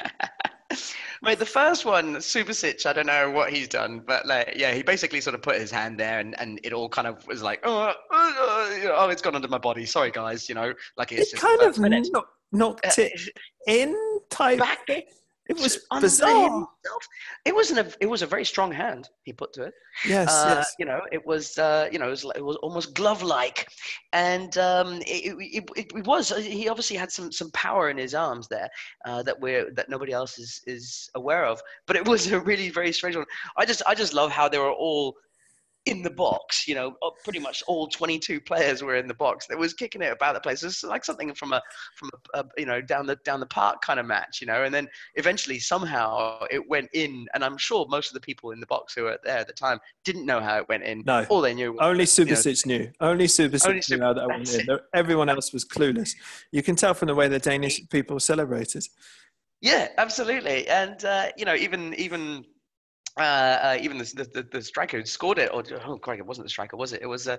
Mate, 1.22 1.38
the 1.38 1.46
first 1.46 1.84
one, 1.84 2.16
Subasic, 2.16 2.84
I 2.86 2.92
don't 2.92 3.06
know 3.06 3.30
what 3.30 3.52
he's 3.52 3.68
done, 3.68 4.02
but 4.06 4.26
like, 4.26 4.54
yeah, 4.56 4.72
he 4.72 4.82
basically 4.82 5.20
sort 5.20 5.34
of 5.34 5.42
put 5.42 5.56
his 5.60 5.70
hand 5.70 6.00
there, 6.00 6.18
and, 6.18 6.38
and 6.40 6.58
it 6.64 6.72
all 6.72 6.88
kind 6.88 7.06
of 7.06 7.24
was 7.26 7.42
like, 7.42 7.60
oh, 7.64 7.78
uh, 7.78 7.94
oh, 8.10 9.08
it's 9.10 9.22
gone 9.22 9.34
under 9.36 9.48
my 9.48 9.58
body. 9.58 9.86
Sorry, 9.86 10.10
guys, 10.10 10.48
you 10.48 10.54
know, 10.54 10.72
like 10.96 11.12
it's 11.12 11.28
It 11.28 11.30
just 11.32 11.42
kind 11.42 11.62
of 11.62 11.78
minute. 11.78 12.08
knocked 12.52 12.86
Uh, 12.98 13.02
it 13.02 13.12
in 13.66 13.96
type. 14.30 14.58
back 14.58 14.80
it. 14.88 15.08
It 15.48 15.56
was 15.56 15.78
bizarre. 16.00 16.32
himself. 16.44 17.08
It 17.44 17.54
wasn't 17.54 17.80
a. 17.80 17.96
It 18.00 18.06
was 18.06 18.22
a 18.22 18.26
very 18.26 18.44
strong 18.44 18.70
hand 18.70 19.08
he 19.24 19.32
put 19.32 19.52
to 19.54 19.64
it. 19.64 19.74
Yes, 20.06 20.28
Uh, 20.30 20.54
yes. 20.56 20.74
You 20.78 20.86
know, 20.86 21.00
it 21.10 21.26
was. 21.26 21.58
Uh, 21.58 21.88
you 21.92 21.98
know, 21.98 22.06
it 22.06 22.10
was, 22.10 22.24
it 22.36 22.44
was 22.44 22.56
almost 22.62 22.94
glove-like, 22.94 23.66
and 24.12 24.56
um, 24.56 25.00
it, 25.02 25.34
it, 25.40 25.64
it, 25.76 25.92
it 25.96 26.06
was. 26.06 26.30
uh, 26.30 26.36
He 26.36 26.68
obviously 26.68 26.96
had 26.96 27.10
some 27.10 27.32
some 27.32 27.50
power 27.50 27.90
in 27.90 27.98
his 27.98 28.14
arms 28.14 28.46
there 28.48 28.68
uh, 29.04 29.22
that 29.24 29.38
we're 29.40 29.70
that 29.72 29.90
nobody 29.90 30.12
else 30.12 30.38
is 30.38 30.62
is 30.66 31.10
aware 31.16 31.44
of. 31.44 31.60
But 31.86 31.96
it 31.96 32.06
was 32.06 32.30
a 32.30 32.40
really 32.40 32.70
very 32.70 32.92
strange 32.92 33.16
one. 33.16 33.26
I 33.58 33.66
just 33.66 33.82
I 33.86 33.94
just 33.96 34.14
love 34.14 34.30
how 34.30 34.48
they 34.48 34.58
were 34.58 34.70
all 34.72 35.16
in 35.86 36.02
the 36.02 36.10
box. 36.10 36.66
You 36.68 36.74
know, 36.74 36.96
uh, 37.02 37.10
pretty 37.24 37.38
much 37.38 37.62
all 37.66 37.88
22 37.88 38.40
players 38.40 38.82
were 38.82 38.96
in 38.96 39.08
the 39.08 39.14
box. 39.14 39.46
That 39.46 39.58
was 39.58 39.74
kicking 39.74 40.02
it 40.02 40.12
about 40.12 40.34
the 40.34 40.40
place. 40.40 40.62
It's 40.62 40.82
like 40.84 41.04
something 41.04 41.34
from 41.34 41.52
a 41.52 41.62
from 41.96 42.10
a, 42.34 42.40
a 42.40 42.44
you 42.56 42.66
know 42.66 42.80
down 42.80 43.06
the 43.06 43.16
down 43.24 43.40
the 43.40 43.46
park 43.46 43.82
kind 43.82 43.98
of 43.98 44.06
match. 44.06 44.40
You 44.40 44.46
know, 44.46 44.64
and 44.64 44.74
then 44.74 44.88
eventually 45.16 45.58
somehow 45.58 46.44
it 46.50 46.68
went 46.68 46.88
in, 46.92 47.26
and 47.34 47.44
I'm 47.44 47.56
sure 47.56 47.86
most 47.88 48.08
of 48.08 48.14
the 48.14 48.20
people 48.20 48.50
in 48.50 48.60
the 48.60 48.66
box 48.66 48.94
who 48.94 49.04
were 49.04 49.18
there 49.24 49.38
at 49.38 49.46
the 49.46 49.52
time 49.52 49.78
didn't 50.04 50.26
know 50.26 50.40
how 50.40 50.58
it 50.58 50.68
went 50.68 50.84
in. 50.84 51.02
No. 51.04 51.24
all 51.28 51.40
they 51.40 51.54
knew. 51.54 51.72
Was, 51.72 51.80
Only 51.82 52.04
Subasic 52.04 52.66
knew. 52.66 52.90
Only 53.00 53.26
Subasic 53.26 53.68
Only 53.68 53.82
knew 53.90 54.00
how 54.00 54.12
that 54.12 54.28
went 54.28 54.54
in. 54.54 54.66
Everyone 54.94 55.28
else 55.28 55.52
was 55.52 55.64
clueless. 55.64 56.14
You 56.50 56.62
can 56.62 56.76
tell 56.76 56.94
from 56.94 57.08
the 57.08 57.14
way 57.14 57.28
the 57.28 57.38
Danish 57.38 57.80
people 57.88 58.20
celebrated. 58.20 58.86
Yeah, 59.60 59.88
absolutely. 59.96 60.66
And 60.68 61.04
uh, 61.04 61.28
you 61.36 61.44
know, 61.44 61.54
even 61.54 61.94
even 61.94 62.44
uh, 63.18 63.22
uh, 63.22 63.78
even 63.80 63.98
the, 63.98 64.04
the 64.16 64.24
the- 64.42 64.48
the 64.52 64.62
striker 64.62 64.98
who 64.98 65.04
scored 65.04 65.38
it, 65.38 65.50
or 65.52 65.62
oh, 65.86 65.98
Craig, 65.98 66.18
it 66.18 66.26
wasn't 66.26 66.46
the 66.46 66.50
striker, 66.50 66.76
was 66.76 66.92
it? 66.92 67.02
It 67.02 67.06
was 67.06 67.28
uh, 67.28 67.36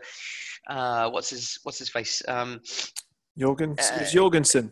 uh, 0.69 1.09
what's 1.09 1.29
his 1.29 1.59
what's 1.63 1.79
his 1.79 1.89
face? 1.89 2.21
Um, 2.27 2.59
Jorgen, 3.39 3.71
it 3.73 3.79
was 3.99 4.09
Uh, 4.09 4.11
Jorgensen. 4.11 4.71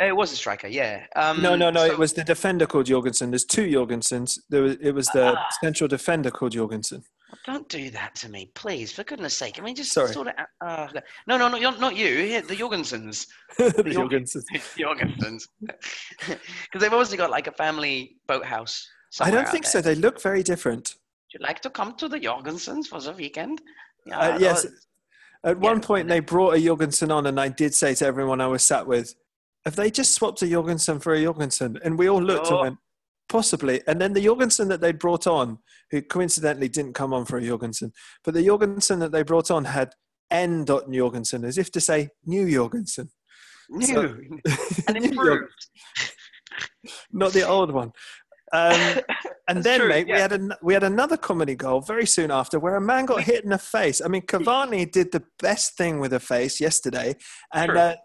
it 0.00 0.16
was 0.16 0.32
a 0.32 0.36
striker, 0.36 0.66
yeah. 0.66 1.06
Um, 1.14 1.40
No, 1.42 1.54
no, 1.54 1.70
no. 1.70 1.86
so- 1.86 1.92
it 1.92 1.98
was 1.98 2.12
the 2.14 2.24
defender 2.24 2.66
called 2.66 2.86
Jorgensen. 2.86 3.30
There's 3.30 3.44
two 3.44 3.66
Jorgensens. 3.66 4.38
There 4.48 4.62
was, 4.62 4.76
it 4.80 4.92
was 4.92 5.06
the 5.08 5.34
Ah. 5.36 5.46
central 5.62 5.86
defender 5.88 6.30
called 6.30 6.52
Jorgensen. 6.52 7.02
Don't 7.46 7.68
do 7.68 7.90
that 7.90 8.16
to 8.16 8.28
me, 8.28 8.50
please, 8.56 8.90
for 8.90 9.04
goodness 9.04 9.36
sake. 9.36 9.60
I 9.60 9.62
mean, 9.62 9.76
just 9.76 9.92
Sorry. 9.92 10.12
sort 10.12 10.26
of. 10.28 10.34
Uh, 10.60 10.88
no, 11.28 11.38
no, 11.38 11.46
no, 11.48 11.56
you're, 11.56 11.78
not 11.78 11.94
you. 11.94 12.08
Yeah, 12.08 12.40
the 12.40 12.56
Jorgensens. 12.56 13.28
the 13.56 13.70
Jorgen- 13.70 14.26
Jorgensens. 14.26 14.44
Jorgensens. 14.76 15.42
Because 16.26 16.80
they've 16.80 16.92
obviously 16.92 17.16
got 17.16 17.30
like 17.30 17.46
a 17.46 17.52
family 17.52 18.16
boathouse. 18.26 18.84
I 19.20 19.30
don't 19.30 19.48
think 19.48 19.66
so. 19.66 19.80
They 19.80 19.94
look 19.94 20.20
very 20.22 20.42
different. 20.42 20.94
Would 21.32 21.40
you 21.40 21.46
like 21.46 21.60
to 21.62 21.70
come 21.70 21.94
to 21.96 22.08
the 22.08 22.20
Jorgensens 22.20 22.86
for 22.86 23.00
the 23.00 23.12
weekend? 23.12 23.60
Yeah, 24.06 24.18
Uh, 24.18 24.38
yes. 24.38 24.64
At 25.44 25.56
Yeah, 25.56 25.70
one 25.70 25.80
point, 25.80 26.08
they 26.08 26.20
brought 26.20 26.54
a 26.54 26.60
Jorgensen 26.60 27.10
on, 27.10 27.26
and 27.26 27.40
I 27.40 27.48
did 27.48 27.74
say 27.74 27.94
to 27.94 28.06
everyone 28.06 28.40
I 28.40 28.46
was 28.46 28.62
sat 28.62 28.86
with, 28.86 29.14
"Have 29.64 29.74
they 29.76 29.90
just 29.90 30.14
swapped 30.14 30.42
a 30.42 30.46
Jorgensen 30.48 31.00
for 31.00 31.14
a 31.14 31.22
Jorgensen?" 31.22 31.78
And 31.84 31.98
we 31.98 32.08
all 32.08 32.22
looked 32.22 32.48
Oh. 32.48 32.56
and 32.56 32.60
went, 32.62 32.78
"Possibly." 33.28 33.82
And 33.86 34.00
then 34.00 34.12
the 34.12 34.22
Jorgensen 34.22 34.68
that 34.68 34.80
they 34.80 34.92
brought 34.92 35.26
on, 35.26 35.58
who 35.90 36.02
coincidentally 36.02 36.68
didn't 36.68 36.92
come 36.94 37.12
on 37.12 37.24
for 37.24 37.38
a 37.38 37.44
Jorgensen, 37.44 37.92
but 38.24 38.34
the 38.34 38.44
Jorgensen 38.44 38.98
that 39.00 39.12
they 39.12 39.22
brought 39.22 39.50
on 39.50 39.64
had 39.64 39.94
N. 40.30 40.64
Jorgensen, 40.66 41.44
as 41.44 41.58
if 41.58 41.70
to 41.72 41.80
say 41.80 42.10
new 42.24 42.48
Jorgensen, 42.50 43.10
New 43.70 43.86
So- 43.86 44.18
and 44.88 44.96
improved. 45.04 45.52
not 47.12 47.32
the 47.32 47.46
old 47.46 47.70
one. 47.72 47.92
Um, 48.52 49.00
and 49.48 49.62
then, 49.62 49.80
true, 49.80 49.88
mate, 49.88 50.06
we 50.06 50.18
had 50.18 50.32
an, 50.32 50.52
we 50.62 50.74
had 50.74 50.82
another 50.82 51.16
comedy 51.16 51.54
goal 51.54 51.80
very 51.80 52.06
soon 52.06 52.30
after, 52.30 52.58
where 52.58 52.76
a 52.76 52.80
man 52.80 53.06
got 53.06 53.22
hit 53.22 53.44
in 53.44 53.50
the 53.50 53.58
face. 53.58 54.00
I 54.04 54.08
mean, 54.08 54.22
Cavani 54.22 54.90
did 54.90 55.12
the 55.12 55.22
best 55.40 55.76
thing 55.76 56.00
with 56.00 56.12
a 56.12 56.20
face 56.20 56.60
yesterday, 56.60 57.16
and 57.52 57.76
uh, 57.76 57.96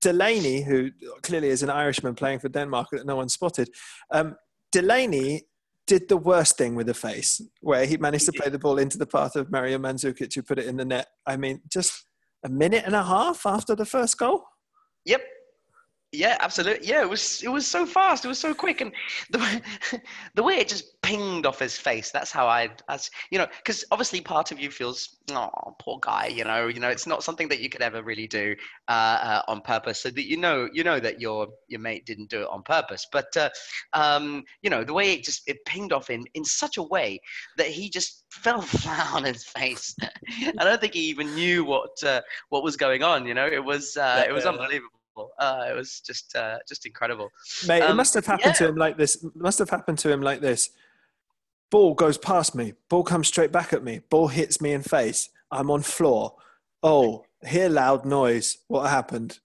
Delaney, 0.00 0.62
who 0.62 0.90
clearly 1.22 1.48
is 1.48 1.62
an 1.62 1.70
Irishman 1.70 2.14
playing 2.14 2.38
for 2.38 2.48
Denmark 2.48 2.88
that 2.92 3.06
no 3.06 3.16
one 3.16 3.28
spotted, 3.28 3.70
um, 4.10 4.36
Delaney 4.72 5.44
did 5.86 6.08
the 6.08 6.16
worst 6.16 6.56
thing 6.56 6.74
with 6.74 6.88
a 6.88 6.94
face, 6.94 7.40
where 7.60 7.86
he 7.86 7.96
managed 7.96 8.26
to 8.26 8.32
He 8.32 8.38
play 8.38 8.50
the 8.50 8.58
ball 8.58 8.78
into 8.78 8.98
the 8.98 9.06
path 9.06 9.36
of 9.36 9.50
Mario 9.50 9.78
Mandzukic, 9.78 10.34
who 10.34 10.42
put 10.42 10.58
it 10.58 10.66
in 10.66 10.76
the 10.76 10.84
net. 10.84 11.06
I 11.26 11.36
mean, 11.36 11.60
just 11.70 12.04
a 12.44 12.48
minute 12.48 12.84
and 12.86 12.94
a 12.94 13.02
half 13.02 13.46
after 13.46 13.74
the 13.74 13.84
first 13.84 14.18
goal. 14.18 14.44
Yep. 15.04 15.22
Yeah, 16.14 16.36
absolutely. 16.40 16.86
Yeah, 16.86 17.02
it 17.02 17.08
was 17.08 17.42
it 17.42 17.48
was 17.48 17.66
so 17.66 17.84
fast. 17.84 18.24
It 18.24 18.28
was 18.28 18.38
so 18.38 18.54
quick, 18.54 18.80
and 18.80 18.92
the 19.30 19.38
way, 19.38 19.60
the 20.34 20.42
way 20.42 20.54
it 20.58 20.68
just 20.68 21.00
pinged 21.02 21.44
off 21.44 21.58
his 21.58 21.76
face. 21.76 22.10
That's 22.10 22.30
how 22.30 22.46
I, 22.46 22.70
as 22.88 23.10
you 23.30 23.38
know, 23.38 23.46
because 23.58 23.84
obviously 23.90 24.20
part 24.20 24.52
of 24.52 24.60
you 24.60 24.70
feels, 24.70 25.16
oh, 25.32 25.50
poor 25.80 25.98
guy. 26.00 26.26
You 26.28 26.44
know, 26.44 26.68
you 26.68 26.78
know, 26.80 26.88
it's 26.88 27.06
not 27.06 27.24
something 27.24 27.48
that 27.48 27.60
you 27.60 27.68
could 27.68 27.82
ever 27.82 28.02
really 28.02 28.28
do 28.28 28.54
uh, 28.88 28.92
uh, 28.92 29.42
on 29.48 29.60
purpose. 29.60 30.00
So 30.02 30.10
that 30.10 30.24
you 30.24 30.36
know, 30.36 30.68
you 30.72 30.84
know 30.84 31.00
that 31.00 31.20
your 31.20 31.48
your 31.68 31.80
mate 31.80 32.06
didn't 32.06 32.30
do 32.30 32.42
it 32.42 32.48
on 32.48 32.62
purpose. 32.62 33.06
But 33.10 33.36
uh, 33.36 33.50
um, 33.92 34.44
you 34.62 34.70
know, 34.70 34.84
the 34.84 34.94
way 34.94 35.12
it 35.12 35.24
just 35.24 35.42
it 35.48 35.64
pinged 35.64 35.92
off 35.92 36.10
in 36.10 36.24
in 36.34 36.44
such 36.44 36.76
a 36.76 36.82
way 36.82 37.20
that 37.56 37.66
he 37.66 37.90
just 37.90 38.24
fell 38.30 38.62
flat 38.62 39.12
on 39.14 39.24
his 39.24 39.44
face. 39.44 39.94
I 40.58 40.64
don't 40.64 40.80
think 40.80 40.94
he 40.94 41.08
even 41.08 41.34
knew 41.34 41.64
what 41.64 42.02
uh, 42.04 42.20
what 42.50 42.62
was 42.62 42.76
going 42.76 43.02
on. 43.02 43.26
You 43.26 43.34
know, 43.34 43.46
it 43.46 43.64
was 43.64 43.96
uh, 43.96 44.24
it 44.28 44.32
was 44.32 44.46
unbelievable. 44.46 44.93
Uh, 45.38 45.66
it 45.70 45.74
was 45.74 46.00
just 46.00 46.34
uh, 46.36 46.58
just 46.68 46.86
incredible. 46.86 47.30
Mate, 47.66 47.82
it 47.82 47.90
Um, 47.90 47.96
must 47.96 48.14
have 48.14 48.26
happened 48.26 48.54
to 48.56 48.68
him 48.68 48.76
like 48.76 48.96
this. 48.96 49.24
Must 49.34 49.58
have 49.58 49.70
happened 49.70 49.98
to 49.98 50.10
him 50.12 50.20
like 50.22 50.40
this. 50.40 50.70
Ball 51.70 51.94
goes 51.94 52.18
past 52.18 52.54
me. 52.54 52.74
Ball 52.88 53.02
comes 53.02 53.28
straight 53.28 53.50
back 53.52 53.72
at 53.72 53.82
me. 53.82 54.00
Ball 54.10 54.28
hits 54.28 54.60
me 54.60 54.72
in 54.72 54.82
face. 54.82 55.28
I'm 55.50 55.70
on 55.70 55.82
floor. 55.82 56.36
Oh, 56.82 57.24
hear 57.46 57.68
loud 57.68 58.04
noise. 58.04 58.58
What 58.68 58.88
happened? 58.90 59.38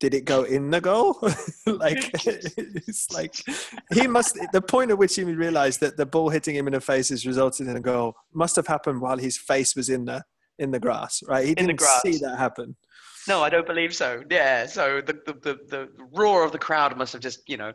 Did 0.00 0.12
it 0.14 0.24
go 0.24 0.42
in 0.44 0.70
the 0.70 0.80
goal? 0.80 1.18
like 1.66 2.10
it's 2.26 3.10
like 3.12 3.34
he 3.92 4.06
must. 4.06 4.38
The 4.52 4.60
point 4.60 4.90
at 4.90 4.98
which 4.98 5.14
he 5.16 5.24
realised 5.24 5.80
that 5.80 5.96
the 5.96 6.06
ball 6.06 6.28
hitting 6.30 6.54
him 6.54 6.66
in 6.66 6.72
the 6.74 6.80
face 6.80 7.08
has 7.08 7.26
resulted 7.26 7.68
in 7.68 7.76
a 7.76 7.80
goal 7.80 8.14
must 8.32 8.56
have 8.56 8.66
happened 8.66 9.00
while 9.00 9.16
his 9.18 9.38
face 9.38 9.74
was 9.76 9.88
in 9.88 10.04
the 10.04 10.22
in 10.58 10.70
the 10.70 10.80
grass. 10.80 11.22
Right? 11.26 11.44
He 11.46 11.52
In 11.52 11.66
didn't 11.66 11.80
see 12.02 12.18
that 12.18 12.36
happen. 12.38 12.76
No, 13.26 13.42
I 13.42 13.48
don't 13.48 13.66
believe 13.66 13.94
so. 13.94 14.22
Yeah, 14.30 14.66
so 14.66 15.00
the 15.00 15.14
the, 15.26 15.32
the, 15.32 15.58
the 15.68 15.88
roar 16.12 16.44
of 16.44 16.52
the 16.52 16.58
crowd 16.58 16.96
must 16.96 17.12
have 17.14 17.22
just 17.22 17.48
you 17.48 17.56
know 17.56 17.72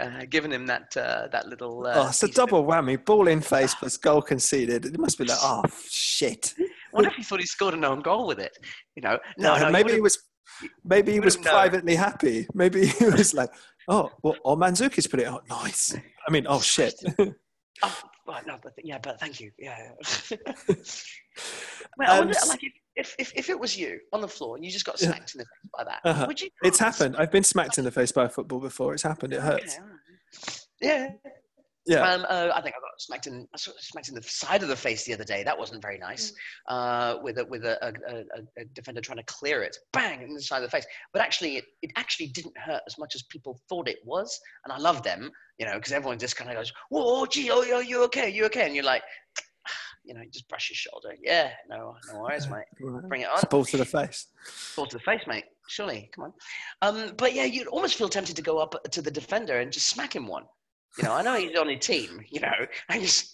uh, 0.00 0.24
given 0.28 0.52
him 0.52 0.66
that 0.66 0.96
uh, 0.96 1.28
that 1.32 1.46
little. 1.48 1.86
Uh, 1.86 1.92
oh, 1.96 2.08
it's 2.08 2.22
a 2.22 2.26
piece 2.26 2.36
of 2.38 2.44
it. 2.44 2.50
double 2.50 2.64
whammy. 2.64 3.02
Ball 3.04 3.28
in 3.28 3.40
face 3.40 3.74
plus 3.78 3.96
goal 3.96 4.22
conceded. 4.22 4.84
It 4.86 4.98
must 4.98 5.18
be 5.18 5.24
like, 5.24 5.38
oh 5.40 5.62
shit. 5.88 6.54
What 6.92 7.04
if 7.06 7.14
he 7.14 7.22
thought 7.22 7.40
he 7.40 7.46
scored 7.46 7.74
an 7.74 7.84
own 7.84 8.00
goal 8.00 8.26
with 8.26 8.38
it. 8.40 8.56
You 8.96 9.02
know, 9.02 9.18
no, 9.38 9.56
No, 9.56 9.64
no. 9.64 9.70
maybe 9.70 9.92
he 9.92 10.00
was. 10.00 10.18
Maybe 10.84 11.12
he 11.12 11.20
was 11.20 11.36
known. 11.36 11.44
privately 11.52 11.94
happy. 11.94 12.46
Maybe 12.54 12.86
he 12.86 13.04
was 13.18 13.32
like, 13.34 13.50
"Oh, 13.86 14.10
well, 14.22 14.34
oh, 14.44 14.56
Mandzuki's 14.56 15.06
put 15.06 15.20
it 15.20 15.26
out. 15.26 15.44
Nice. 15.48 15.94
I 16.26 16.30
mean, 16.32 16.46
oh 16.48 16.60
shit." 16.60 16.94
Oh, 17.80 17.96
well, 18.26 18.40
no, 18.44 18.58
but 18.60 18.72
yeah, 18.82 18.98
but 19.00 19.20
thank 19.20 19.38
you. 19.38 19.52
Yeah. 19.56 19.90
well, 21.96 22.10
I 22.10 22.18
Um, 22.18 22.18
wonder, 22.26 22.34
like, 22.48 22.64
if, 22.64 22.72
if 22.98 23.14
if 23.18 23.32
if 23.34 23.48
it 23.48 23.58
was 23.58 23.78
you 23.78 23.98
on 24.12 24.20
the 24.20 24.28
floor 24.28 24.56
and 24.56 24.64
you 24.64 24.70
just 24.70 24.84
got 24.84 24.98
smacked 24.98 25.34
in 25.34 25.38
the 25.38 25.44
face 25.44 25.70
by 25.76 25.84
that, 25.84 26.00
Uh-huh. 26.04 26.24
would 26.26 26.40
you? 26.40 26.50
it's 26.62 26.78
happened. 26.78 27.16
I've 27.16 27.30
been 27.30 27.44
smacked 27.44 27.78
in 27.78 27.84
the 27.84 27.90
face 27.90 28.12
by 28.12 28.24
a 28.24 28.28
football 28.28 28.60
before. 28.60 28.92
It's 28.92 29.04
happened. 29.04 29.32
It 29.32 29.40
hurts. 29.40 29.78
Yeah. 30.80 31.08
Yeah. 31.86 32.06
Um, 32.06 32.26
uh, 32.28 32.50
I 32.54 32.60
think 32.60 32.74
I 32.76 32.80
got 32.80 32.90
smacked 32.98 33.26
in, 33.28 33.48
I 33.54 33.56
smacked 33.56 34.10
in 34.10 34.14
the 34.14 34.22
side 34.22 34.62
of 34.62 34.68
the 34.68 34.76
face 34.76 35.06
the 35.06 35.14
other 35.14 35.24
day. 35.24 35.42
That 35.42 35.58
wasn't 35.58 35.80
very 35.80 35.96
nice. 35.96 36.34
Uh, 36.68 37.16
with 37.22 37.38
a, 37.38 37.46
with 37.46 37.64
a, 37.64 37.78
a, 37.82 38.18
a, 38.60 38.64
defender 38.74 39.00
trying 39.00 39.16
to 39.16 39.24
clear 39.24 39.62
it, 39.62 39.74
bang 39.94 40.20
in 40.20 40.34
the 40.34 40.42
side 40.42 40.58
of 40.58 40.64
the 40.64 40.76
face. 40.76 40.84
But 41.14 41.22
actually, 41.22 41.56
it, 41.56 41.64
it 41.80 41.90
actually 41.96 42.26
didn't 42.26 42.56
hurt 42.58 42.82
as 42.86 42.98
much 42.98 43.14
as 43.14 43.22
people 43.30 43.58
thought 43.70 43.88
it 43.88 44.00
was. 44.04 44.38
And 44.64 44.72
I 44.72 44.76
love 44.76 45.02
them, 45.02 45.30
you 45.58 45.64
know, 45.64 45.76
because 45.76 45.92
everyone 45.92 46.18
just 46.18 46.36
kind 46.36 46.50
of 46.50 46.56
goes, 46.56 46.70
"Whoa, 46.90 47.24
gee, 47.24 47.50
oh, 47.50 47.62
you 47.62 47.80
you 47.80 48.04
okay? 48.04 48.28
You 48.28 48.44
okay?" 48.46 48.66
And 48.66 48.74
you're 48.74 48.84
like, 48.84 49.02
you 50.04 50.14
know, 50.14 50.20
just 50.32 50.48
brush 50.48 50.70
your 50.70 50.76
shoulder. 50.76 51.14
Yeah, 51.22 51.50
no, 51.68 51.94
no 52.12 52.20
worries, 52.20 52.48
mate. 52.48 52.64
Bring 53.08 53.22
it 53.22 53.28
on. 53.28 53.40
Ball 53.50 53.64
to 53.64 53.76
the 53.76 53.84
face. 53.84 54.26
Ball 54.76 54.86
to 54.86 54.96
the 54.96 55.02
face, 55.02 55.22
mate. 55.26 55.44
Surely, 55.68 56.10
come 56.14 56.24
on. 56.24 56.32
Um, 56.82 57.12
but 57.16 57.34
yeah, 57.34 57.44
you'd 57.44 57.66
almost 57.68 57.96
feel 57.96 58.08
tempted 58.08 58.36
to 58.36 58.42
go 58.42 58.58
up 58.58 58.74
to 58.90 59.02
the 59.02 59.10
defender 59.10 59.60
and 59.60 59.70
just 59.72 59.88
smack 59.88 60.14
him 60.14 60.26
one. 60.26 60.44
You 60.96 61.04
know, 61.04 61.12
I 61.12 61.22
know 61.22 61.36
he's 61.36 61.56
on 61.56 61.68
a 61.68 61.76
team. 61.76 62.20
You 62.28 62.40
know, 62.40 62.66
I 62.88 63.00
just, 63.00 63.32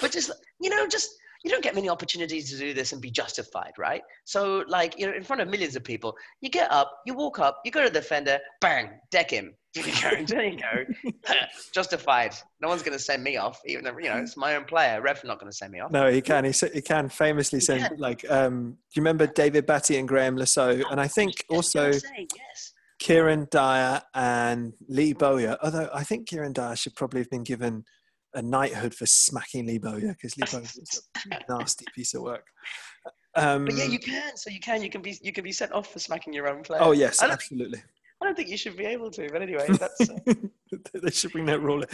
but 0.00 0.12
just 0.12 0.30
you 0.60 0.70
know, 0.70 0.86
just 0.86 1.10
you 1.42 1.50
don't 1.50 1.62
get 1.62 1.74
many 1.74 1.88
opportunities 1.88 2.50
to 2.50 2.58
do 2.58 2.74
this 2.74 2.92
and 2.92 3.00
be 3.00 3.10
justified, 3.10 3.72
right? 3.78 4.02
So, 4.24 4.64
like, 4.68 4.98
you 4.98 5.06
know, 5.06 5.14
in 5.14 5.22
front 5.22 5.40
of 5.40 5.48
millions 5.48 5.74
of 5.74 5.84
people, 5.84 6.14
you 6.40 6.50
get 6.50 6.70
up, 6.70 6.92
you 7.06 7.14
walk 7.14 7.38
up, 7.38 7.60
you 7.64 7.70
go 7.70 7.82
to 7.82 7.88
the 7.88 8.00
defender, 8.00 8.38
bang, 8.60 8.90
deck 9.10 9.30
him. 9.30 9.54
There 9.72 9.86
you 9.86 10.26
go. 10.26 10.34
There 10.34 10.44
you 10.44 10.58
go. 10.58 11.12
justified. 11.72 12.34
No 12.60 12.66
one's 12.66 12.82
going 12.82 12.98
to 12.98 13.02
send 13.02 13.22
me 13.22 13.36
off, 13.36 13.60
even 13.64 13.84
though, 13.84 13.96
you 13.98 14.08
know, 14.08 14.16
it's 14.16 14.36
my 14.36 14.56
own 14.56 14.64
player. 14.64 15.00
Ref 15.00 15.22
not 15.22 15.38
going 15.38 15.50
to 15.50 15.56
send 15.56 15.70
me 15.70 15.78
off. 15.78 15.92
No, 15.92 16.10
he 16.10 16.20
can. 16.20 16.44
He, 16.44 16.52
he 16.74 16.82
can 16.82 17.08
famously 17.08 17.60
send, 17.60 17.84
can. 17.84 17.96
like, 17.98 18.28
um, 18.28 18.70
do 18.72 18.76
you 18.94 19.02
remember 19.02 19.28
David 19.28 19.66
Batty 19.66 19.96
and 19.96 20.08
Graeme 20.08 20.36
Le 20.36 20.46
Saux? 20.46 20.84
And 20.90 21.00
I 21.00 21.06
think 21.06 21.44
also 21.48 21.92
saying, 21.92 22.26
yes. 22.36 22.72
Kieran 22.98 23.46
Dyer 23.50 24.02
and 24.12 24.74
Lee 24.88 25.12
Bowyer, 25.12 25.56
although 25.62 25.88
I 25.94 26.02
think 26.02 26.28
Kieran 26.28 26.52
Dyer 26.52 26.74
should 26.74 26.96
probably 26.96 27.20
have 27.20 27.30
been 27.30 27.44
given 27.44 27.84
a 28.34 28.42
knighthood 28.42 28.94
for 28.94 29.06
smacking 29.06 29.66
Bowyer 29.80 30.14
because 30.14 30.34
Bowyer 30.34 30.60
was 30.60 31.02
a 31.32 31.38
nasty 31.48 31.84
piece 31.94 32.14
of 32.14 32.22
work. 32.22 32.46
Um, 33.36 33.64
But 33.64 33.74
yeah, 33.74 33.84
you 33.84 33.98
can. 33.98 34.36
So 34.36 34.50
you 34.50 34.60
can. 34.60 34.82
You 34.82 34.90
can 34.90 35.02
be. 35.02 35.18
You 35.22 35.32
can 35.32 35.44
be 35.44 35.52
sent 35.52 35.72
off 35.72 35.92
for 35.92 35.98
smacking 35.98 36.32
your 36.32 36.48
own 36.48 36.62
player. 36.62 36.80
oh, 36.82 36.92
yes, 36.92 37.22
I 37.22 37.30
absolutely. 37.30 37.82
I 38.22 38.26
don't 38.26 38.36
think 38.36 38.48
you 38.48 38.56
should 38.56 38.76
be 38.76 38.84
able 38.84 39.10
to. 39.12 39.28
But 39.32 39.42
anyway, 39.42 39.66
that's. 39.68 40.00
Uh, 40.08 40.34
they 41.02 41.10
should 41.10 41.32
bring 41.32 41.46
that 41.46 41.60
rule. 41.60 41.84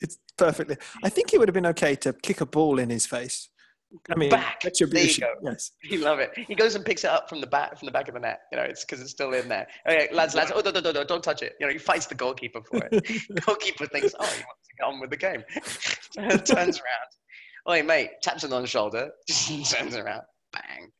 it's 0.00 0.18
perfectly. 0.36 0.76
I 1.02 1.08
think 1.08 1.32
it 1.32 1.38
would 1.38 1.48
have 1.48 1.54
been 1.54 1.66
okay 1.66 1.94
to 1.96 2.12
kick 2.12 2.40
a 2.40 2.46
ball 2.46 2.78
in 2.78 2.90
his 2.90 3.06
face. 3.06 3.48
I 4.10 4.14
mean, 4.14 4.30
Back. 4.30 4.62
retribution. 4.64 5.22
There 5.22 5.30
you 5.30 5.40
go. 5.42 5.50
Yes. 5.50 5.70
You 5.82 5.98
love 5.98 6.18
it. 6.18 6.30
He 6.36 6.54
goes 6.54 6.74
and 6.74 6.84
picks 6.84 7.04
it 7.04 7.10
up 7.10 7.28
from 7.28 7.40
the 7.40 7.46
back 7.46 7.78
from 7.78 7.86
the 7.86 7.92
back 7.92 8.08
of 8.08 8.14
the 8.14 8.20
net. 8.20 8.40
You 8.50 8.58
know, 8.58 8.64
it's 8.64 8.84
because 8.84 9.00
it's 9.00 9.10
still 9.10 9.32
in 9.32 9.48
there. 9.48 9.66
Okay, 9.88 10.08
lads, 10.12 10.34
lads. 10.34 10.52
Oh, 10.54 10.60
no, 10.64 10.70
no, 10.70 10.80
no, 10.80 10.92
no, 10.92 11.04
don't 11.04 11.22
touch 11.22 11.42
it. 11.42 11.54
You 11.60 11.66
know, 11.66 11.72
he 11.72 11.78
fights 11.78 12.06
the 12.06 12.14
goalkeeper 12.14 12.62
for 12.62 12.88
it. 12.90 13.44
goalkeeper 13.46 13.86
thinks, 13.86 14.14
oh, 14.18 14.24
he 14.24 14.42
wants 14.42 14.68
to 14.68 14.74
get 14.78 14.84
on 14.86 15.00
with 15.00 15.10
the 15.10 15.16
game. 15.16 15.44
Turns 16.44 16.80
around. 16.80 17.08
Oi, 17.68 17.82
mate, 17.82 18.10
taps 18.22 18.44
him 18.44 18.52
on 18.52 18.62
the 18.62 18.68
shoulder. 18.68 19.10
Turns 19.28 19.96
around. 19.96 20.22
Bang. 20.52 20.90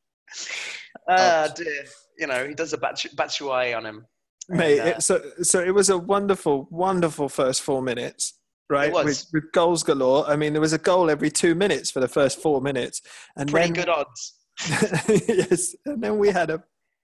Ah, 1.09 1.49
dear. 1.55 1.83
You 2.17 2.27
know, 2.27 2.47
he 2.47 2.53
does 2.53 2.73
a 2.73 2.77
Batshuayi 2.77 3.75
on 3.75 3.85
him. 3.85 4.05
Mate, 4.49 4.79
And, 4.79 4.89
uh, 4.89 4.91
it, 4.97 5.03
so 5.03 5.21
so 5.41 5.59
it 5.61 5.73
was 5.73 5.89
a 5.89 5.97
wonderful, 5.97 6.67
wonderful 6.69 7.29
first 7.29 7.61
four 7.61 7.81
minutes, 7.81 8.33
right? 8.69 8.93
With, 8.93 9.25
with 9.33 9.51
goals 9.51 9.83
galore. 9.83 10.27
I 10.27 10.35
mean, 10.35 10.53
there 10.53 10.61
was 10.61 10.73
a 10.73 10.77
goal 10.77 11.09
every 11.09 11.29
two 11.29 11.55
minutes 11.55 11.91
for 11.91 11.99
the 11.99 12.07
first 12.07 12.41
four 12.41 12.61
minutes, 12.61 13.01
and 13.35 13.49
Pretty 13.49 13.67
then 13.67 13.73
good 13.73 13.89
odds. 13.89 14.33
yes, 15.27 15.75
and 15.85 16.03
then 16.03 16.17
we 16.17 16.29
had 16.29 16.49
a 16.49 16.63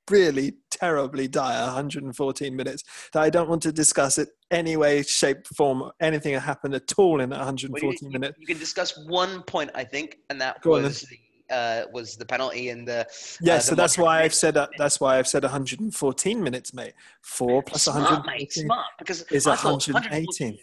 really 0.09 0.53
terribly 0.71 1.27
dire 1.27 1.65
114 1.65 2.55
minutes 2.55 2.83
that 3.13 3.21
I 3.21 3.29
don't 3.29 3.49
want 3.49 3.61
to 3.63 3.71
discuss 3.71 4.17
it 4.17 4.29
any 4.51 4.75
way, 4.75 5.03
shape, 5.03 5.45
form, 5.55 5.91
anything 5.99 6.33
that 6.33 6.41
happened 6.41 6.73
at 6.73 6.91
all 6.97 7.21
in 7.21 7.29
that 7.29 7.37
114 7.37 7.91
you, 7.91 8.07
you- 8.07 8.11
minutes. 8.11 8.37
you 8.39 8.47
can 8.47 8.57
discuss 8.57 8.97
one 9.07 9.43
point, 9.43 9.69
I 9.75 9.83
think, 9.83 10.17
and 10.29 10.41
that 10.41 10.61
Go 10.61 10.71
was 10.71 11.01
the, 11.01 11.55
uh, 11.55 11.85
was 11.93 12.15
the 12.15 12.25
penalty 12.25 12.69
and 12.69 12.87
the 12.87 13.05
Yes, 13.41 13.65
the 13.65 13.71
so 13.71 13.75
that's 13.75 13.97
why 13.97 14.23
I've 14.23 14.33
said 14.33 14.55
that, 14.55 14.71
that's 14.77 14.99
why 14.99 15.17
I've 15.17 15.27
said 15.27 15.43
114 15.43 16.43
minutes, 16.43 16.73
mate. 16.73 16.93
Four 17.21 17.63
plus 17.63 17.83
smart, 17.83 18.25
mate, 18.25 18.51
smart. 18.53 18.85
Because 18.97 19.23
is 19.23 19.47
I 19.47 19.55
118. 19.55 20.57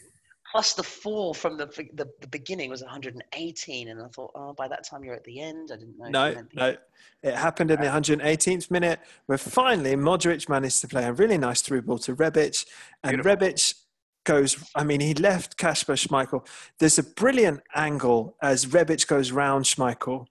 Plus 0.56 0.72
the 0.72 0.82
four 0.82 1.34
from 1.34 1.58
the, 1.58 1.66
the 1.92 2.08
the 2.22 2.26
beginning 2.28 2.70
was 2.70 2.80
118, 2.80 3.88
and 3.88 4.00
I 4.00 4.06
thought, 4.08 4.30
oh, 4.34 4.54
by 4.54 4.66
that 4.68 4.84
time 4.88 5.04
you're 5.04 5.14
at 5.14 5.24
the 5.24 5.38
end. 5.38 5.70
I 5.70 5.76
didn't 5.76 5.98
know. 5.98 6.08
No, 6.08 6.44
no. 6.54 6.76
It 7.22 7.34
happened 7.34 7.70
in 7.70 7.78
the 7.78 7.88
118th 7.88 8.70
minute 8.70 8.98
where 9.26 9.36
finally 9.36 9.96
Modric 9.96 10.48
managed 10.48 10.80
to 10.80 10.88
play 10.88 11.04
a 11.04 11.12
really 11.12 11.36
nice 11.36 11.60
through 11.60 11.82
ball 11.82 11.98
to 11.98 12.16
Rebic. 12.16 12.64
And 13.04 13.22
Beautiful. 13.22 13.36
Rebic 13.48 13.74
goes, 14.24 14.64
I 14.74 14.82
mean, 14.82 15.00
he 15.00 15.12
left 15.12 15.58
Kasper 15.58 15.92
Schmeichel. 15.92 16.46
There's 16.78 16.98
a 16.98 17.02
brilliant 17.02 17.60
angle 17.74 18.36
as 18.42 18.64
Rebic 18.64 19.06
goes 19.06 19.32
round 19.32 19.66
Schmeichel. 19.66 20.24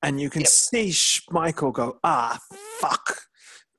And 0.00 0.20
you 0.20 0.30
can 0.30 0.42
Yep. 0.42 0.48
see 0.48 0.88
Schmeichel 0.90 1.72
go, 1.72 1.98
ah, 2.04 2.38
fuck. 2.78 3.22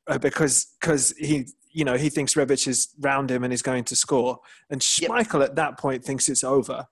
Uh, 0.06 0.18
because 0.18 0.68
because 0.82 1.14
he, 1.18 1.48
you 1.78 1.86
know, 1.86 1.96
he 1.98 2.10
thinks 2.10 2.34
Rebic 2.34 2.68
is 2.68 2.90
round 3.00 3.30
him 3.30 3.44
and 3.44 3.54
is 3.54 3.62
going 3.62 3.84
to 3.86 3.96
score. 3.96 4.40
And 4.72 4.82
Yep. 5.00 5.12
Schmeichel 5.12 5.44
at 5.44 5.56
that 5.56 5.78
point 5.78 6.04
thinks 6.04 6.28
it's 6.28 6.44
over. 6.44 6.88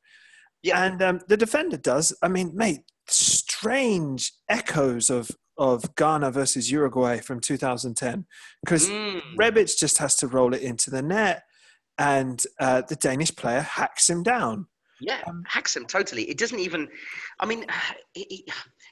Yeah. 0.62 0.84
And 0.86 1.02
um, 1.02 1.19
the 1.28 1.38
defender 1.38 1.78
does. 1.78 2.15
I 2.21 2.28
mean, 2.28 2.52
mate, 2.56 2.82
strange 3.08 4.32
echoes 4.50 5.10
of 5.10 5.32
of 5.58 5.95
Ghana 5.95 6.32
versus 6.32 6.69
Uruguay 6.69 7.19
from 7.19 7.39
2010 7.39 8.26
because 8.63 8.89
Mm. 8.89 9.21
Rebic 9.39 9.78
just 9.78 9.98
has 10.00 10.13
to 10.17 10.28
roll 10.28 10.54
it 10.54 10.62
into 10.62 10.89
the 10.91 11.02
net, 11.02 11.43
and 11.98 12.43
uh, 12.60 12.82
the 12.89 12.98
Danish 12.98 13.34
player 13.36 13.62
hacks 13.62 14.10
him 14.10 14.21
down. 14.21 14.67
Yeah, 15.00 15.21
Um, 15.28 15.43
hacks 15.48 15.76
him 15.78 15.86
totally. 15.86 16.24
It 16.30 16.38
doesn't 16.38 16.60
even. 16.60 16.89
I 17.39 17.45
mean, 17.45 17.65
he, 18.13 18.26
he- 18.30 18.48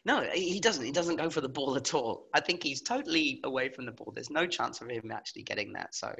no, 0.05 0.21
he 0.33 0.59
doesn't. 0.59 0.83
He 0.83 0.91
doesn't 0.91 1.15
go 1.15 1.29
for 1.29 1.41
the 1.41 1.49
ball 1.49 1.75
at 1.75 1.93
all. 1.93 2.27
I 2.33 2.41
think 2.41 2.61
he's 2.61 2.81
totally 2.81 3.39
away 3.43 3.69
from 3.69 3.85
the 3.85 3.91
ball. 3.91 4.11
There's 4.13 4.29
no 4.29 4.45
chance 4.45 4.81
of 4.81 4.89
him 4.89 5.11
actually 5.11 5.43
getting 5.43 5.71
that. 5.73 5.95
So, 5.95 6.13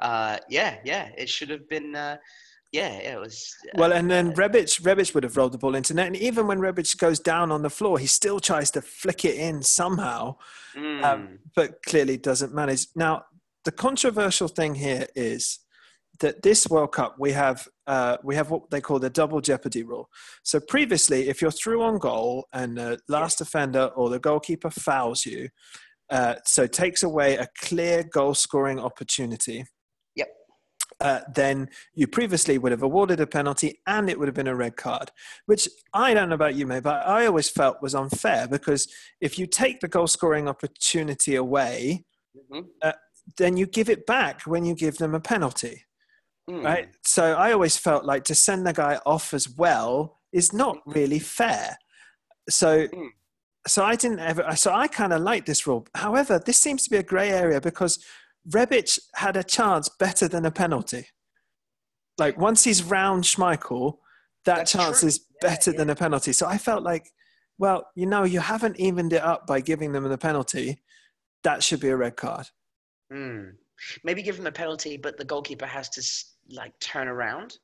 uh, 0.00 0.38
yeah, 0.48 0.78
yeah, 0.84 1.10
it 1.16 1.28
should 1.28 1.50
have 1.50 1.68
been. 1.68 1.94
Uh, 1.94 2.16
yeah, 2.72 2.90
it 2.92 3.18
was. 3.18 3.54
uh, 3.66 3.78
Well, 3.78 3.92
and 3.92 4.10
then 4.10 4.32
Rebic, 4.32 4.80
Rebic 4.82 5.14
would 5.14 5.24
have 5.24 5.36
rolled 5.36 5.52
the 5.52 5.58
ball 5.58 5.74
into 5.74 5.94
net, 5.94 6.06
and 6.08 6.16
even 6.16 6.46
when 6.46 6.58
Rebic 6.58 6.98
goes 6.98 7.18
down 7.20 7.50
on 7.50 7.62
the 7.62 7.70
floor, 7.70 7.98
he 7.98 8.06
still 8.06 8.40
tries 8.40 8.70
to 8.72 8.82
flick 8.82 9.24
it 9.24 9.36
in 9.36 9.62
somehow. 9.62 10.36
mm, 10.76 11.02
um, 11.04 11.38
but 11.54 11.82
clearly 11.84 12.16
doesn't 12.16 12.54
manage. 12.54 12.86
Now, 12.94 13.24
the 13.64 13.72
controversial 13.72 14.48
thing 14.48 14.74
here 14.76 15.06
is 15.14 15.58
that 16.20 16.42
this 16.42 16.68
World 16.68 16.92
Cup 16.92 17.16
we 17.18 17.32
have 17.32 17.66
uh, 17.86 18.16
we 18.22 18.34
have 18.36 18.50
what 18.50 18.70
they 18.70 18.80
call 18.80 18.98
the 18.98 19.10
double 19.10 19.40
jeopardy 19.40 19.82
rule. 19.82 20.08
So 20.42 20.60
previously, 20.60 21.28
if 21.28 21.42
you're 21.42 21.50
through 21.50 21.82
on 21.82 21.98
goal 21.98 22.46
and 22.52 22.76
the 22.76 22.98
last 23.08 23.40
offender 23.40 23.86
or 23.96 24.08
the 24.08 24.20
goalkeeper 24.20 24.70
fouls 24.70 25.26
you, 25.26 25.48
uh, 26.10 26.36
so 26.44 26.66
takes 26.66 27.02
away 27.02 27.36
a 27.36 27.48
clear 27.58 28.04
goal 28.04 28.34
scoring 28.34 28.78
opportunity. 28.78 29.64
Yep. 30.16 30.28
Uh, 31.00 31.20
then 31.34 31.68
you 31.94 32.06
previously 32.06 32.58
would 32.58 32.72
have 32.72 32.82
awarded 32.82 33.20
a 33.20 33.26
penalty 33.26 33.80
and 33.86 34.10
it 34.10 34.18
would 34.18 34.28
have 34.28 34.34
been 34.34 34.46
a 34.46 34.54
red 34.54 34.76
card, 34.76 35.10
which 35.46 35.68
I 35.94 36.14
don't 36.14 36.28
know 36.28 36.34
about 36.34 36.54
you, 36.54 36.66
mate, 36.66 36.82
but 36.82 37.06
I 37.06 37.26
always 37.26 37.48
felt 37.48 37.82
was 37.82 37.94
unfair 37.94 38.46
because 38.46 38.86
if 39.20 39.38
you 39.38 39.46
take 39.46 39.80
the 39.80 39.88
goal 39.88 40.06
scoring 40.06 40.48
opportunity 40.48 41.36
away, 41.36 42.04
mhm, 42.52 42.66
then 43.36 43.56
you 43.56 43.66
give 43.66 43.88
it 43.88 44.06
back 44.06 44.42
when 44.42 44.64
you 44.64 44.74
give 44.74 44.98
them 44.98 45.14
a 45.14 45.20
penalty, 45.20 45.84
mm. 46.50 46.64
right? 46.64 46.88
So 47.04 47.34
I 47.34 47.52
always 47.52 47.76
felt 47.76 48.04
like 48.04 48.24
to 48.24 48.34
send 48.34 48.66
the 48.66 48.72
guy 48.72 48.98
off 49.06 49.32
as 49.34 49.48
well 49.48 50.18
is 50.32 50.52
not 50.52 50.78
really 50.86 51.18
fair. 51.18 51.76
So, 52.48 52.86
Mm. 52.88 53.08
so 53.66 53.84
I 53.84 53.96
didn't 53.96 54.20
ever. 54.20 54.44
So 54.56 54.72
I 54.72 54.86
kind 54.88 55.12
of 55.12 55.22
like 55.22 55.46
this 55.46 55.66
rule. 55.66 55.86
However, 55.94 56.38
this 56.44 56.58
seems 56.58 56.84
to 56.84 56.90
be 56.90 56.96
a 56.96 57.02
grey 57.02 57.30
area 57.30 57.60
because 57.60 58.04
Rebic 58.48 58.98
had 59.14 59.36
a 59.36 59.44
chance 59.44 59.88
better 59.98 60.28
than 60.28 60.46
a 60.46 60.50
penalty. 60.50 61.06
Like 62.18 62.38
once 62.38 62.64
he's 62.64 62.82
round 62.82 63.24
Schmeichel, 63.24 63.98
that 64.44 64.56
That's 64.56 64.72
chance 64.72 65.00
true. 65.00 65.08
is 65.08 65.26
better 65.40 65.70
yeah. 65.72 65.78
than 65.78 65.90
a 65.90 65.94
penalty. 65.94 66.32
So 66.32 66.46
I 66.46 66.58
felt 66.58 66.82
like, 66.82 67.10
well, 67.58 67.86
you 67.94 68.06
know, 68.06 68.24
you 68.24 68.40
haven't 68.40 68.78
evened 68.80 69.12
it 69.12 69.22
up 69.22 69.46
by 69.46 69.60
giving 69.60 69.92
them 69.92 70.04
the 70.08 70.18
penalty. 70.18 70.80
That 71.44 71.62
should 71.62 71.80
be 71.80 71.88
a 71.88 71.96
red 71.96 72.16
card. 72.16 72.46
Mm. 73.12 73.52
Maybe 74.04 74.22
give 74.22 74.38
him 74.38 74.46
a 74.46 74.52
penalty, 74.52 74.96
but 74.96 75.16
the 75.16 75.24
goalkeeper 75.24 75.66
has 75.66 75.88
to 75.90 76.02
like 76.52 76.78
turn 76.80 77.08
around. 77.08 77.58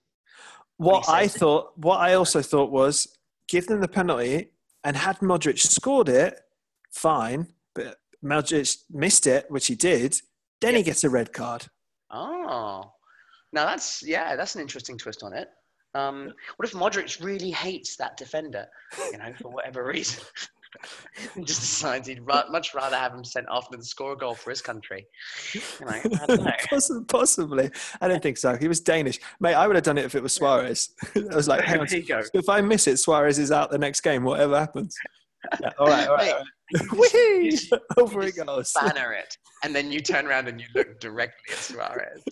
What 0.79 1.09
I 1.09 1.27
thought, 1.27 1.73
what 1.77 2.01
I 2.01 2.15
also 2.15 2.43
thought 2.43 2.71
was 2.71 3.07
give 3.49 3.67
them 3.67 3.81
the 3.81 3.89
penalty, 3.89 4.51
and 4.85 4.97
had 4.97 5.19
Modric 5.19 5.59
scored 5.59 6.09
it, 6.09 6.39
fine. 6.93 7.47
But 7.75 7.97
Modric 8.25 8.77
missed 8.91 9.27
it, 9.27 9.47
which 9.51 9.67
he 9.67 9.75
did. 9.75 10.17
Then 10.61 10.75
he 10.75 10.83
gets 10.83 11.05
a 11.05 11.11
red 11.11 11.33
card. 11.33 11.67
Oh, 12.11 12.93
now 13.53 13.65
that's 13.67 14.03
yeah, 14.03 14.37
that's 14.37 14.55
an 14.55 14.61
interesting 14.61 14.99
twist 14.99 15.23
on 15.23 15.33
it. 15.33 15.49
Um, 15.95 16.33
what 16.57 16.69
if 16.69 16.75
Modric 16.75 17.25
really 17.25 17.51
hates 17.51 17.97
that 17.97 18.19
defender, 18.19 18.67
you 19.11 19.19
know, 19.19 19.33
for 19.41 19.51
whatever 19.51 19.85
reason? 19.87 20.23
just 21.45 21.61
decides 21.61 22.09
he'd 22.09 22.21
ra- 22.27 22.45
much 22.51 22.75
rather 22.75 22.97
have 22.97 23.13
him 23.13 23.25
sent 23.25 23.49
off 23.49 23.71
than 23.71 23.83
score 23.83 24.13
a 24.13 24.17
goal 24.17 24.35
for 24.35 24.51
his 24.51 24.61
country. 24.63 25.07
You 25.55 25.87
know, 25.87 25.93
I 25.93 26.27
don't 26.27 26.43
know. 26.45 27.03
Possibly, 27.09 27.71
I 28.01 28.09
don't 28.09 28.23
think 28.23 28.37
so. 28.39 28.57
He 28.57 28.69
was 28.69 28.81
Danish, 28.81 29.19
mate. 29.41 29.55
I 29.55 29.67
would 29.67 29.77
have 29.77 29.85
done 29.85 29.99
it 29.99 30.05
if 30.05 30.15
it 30.15 30.23
was 30.23 30.33
Suarez. 30.33 30.91
I 31.17 31.35
was 31.35 31.49
like, 31.49 31.63
hang 31.65 31.81
on, 31.81 31.87
there 31.87 31.99
you 31.99 32.07
go. 32.07 32.23
if 32.35 32.49
I 32.49 32.61
miss 32.61 32.87
it, 32.87 32.99
Suarez 32.99 33.39
is 33.39 33.53
out 33.53 33.71
the 33.71 33.79
next 33.79 34.01
game. 34.01 34.25
Whatever 34.25 34.59
happens. 34.59 34.97
Yeah, 35.61 35.71
all 35.79 35.87
right, 35.87 36.09
all 36.09 36.17
right. 36.17 36.27
Mate, 36.73 36.83
all 36.91 36.99
right. 36.99 37.13
Whee! 37.13 37.51
just- 37.51 37.73
Over 37.97 38.23
You 38.23 38.29
it 38.29 38.37
goes. 38.47 38.73
Banner 38.73 39.13
it, 39.13 39.37
and 39.63 39.75
then 39.75 39.93
you 39.93 40.01
turn 40.01 40.27
around 40.27 40.49
and 40.49 40.61
you 40.61 40.67
look 40.75 40.99
directly 41.01 41.53
at 41.53 41.59
Suarez. 41.59 42.23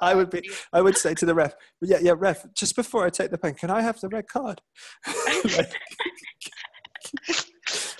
I 0.00 0.14
would 0.14 0.30
be. 0.30 0.48
I 0.72 0.80
would 0.80 0.96
say 0.96 1.14
to 1.14 1.26
the 1.26 1.34
ref, 1.34 1.54
yeah, 1.80 1.98
yeah, 2.02 2.14
ref. 2.16 2.44
Just 2.54 2.74
before 2.74 3.04
I 3.06 3.10
take 3.10 3.30
the 3.30 3.38
pen, 3.38 3.54
can 3.54 3.70
I 3.70 3.82
have 3.82 4.00
the 4.00 4.08
red 4.08 4.26
card? 4.28 4.60
Like, 5.44 5.72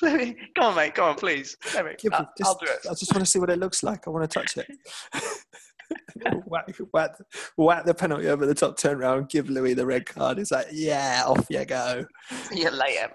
Let 0.05 0.21
me, 0.21 0.37
go 0.55 0.62
on, 0.62 0.77
mate. 0.77 0.95
Go 0.95 1.05
on, 1.05 1.14
please. 1.17 1.57
Let 1.75 1.85
me. 1.87 1.93
me- 1.93 2.11
I'll, 2.12 2.23
uh, 2.23 2.27
just- 2.38 2.49
I'll 2.49 2.59
do 2.59 2.67
it. 2.67 2.87
I 2.87 2.95
just 2.95 3.12
want 3.14 3.25
to 3.25 3.31
see 3.31 3.38
what 3.38 3.51
it 3.51 3.59
looks 3.59 3.83
like. 3.83 4.07
I 4.07 4.11
want 4.11 4.31
to 4.31 4.38
touch 4.38 4.57
it. 4.57 4.67
whack, 6.47 6.69
whack, 6.93 7.11
whack 7.57 7.85
the 7.85 7.95
penalty 7.95 8.29
over 8.29 8.47
the 8.47 8.55
top, 8.55 8.77
turn 8.77 8.97
around, 9.01 9.29
give 9.29 9.49
Louis 9.51 9.75
the 9.75 9.87
red 9.87 10.07
card. 10.07 10.38
It's 10.38 10.51
like, 10.51 10.67
yeah, 10.73 11.23
off 11.27 11.47
you 11.51 11.64
go. 11.64 12.05
See 12.51 12.62
you 12.62 12.71
later, 12.71 13.11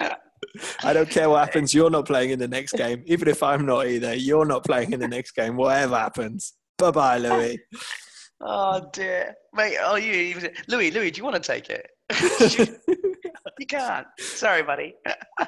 mate. 0.00 0.12
I 0.84 0.92
don't 0.92 1.10
care 1.10 1.28
what 1.28 1.44
happens. 1.44 1.74
You're 1.74 1.90
not 1.90 2.06
playing 2.06 2.30
in 2.30 2.38
the 2.38 2.48
next 2.48 2.72
game. 2.72 3.02
Even 3.06 3.28
if 3.28 3.42
I'm 3.42 3.66
not 3.66 3.86
either, 3.86 4.14
you're 4.14 4.46
not 4.46 4.64
playing 4.64 4.92
in 4.92 5.00
the 5.00 5.08
next 5.08 5.32
game. 5.32 5.56
Whatever 5.56 5.96
happens. 5.96 6.54
Bye 6.78 6.90
bye, 6.92 7.18
Louis. 7.18 7.58
oh 8.40 8.88
dear, 8.92 9.34
mate. 9.52 9.76
are 9.78 9.98
you, 9.98 10.12
even. 10.12 10.50
Louis, 10.68 10.90
Louis, 10.92 11.10
do 11.10 11.18
you 11.18 11.24
want 11.24 11.42
to 11.42 11.52
take 11.52 11.70
it? 11.70 11.90
you 13.58 13.66
can't. 13.66 14.06
Sorry, 14.18 14.62
buddy. 14.62 14.94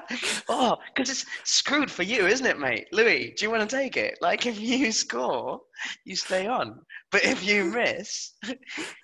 oh, 0.49 0.77
because 0.95 1.11
it's 1.11 1.25
screwed 1.45 1.91
for 1.91 2.03
you, 2.03 2.27
isn't 2.27 2.47
it, 2.47 2.59
mate? 2.59 2.87
Louis, 2.93 3.35
do 3.37 3.45
you 3.45 3.51
want 3.51 3.69
to 3.69 3.77
take 3.77 3.97
it? 3.97 4.19
Like, 4.21 4.47
if 4.47 4.61
you 4.61 4.93
score, 5.05 5.61
you 6.05 6.17
stay 6.17 6.47
on. 6.47 6.81
But 7.13 7.25
if 7.25 7.45
you 7.45 7.65
miss, 7.73 8.33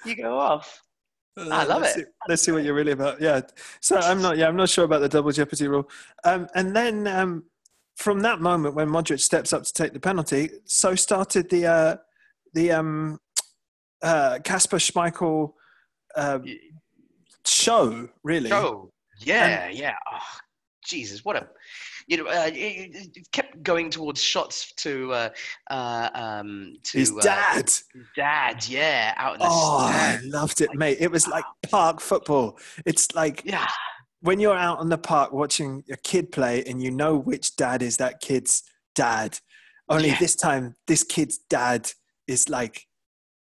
you 0.05 0.17
go 0.17 0.39
off. 0.39 0.81
I 1.39 1.65
love 1.65 1.83
let's 1.83 1.97
it. 1.97 2.01
See, 2.01 2.11
let's 2.29 2.43
see 2.43 2.53
what 2.53 2.65
you're 2.65 2.75
really 2.75 2.93
about. 2.93 3.21
Yeah. 3.21 3.43
So 3.81 3.97
I'm 3.97 4.23
not. 4.23 4.39
Yeah, 4.39 4.49
I'm 4.49 4.57
not 4.57 4.71
sure 4.71 4.87
about 4.87 5.01
the 5.01 5.09
double 5.09 5.33
jeopardy 5.33 5.69
rule. 5.69 5.89
Um, 6.25 6.49
and 6.55 6.75
then 6.75 7.07
um, 7.07 7.45
from 7.97 8.21
that 8.21 8.41
moment 8.41 8.75
when 8.75 8.89
Modric 8.89 9.21
steps 9.21 9.53
up 9.53 9.65
to 9.65 9.73
take 9.73 9.93
the 9.93 10.01
penalty, 10.01 10.51
so 10.65 10.95
started 10.95 11.51
the 11.51 11.67
uh, 11.67 11.97
the 12.55 12.73
um, 12.73 13.19
uh, 14.03 14.39
Kasper 14.45 14.79
Schmeichel 14.79 15.53
uh, 16.15 16.39
show. 17.45 18.09
Really. 18.23 18.49
Show. 18.49 18.91
Yeah. 19.19 19.67
And, 19.67 19.79
yeah. 19.79 19.95
Oh, 20.13 20.19
Jesus, 20.85 21.25
what 21.25 21.37
a 21.37 21.49
you 22.07 22.17
know, 22.19 22.27
uh, 22.27 22.47
it, 22.47 23.17
it, 23.17 23.33
kept 23.33 23.63
going 23.63 23.91
towards 23.91 24.23
shots 24.23 24.73
to 24.75 25.13
uh, 25.13 25.29
uh, 25.71 26.09
um, 26.15 26.77
to 26.85 26.99
his 26.99 27.13
dad. 27.21 27.69
Uh, 27.69 28.03
dad, 28.15 28.69
yeah, 28.69 29.13
out 29.17 29.35
in 29.35 29.41
the 29.41 29.47
Oh, 29.49 29.89
stand. 29.89 30.23
I 30.35 30.39
loved 30.39 30.61
it, 30.61 30.71
mate. 30.75 30.99
It 31.01 31.11
was 31.11 31.27
like 31.27 31.45
park 31.69 32.01
football. 32.01 32.59
It's 32.85 33.13
like 33.15 33.43
yeah. 33.45 33.67
when 34.21 34.39
you're 34.39 34.57
out 34.57 34.81
in 34.81 34.89
the 34.89 34.99
park 34.99 35.33
watching 35.33 35.83
a 35.91 35.97
kid 35.97 36.31
play, 36.31 36.63
and 36.65 36.81
you 36.81 36.93
know 36.93 37.17
which 37.17 37.57
dad 37.57 37.83
is 37.83 37.97
that 37.97 38.21
kid's 38.21 38.63
dad. 38.95 39.39
Only 39.89 40.09
yeah. 40.09 40.19
this 40.19 40.37
time, 40.37 40.77
this 40.87 41.03
kid's 41.03 41.39
dad 41.51 41.91
is 42.29 42.49
like 42.49 42.87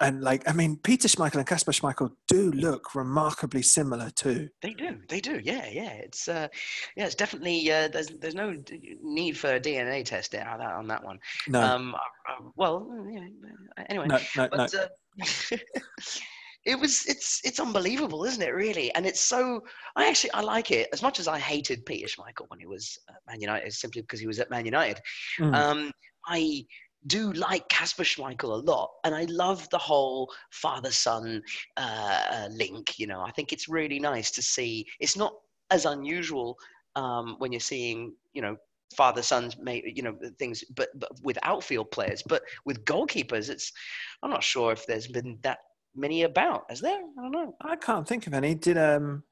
and 0.03 0.21
like 0.21 0.47
I 0.47 0.53
mean, 0.53 0.77
Peter 0.77 1.07
Schmeichel 1.07 1.35
and 1.35 1.47
Kasper 1.47 1.71
Schmeichel 1.71 2.11
do 2.27 2.51
look 2.51 2.93
remarkably 2.95 3.61
similar 3.61 4.09
too. 4.11 4.49
They 4.61 4.73
do, 4.73 4.97
they 5.09 5.19
do, 5.19 5.39
yeah, 5.43 5.67
yeah. 5.69 5.93
It's 5.93 6.27
uh, 6.27 6.47
yeah, 6.95 7.05
it's 7.05 7.15
definitely 7.15 7.71
uh, 7.71 7.87
there's 7.87 8.09
there's 8.19 8.35
no 8.35 8.55
need 9.01 9.37
for 9.37 9.55
a 9.55 9.59
DNA 9.59 10.05
test 10.05 10.35
on 10.35 10.59
that 10.59 10.71
on 10.73 10.87
that 10.87 11.03
one. 11.03 11.19
No. 11.47 11.61
Um, 11.61 11.95
uh, 11.95 12.43
well, 12.55 12.87
yeah, 13.09 13.27
anyway. 13.89 14.07
No, 14.07 14.19
no, 14.35 14.49
but, 14.49 14.73
no. 14.73 14.79
Uh, 14.81 15.57
it 16.65 16.79
was 16.79 17.05
it's 17.07 17.41
it's 17.43 17.59
unbelievable 17.59 18.23
isn't 18.23 18.41
it 18.41 18.53
really 18.53 18.93
and 18.95 19.05
it's 19.05 19.19
so 19.19 19.61
i 19.95 20.07
actually 20.07 20.31
i 20.31 20.39
like 20.39 20.71
it 20.71 20.87
as 20.93 21.01
much 21.01 21.19
as 21.19 21.27
i 21.27 21.37
hated 21.37 21.85
peter 21.85 22.07
schmeichel 22.07 22.45
when 22.47 22.59
he 22.59 22.65
was 22.65 22.97
at 23.09 23.15
man 23.27 23.41
united 23.41 23.71
simply 23.73 24.01
because 24.01 24.19
he 24.19 24.27
was 24.27 24.39
at 24.39 24.49
man 24.49 24.65
united 24.65 24.99
mm. 25.39 25.53
um, 25.53 25.91
i 26.25 26.63
do 27.07 27.31
like 27.33 27.67
Kasper 27.69 28.03
Schmeichel 28.03 28.43
a 28.43 28.71
lot, 28.71 28.91
and 29.03 29.13
I 29.13 29.25
love 29.25 29.69
the 29.69 29.77
whole 29.77 30.31
father-son 30.51 31.41
uh, 31.77 32.21
uh, 32.31 32.47
link. 32.51 32.99
You 32.99 33.07
know, 33.07 33.21
I 33.21 33.31
think 33.31 33.51
it's 33.51 33.67
really 33.67 33.99
nice 33.99 34.31
to 34.31 34.41
see. 34.41 34.85
It's 34.99 35.17
not 35.17 35.33
as 35.71 35.85
unusual 35.85 36.57
um, 36.95 37.35
when 37.39 37.51
you're 37.51 37.59
seeing, 37.59 38.13
you 38.33 38.41
know, 38.41 38.55
father 38.95 39.21
sons, 39.21 39.55
you 39.65 40.03
know, 40.03 40.15
things, 40.37 40.63
but, 40.75 40.89
but 40.99 41.11
with 41.23 41.37
outfield 41.43 41.89
players, 41.91 42.21
but 42.23 42.43
with 42.65 42.83
goalkeepers, 42.85 43.49
it's. 43.49 43.71
I'm 44.21 44.29
not 44.29 44.43
sure 44.43 44.71
if 44.71 44.85
there's 44.85 45.07
been 45.07 45.37
that 45.41 45.59
many 45.95 46.23
about. 46.23 46.65
Is 46.69 46.79
there? 46.79 47.01
I 47.17 47.21
don't 47.21 47.31
know. 47.31 47.55
I 47.61 47.75
can't 47.75 48.07
think 48.07 48.27
of 48.27 48.33
any. 48.33 48.55
Did 48.55 48.77
um 48.77 49.23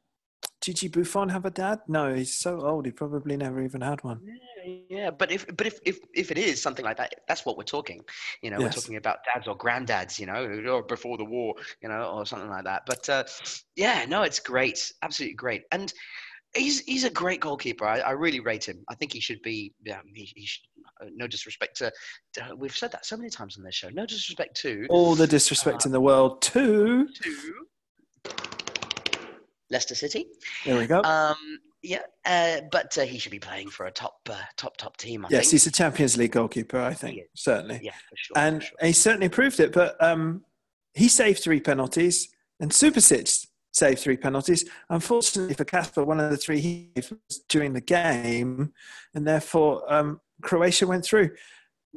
Gigi 0.61 0.87
Buffon 0.87 1.29
have 1.29 1.45
a 1.45 1.49
dad? 1.49 1.79
No, 1.87 2.13
he's 2.13 2.37
so 2.37 2.61
old. 2.61 2.85
He 2.85 2.91
probably 2.91 3.35
never 3.35 3.61
even 3.63 3.81
had 3.81 4.03
one. 4.03 4.21
Yeah, 4.23 4.75
yeah. 4.89 5.11
But 5.11 5.31
if 5.31 5.45
but 5.57 5.65
if 5.65 5.79
if 5.85 5.99
if 6.13 6.29
it 6.29 6.37
is 6.37 6.61
something 6.61 6.85
like 6.85 6.97
that, 6.97 7.15
that's 7.27 7.45
what 7.45 7.57
we're 7.57 7.63
talking. 7.63 8.01
You 8.43 8.51
know, 8.51 8.59
yes. 8.59 8.75
we're 8.75 8.81
talking 8.81 8.97
about 8.97 9.17
dads 9.25 9.47
or 9.47 9.57
granddads. 9.57 10.19
You 10.19 10.27
know, 10.27 10.71
or 10.71 10.83
before 10.83 11.17
the 11.17 11.25
war. 11.25 11.55
You 11.81 11.89
know, 11.89 12.03
or 12.03 12.25
something 12.27 12.49
like 12.49 12.65
that. 12.65 12.83
But 12.85 13.09
uh, 13.09 13.23
yeah, 13.75 14.05
no, 14.07 14.21
it's 14.21 14.39
great. 14.39 14.93
Absolutely 15.01 15.35
great. 15.35 15.63
And 15.71 15.91
he's 16.53 16.81
he's 16.81 17.05
a 17.05 17.09
great 17.09 17.39
goalkeeper. 17.39 17.85
I, 17.85 17.99
I 17.99 18.11
really 18.11 18.39
rate 18.39 18.67
him. 18.67 18.83
I 18.89 18.95
think 18.95 19.13
he 19.13 19.19
should 19.19 19.41
be. 19.41 19.73
Yeah, 19.83 20.01
he, 20.13 20.31
he 20.35 20.45
should, 20.45 20.63
uh, 21.01 21.09
no 21.15 21.27
disrespect 21.27 21.77
to, 21.77 21.91
to, 22.33 22.55
We've 22.55 22.75
said 22.75 22.91
that 22.91 23.05
so 23.05 23.17
many 23.17 23.29
times 23.29 23.57
on 23.57 23.63
this 23.63 23.75
show. 23.75 23.89
No 23.89 24.05
disrespect 24.05 24.55
to 24.61 24.85
all 24.89 25.15
the 25.15 25.27
disrespect 25.27 25.85
uh, 25.85 25.87
in 25.87 25.91
the 25.91 26.01
world 26.01 26.41
to 26.43 27.07
to 27.07 27.53
Leicester 29.71 29.95
City. 29.95 30.27
There 30.65 30.77
we 30.77 30.85
go. 30.85 31.01
Um, 31.01 31.59
yeah, 31.81 32.01
uh, 32.25 32.61
but 32.71 32.95
uh, 32.97 33.01
he 33.01 33.17
should 33.17 33.31
be 33.31 33.39
playing 33.39 33.69
for 33.69 33.87
a 33.87 33.91
top, 33.91 34.19
uh, 34.29 34.35
top, 34.55 34.77
top 34.77 34.97
team. 34.97 35.25
I 35.25 35.29
yes, 35.31 35.45
think. 35.45 35.51
he's 35.53 35.67
a 35.67 35.71
Champions 35.71 36.17
League 36.17 36.33
goalkeeper. 36.33 36.79
I 36.79 36.93
think 36.93 37.21
certainly. 37.35 37.79
Yeah, 37.81 37.93
for 38.09 38.15
sure. 38.15 38.37
And 38.37 38.61
for 38.61 38.67
sure. 38.67 38.77
he 38.83 38.91
certainly 38.93 39.29
proved 39.29 39.59
it. 39.59 39.71
But 39.71 40.01
um, 40.03 40.43
he 40.93 41.07
saved 41.07 41.41
three 41.41 41.59
penalties, 41.59 42.29
and 42.59 42.69
Subasic 42.69 43.47
saved 43.71 43.99
three 43.99 44.17
penalties. 44.17 44.69
Unfortunately 44.89 45.55
for 45.55 45.65
Kasper, 45.65 46.03
one 46.03 46.19
of 46.19 46.29
the 46.29 46.37
three 46.37 46.59
he 46.59 46.91
was 46.95 47.43
during 47.49 47.73
the 47.73 47.81
game, 47.81 48.73
and 49.15 49.25
therefore 49.25 49.91
um, 49.91 50.21
Croatia 50.41 50.85
went 50.85 51.03
through. 51.03 51.31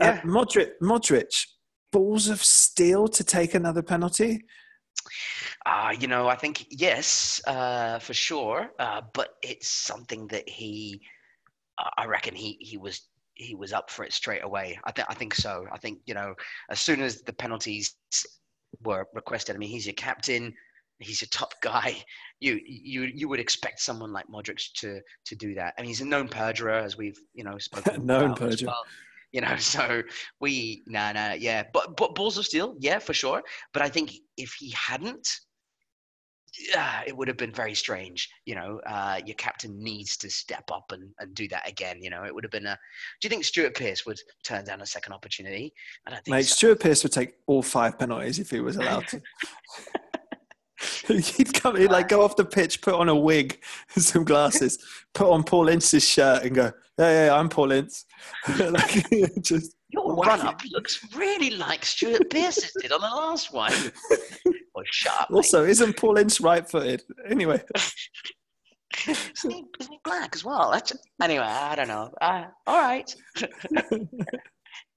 Uh, 0.01 0.07
yeah. 0.07 0.21
Modric, 0.23 0.71
Modric, 0.81 1.47
balls 1.93 2.29
of 2.29 2.43
steel 2.43 3.07
to 3.09 3.23
take 3.23 3.55
another 3.55 3.83
penalty. 3.83 4.45
Uh, 5.67 5.95
you 5.99 6.07
know, 6.07 6.29
I 6.29 6.37
think 6.37 6.67
yes, 6.71 7.41
uh, 7.47 7.99
for 7.99 8.15
sure. 8.15 8.71
Uh, 8.79 9.03
but 9.13 9.37
it's 9.43 9.69
something 9.69 10.27
that 10.29 10.49
he, 10.49 11.01
I 11.97 12.07
reckon 12.07 12.35
he 12.35 12.57
he 12.61 12.77
was 12.77 13.09
he 13.35 13.55
was 13.55 13.73
up 13.73 13.91
for 13.91 14.05
it 14.05 14.13
straight 14.13 14.45
away. 14.45 14.79
I 14.85 14.93
think 14.93 15.09
I 15.11 15.15
think 15.15 15.35
so. 15.35 15.67
I 15.73 15.79
think 15.79 16.01
you 16.07 16.15
know, 16.15 16.35
as 16.71 16.81
soon 16.81 17.01
as 17.01 17.23
the 17.23 17.33
penalties 17.33 17.97
were 18.83 19.07
requested, 19.15 19.57
I 19.57 19.59
mean, 19.59 19.71
he's 19.71 19.87
your 19.87 19.95
captain. 19.95 20.55
He's 20.99 21.23
a 21.23 21.29
top 21.29 21.55
guy. 21.63 22.05
You 22.41 22.61
you 22.65 23.03
you 23.15 23.29
would 23.29 23.41
expect 23.41 23.81
someone 23.81 24.13
like 24.13 24.27
Modric 24.29 24.73
to 24.75 25.01
to 25.25 25.35
do 25.35 25.55
that. 25.55 25.75
I 25.79 25.83
mean, 25.83 25.89
he's 25.89 26.03
a 26.03 26.07
known 26.07 26.29
perjurer, 26.29 26.79
as 26.79 26.97
we've 26.97 27.19
you 27.33 27.45
know 27.45 27.59
spoken 27.59 28.05
known 28.07 28.35
perjurer. 28.35 28.69
Well 28.69 28.85
you 29.35 29.43
know 29.43 29.57
so 29.59 30.03
we 30.41 30.83
nah 30.87 31.13
nah 31.13 31.33
yeah 31.33 31.65
but 31.75 31.95
but 31.99 32.15
balls 32.15 32.39
of 32.39 32.47
steel 32.47 32.75
yeah 32.79 32.99
for 32.99 33.13
sure 33.13 33.43
but 33.75 33.83
i 33.83 33.89
think 33.89 34.15
if 34.39 34.55
he 34.55 34.71
hadn't 34.71 35.29
yeah, 36.73 37.03
it 37.07 37.17
would 37.17 37.27
have 37.29 37.37
been 37.37 37.53
very 37.53 37.75
strange. 37.75 38.29
You 38.47 38.55
know, 38.55 38.81
uh, 38.87 39.21
your 39.27 39.35
captain 39.35 39.83
needs 39.83 40.17
to 40.19 40.31
step 40.31 40.65
up 40.73 40.85
and, 40.93 41.11
and 41.19 41.35
do 41.35 41.49
that 41.49 41.69
again. 41.69 41.99
You 42.01 42.11
know, 42.11 42.25
it 42.25 42.35
would 42.35 42.45
have 42.45 42.51
been 42.53 42.67
a. 42.67 42.79
Do 43.21 43.27
you 43.27 43.31
think 43.31 43.45
Stuart 43.45 43.75
Pearce 43.75 44.07
would 44.07 44.21
turn 44.45 44.65
down 44.65 44.81
a 44.81 44.87
second 44.87 45.15
opportunity? 45.15 45.73
I 46.07 46.11
don't 46.11 46.25
think. 46.25 46.33
Mate, 46.33 46.47
so. 46.47 46.55
Stuart 46.55 46.81
Pearce 46.81 47.03
would 47.03 47.13
take 47.13 47.35
all 47.47 47.63
five 47.63 47.99
penalties 47.99 48.39
if 48.39 48.51
he 48.51 48.61
was 48.61 48.77
allowed 48.77 49.09
to. 49.09 49.21
he'd 51.07 51.55
come, 51.55 51.77
he'd 51.77 51.91
like 51.91 52.09
go 52.09 52.23
off 52.23 52.37
the 52.37 52.45
pitch, 52.45 52.81
put 52.81 52.95
on 52.95 53.09
a 53.09 53.17
wig 53.17 53.59
and 53.95 54.05
some 54.05 54.25
glasses, 54.25 54.79
put 55.13 55.31
on 55.31 55.43
Paul 55.43 55.69
Ince's 55.69 56.07
shirt, 56.07 56.45
and 56.45 56.55
go, 56.55 56.73
"Yeah, 56.99 57.27
yeah, 57.27 57.35
I'm 57.35 57.49
Paul 57.49 57.73
Ince." 57.73 58.05
like, 58.59 59.09
just 59.43 59.77
your 59.91 60.15
run 60.17 60.41
up 60.41 60.61
looks 60.73 61.05
really 61.15 61.51
like 61.51 61.85
Stuart 61.85 62.29
Pearce's 62.31 62.73
did 62.81 62.93
on 62.93 63.01
the 63.01 63.07
last 63.07 63.53
one. 63.53 63.73
Well, 64.77 64.85
shut 64.91 65.21
up. 65.21 65.31
Also, 65.31 65.63
mate. 65.63 65.71
isn't 65.71 65.97
Paul 65.97 66.19
Ince 66.19 66.41
right 66.41 66.69
footed? 66.69 67.01
Anyway. 67.29 67.63
isn't, 69.07 69.53
he, 69.53 69.65
isn't 69.79 69.93
he 69.93 69.99
black 70.03 70.35
as 70.35 70.45
well? 70.45 70.73
That's, 70.73 70.93
anyway, 71.23 71.45
I 71.45 71.77
don't 71.77 71.87
know. 71.87 72.11
Uh, 72.21 72.47
all 72.67 72.83
right. 72.83 73.15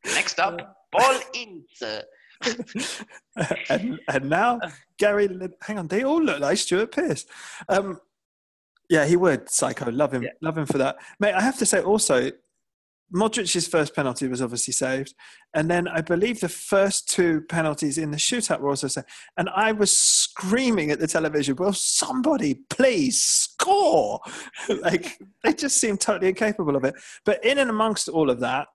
Next 0.03 0.39
up, 0.39 0.77
Paul 0.91 1.19
Ince. 1.35 2.03
and, 3.69 3.99
and 4.07 4.29
now 4.29 4.59
Gary, 4.97 5.29
hang 5.61 5.77
on, 5.77 5.87
they 5.87 6.03
all 6.03 6.23
look 6.23 6.39
like 6.39 6.57
Stuart 6.57 6.91
Pearce. 6.91 7.27
Um, 7.69 7.99
yeah, 8.89 9.05
he 9.05 9.15
would. 9.15 9.49
Psycho, 9.49 9.91
love 9.91 10.13
him, 10.13 10.23
yeah. 10.23 10.29
love 10.41 10.57
him 10.57 10.65
for 10.65 10.77
that, 10.77 10.97
mate. 11.19 11.33
I 11.33 11.41
have 11.41 11.57
to 11.59 11.65
say 11.65 11.81
also, 11.81 12.31
Modric's 13.13 13.67
first 13.67 13.95
penalty 13.95 14.27
was 14.27 14.41
obviously 14.41 14.73
saved, 14.73 15.13
and 15.53 15.69
then 15.69 15.87
I 15.87 16.01
believe 16.01 16.39
the 16.39 16.49
first 16.49 17.09
two 17.09 17.41
penalties 17.41 17.97
in 17.97 18.11
the 18.11 18.17
shootout 18.17 18.59
were 18.59 18.69
also 18.69 18.87
saved. 18.87 19.07
And 19.37 19.49
I 19.49 19.71
was 19.71 19.95
screaming 19.95 20.91
at 20.91 20.99
the 20.99 21.07
television, 21.07 21.55
"Will 21.55 21.73
somebody 21.73 22.55
please 22.69 23.21
score?" 23.21 24.19
like 24.81 25.19
they 25.43 25.53
just 25.53 25.79
seemed 25.79 26.01
totally 26.01 26.29
incapable 26.29 26.75
of 26.75 26.83
it. 26.83 26.95
But 27.25 27.43
in 27.43 27.57
and 27.57 27.69
amongst 27.69 28.09
all 28.09 28.29
of 28.29 28.39
that, 28.41 28.67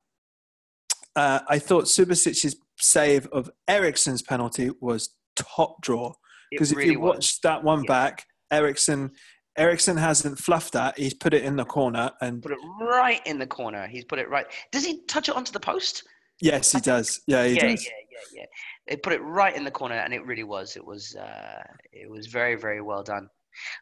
uh, 1.16 1.40
I 1.48 1.58
thought 1.58 1.84
Subasic's 1.84 2.56
save 2.78 3.26
of 3.28 3.50
Eriksen's 3.68 4.22
penalty 4.22 4.70
was 4.80 5.10
top 5.36 5.80
draw 5.82 6.12
because 6.50 6.74
really 6.74 6.88
if 6.88 6.92
you 6.92 7.00
was. 7.00 7.14
watch 7.14 7.40
that 7.42 7.64
one 7.64 7.84
yeah. 7.84 7.88
back, 7.88 8.26
Eriksen 8.50 9.12
Eriksen 9.56 9.96
hasn't 9.96 10.38
fluffed 10.38 10.72
that. 10.72 10.98
He's 10.98 11.14
put 11.14 11.34
it 11.34 11.44
in 11.44 11.56
the 11.56 11.64
corner 11.64 12.10
and 12.20 12.42
put 12.42 12.52
it 12.52 12.58
right 12.80 13.20
in 13.26 13.38
the 13.38 13.46
corner. 13.46 13.86
He's 13.86 14.04
put 14.04 14.18
it 14.18 14.28
right. 14.28 14.46
Does 14.70 14.84
he 14.84 15.04
touch 15.06 15.28
it 15.28 15.36
onto 15.36 15.52
the 15.52 15.60
post? 15.60 16.04
Yes, 16.40 16.72
he 16.72 16.80
does. 16.80 17.20
Yeah, 17.26 17.44
he 17.44 17.54
yeah, 17.54 17.68
does. 17.68 17.84
Yeah, 17.84 17.90
yeah, 18.10 18.40
yeah. 18.40 18.46
They 18.88 18.96
put 18.96 19.12
it 19.12 19.20
right 19.20 19.54
in 19.54 19.64
the 19.64 19.70
corner, 19.70 19.96
and 19.96 20.12
it 20.14 20.24
really 20.24 20.44
was. 20.44 20.76
It 20.76 20.84
was, 20.84 21.14
uh, 21.14 21.62
it 21.92 22.10
was 22.10 22.26
very, 22.26 22.56
very 22.56 22.80
well 22.80 23.02
done. 23.02 23.28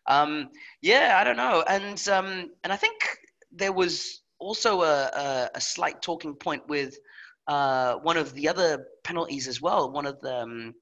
Um, 0.06 0.48
yeah, 0.82 1.16
I 1.20 1.24
don't 1.24 1.36
know, 1.36 1.64
and 1.68 2.08
um, 2.08 2.50
and 2.64 2.72
I 2.72 2.76
think 2.76 3.00
there 3.52 3.72
was 3.72 4.22
also 4.38 4.82
a, 4.82 5.04
a, 5.04 5.50
a 5.54 5.60
slight 5.60 6.02
talking 6.02 6.34
point 6.34 6.66
with 6.68 6.98
uh, 7.46 7.94
one 7.96 8.16
of 8.16 8.34
the 8.34 8.48
other 8.48 8.86
penalties 9.04 9.46
as 9.46 9.62
well. 9.62 9.92
One 9.92 10.06
of 10.06 10.20
the 10.20 10.40
um, 10.42 10.74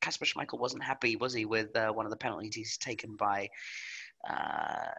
Kasper 0.00 0.26
Schmeichel 0.26 0.60
wasn't 0.60 0.84
happy, 0.84 1.16
was 1.16 1.32
he, 1.32 1.44
with 1.44 1.74
uh, 1.76 1.90
one 1.92 2.06
of 2.06 2.10
the 2.10 2.16
penalties 2.16 2.76
taken 2.78 3.16
by. 3.16 3.48
Uh, 4.28 4.90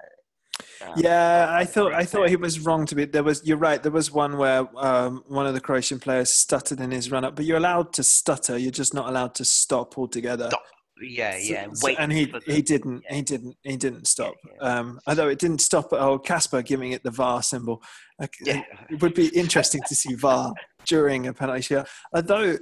um, 0.81 0.93
yeah, 0.97 1.47
I 1.49 1.65
thought 1.65 1.93
I 1.93 2.05
thought 2.05 2.29
he 2.29 2.35
was 2.35 2.59
wrong 2.59 2.85
to 2.85 2.95
be. 2.95 3.05
There 3.05 3.23
was 3.23 3.45
you're 3.45 3.57
right. 3.57 3.81
There 3.81 3.91
was 3.91 4.11
one 4.11 4.37
where 4.37 4.67
um, 4.77 5.23
one 5.27 5.47
of 5.47 5.53
the 5.53 5.61
Croatian 5.61 5.99
players 5.99 6.29
stuttered 6.29 6.79
in 6.79 6.91
his 6.91 7.11
run 7.11 7.25
up, 7.25 7.35
but 7.35 7.45
you're 7.45 7.57
allowed 7.57 7.93
to 7.93 8.03
stutter. 8.03 8.57
You're 8.57 8.71
just 8.71 8.93
not 8.93 9.09
allowed 9.09 9.35
to 9.35 9.45
stop 9.45 9.97
altogether. 9.97 10.47
Stop. 10.49 10.63
Yeah, 11.01 11.37
yeah. 11.37 11.67
So, 11.73 11.89
and 11.89 12.11
he 12.11 12.25
the, 12.25 12.41
he 12.45 12.61
didn't 12.61 13.03
yeah. 13.05 13.15
he 13.15 13.21
didn't 13.21 13.57
he 13.63 13.77
didn't 13.77 14.07
stop. 14.07 14.33
Yeah, 14.45 14.53
yeah. 14.61 14.79
Um, 14.79 14.99
although 15.07 15.29
it 15.29 15.39
didn't 15.39 15.61
stop 15.61 15.93
at 15.93 15.99
oh 15.99 16.19
Kasper 16.19 16.61
giving 16.61 16.91
it 16.91 17.03
the 17.03 17.11
VAR 17.11 17.43
symbol. 17.43 17.81
Like, 18.19 18.35
yeah. 18.41 18.63
It 18.89 19.01
would 19.01 19.13
be 19.13 19.27
interesting 19.27 19.81
to 19.87 19.95
see 19.95 20.15
VAR 20.15 20.53
during 20.85 21.27
a 21.27 21.33
penalty 21.33 21.61
shootout. 21.61 21.87
Although 22.13 22.57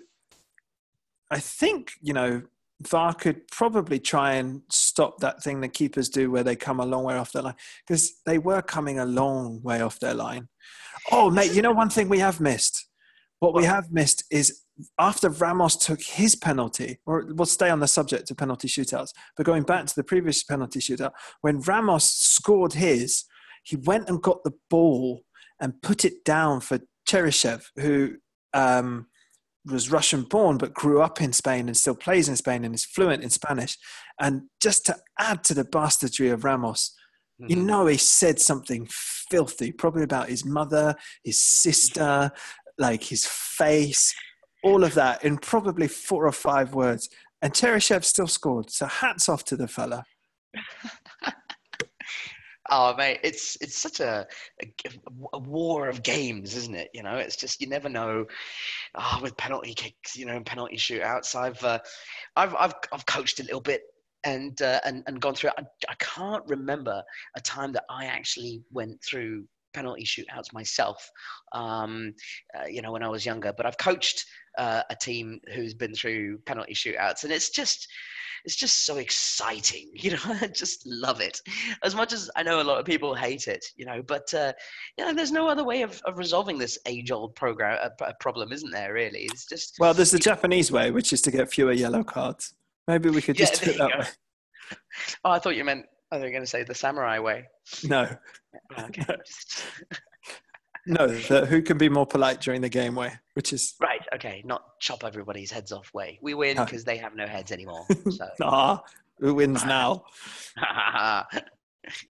I 1.32 1.39
think 1.39 1.93
you 2.01 2.13
know 2.13 2.41
VAR 2.88 3.13
could 3.13 3.47
probably 3.49 3.99
try 3.99 4.33
and 4.33 4.61
stop 4.69 5.19
that 5.19 5.43
thing 5.43 5.61
that 5.61 5.73
keepers 5.73 6.09
do 6.09 6.31
where 6.31 6.43
they 6.43 6.55
come 6.55 6.79
a 6.79 6.86
long 6.86 7.03
way 7.03 7.15
off 7.15 7.31
their 7.31 7.43
line 7.43 7.55
because 7.86 8.13
they 8.25 8.38
were 8.38 8.61
coming 8.61 8.99
a 8.99 9.05
long 9.05 9.61
way 9.63 9.81
off 9.81 9.99
their 9.99 10.13
line. 10.13 10.47
Oh, 11.11 11.29
mate, 11.29 11.53
you 11.53 11.61
know 11.61 11.71
one 11.71 11.89
thing 11.89 12.09
we 12.09 12.19
have 12.19 12.39
missed? 12.39 12.88
What 13.39 13.53
we 13.53 13.65
have 13.65 13.91
missed 13.91 14.23
is 14.31 14.61
after 14.99 15.29
Ramos 15.29 15.75
took 15.75 16.01
his 16.01 16.36
penalty, 16.36 16.99
or 17.05 17.25
we'll 17.29 17.45
stay 17.45 17.69
on 17.69 17.79
the 17.79 17.88
subject 17.88 18.29
of 18.31 18.38
penalty 18.38 18.67
shootouts, 18.67 19.11
but 19.38 19.45
going 19.45 19.63
back 19.63 19.86
to 19.86 19.95
the 19.95 20.03
previous 20.03 20.43
penalty 20.43 20.79
shootout, 20.79 21.11
when 21.41 21.61
Ramos 21.61 22.09
scored 22.09 22.73
his, 22.73 23.25
he 23.63 23.75
went 23.75 24.09
and 24.09 24.21
got 24.21 24.43
the 24.43 24.53
ball 24.69 25.23
and 25.59 25.81
put 25.81 26.05
it 26.05 26.23
down 26.25 26.59
for 26.59 26.79
Cheryshev, 27.07 27.65
who 27.77 28.15
um, 28.53 29.07
was 29.66 29.91
Russian 29.91 30.24
born 30.24 30.57
but 30.57 30.74
grew 30.74 31.01
up 31.01 31.22
in 31.22 31.34
Spain 31.34 31.68
and 31.68 31.76
still 31.76 31.95
plays 31.95 32.30
in 32.30 32.36
Spain 32.36 32.63
and 32.63 32.76
is 32.76 32.86
fluent 32.86 33.24
in 33.24 33.30
Spanish. 33.30 33.78
And 34.20 34.43
just 34.61 34.86
to 34.88 34.97
add 35.20 35.43
to 35.45 35.53
the 35.53 35.66
bastardry 35.66 36.30
of 36.30 36.43
Ramos, 36.43 36.95
mm-hmm. 37.41 37.51
you 37.51 37.57
know, 37.57 37.88
he 37.88 37.97
said 37.97 38.39
something 38.39 38.88
filthy, 38.89 39.72
probably 39.72 40.03
about 40.03 40.30
his 40.30 40.45
mother, 40.45 40.95
his 41.24 41.43
sister, 41.43 42.32
like 42.78 43.03
his 43.03 43.26
face, 43.26 44.13
all 44.63 44.84
of 44.84 44.93
that 44.95 45.24
in 45.24 45.38
probably 45.38 45.88
four 45.88 46.26
or 46.26 46.32
five 46.32 46.74
words. 46.74 47.09
And 47.41 47.53
Cheryshev 47.53 48.03
still 48.03 48.28
scored. 48.28 48.72
So 48.72 48.86
hats 48.86 49.30
off 49.30 49.43
to 49.45 49.55
the 49.55 49.68
fella. 49.68 50.03
Oh 52.70 52.95
mate, 52.95 53.20
it's 53.24 53.57
it's 53.61 53.78
such 53.78 53.99
a, 53.99 54.26
a, 54.61 54.74
a, 55.34 55.39
war 55.39 55.88
of 55.88 56.01
games, 56.01 56.55
isn't 56.55 56.76
it? 56.76 56.89
You 56.93 57.03
know, 57.03 57.16
it's 57.16 57.36
just 57.36 57.61
you 57.61 57.68
never 57.68 57.89
know. 57.89 58.26
Oh, 58.95 59.20
with 59.22 59.38
penalty 59.38 59.74
kicks, 59.74 60.16
you 60.16 60.26
know, 60.26 60.36
and 60.36 60.45
penalty 60.45 60.78
shootouts. 60.78 61.36
I've 61.36 61.63
uh, 61.63 61.80
I've 62.36 62.55
I've 62.55 62.74
I've 62.91 63.05
coached 63.05 63.39
a 63.39 63.43
little 63.43 63.61
bit 63.61 63.82
and 64.24 64.59
uh, 64.61 64.80
and 64.84 65.03
and 65.05 65.22
gone 65.22 65.36
through. 65.36 65.51
I, 65.57 65.63
I 65.88 65.95
can't 65.99 66.43
remember 66.47 67.03
a 67.36 67.41
time 67.41 67.72
that 67.74 67.84
I 67.89 68.05
actually 68.05 68.63
went 68.72 69.03
through 69.03 69.45
penalty 69.76 70.03
shootouts 70.03 70.51
myself. 70.51 71.07
Um, 71.53 72.13
uh, 72.57 72.66
you 72.66 72.82
know, 72.82 72.91
when 72.91 73.03
I 73.03 73.09
was 73.09 73.26
younger, 73.26 73.53
but 73.55 73.68
I've 73.68 73.78
coached 73.78 74.26
uh, 74.58 74.84
a 74.89 74.95
team 74.95 75.39
who's 75.53 75.74
been 75.74 75.93
through 75.93 76.39
penalty 76.39 76.74
shootouts, 76.74 77.24
and 77.24 77.32
it's 77.32 77.49
just 77.49 77.88
it's 78.45 78.56
just 78.56 78.86
so 78.86 78.97
exciting. 78.97 79.89
You 80.06 80.12
know, 80.12 80.20
I 80.26 80.47
just 80.47 80.86
love 80.86 81.20
it. 81.20 81.41
As 81.84 81.95
much 81.95 82.14
as 82.14 82.30
I 82.36 82.43
know 82.43 82.62
a 82.62 82.64
lot 82.64 82.80
of 82.80 82.86
people 82.86 83.16
hate 83.16 83.47
it, 83.47 83.66
you 83.76 83.86
know, 83.86 84.03
but 84.03 84.32
uh, 84.36 84.53
you 84.97 85.06
know, 85.06 85.14
there's 85.14 85.32
no 85.32 85.47
other 85.47 85.64
way 85.64 85.82
of, 85.82 85.99
of 86.06 86.20
resolving 86.20 86.60
this 86.60 86.78
age-old 86.86 87.34
program 87.34 87.80
uh, 87.82 88.14
problem, 88.20 88.51
isn't 88.51 88.72
there? 88.72 88.93
Really, 88.93 89.24
it's 89.24 89.47
just 89.47 89.78
well, 89.80 89.95
there's 89.95 90.12
the 90.12 90.20
Japanese 90.20 90.72
way, 90.72 90.91
which 90.91 91.12
is 91.12 91.22
to 91.24 91.32
get 91.32 91.49
fewer 91.49 91.72
yellow 91.72 92.03
cards. 92.03 92.53
Maybe 92.88 93.10
we 93.10 93.22
could 93.22 93.36
just 93.36 93.62
yeah, 93.62 93.66
do 93.66 93.72
it 93.72 93.78
that 93.80 93.91
go. 93.91 93.99
way. 93.99 94.06
Oh, 95.24 95.32
I 95.32 95.39
thought 95.39 95.56
you 95.56 95.64
meant. 95.64 95.86
I 96.12 96.18
was 96.18 96.32
going 96.32 96.41
to 96.41 96.47
say 96.47 96.64
the 96.64 96.74
samurai 96.74 97.20
way. 97.20 97.45
No. 97.84 98.08
Okay. 98.80 99.03
No, 100.86 101.07
the 101.07 101.45
who 101.45 101.61
can 101.61 101.77
be 101.77 101.89
more 101.89 102.05
polite 102.05 102.41
during 102.41 102.61
the 102.61 102.69
game 102.69 102.95
way, 102.95 103.13
which 103.33 103.53
is 103.53 103.75
right. 103.79 104.01
Okay, 104.13 104.41
not 104.45 104.79
chop 104.79 105.03
everybody's 105.03 105.51
heads 105.51 105.71
off 105.71 105.93
way. 105.93 106.19
We 106.21 106.33
win 106.33 106.57
because 106.57 106.83
they 106.83 106.97
have 106.97 107.15
no 107.15 107.27
heads 107.27 107.51
anymore. 107.51 107.86
So. 108.11 108.29
nah, 108.39 108.79
who 109.19 109.36
wins 109.36 109.65
now? 109.65 110.05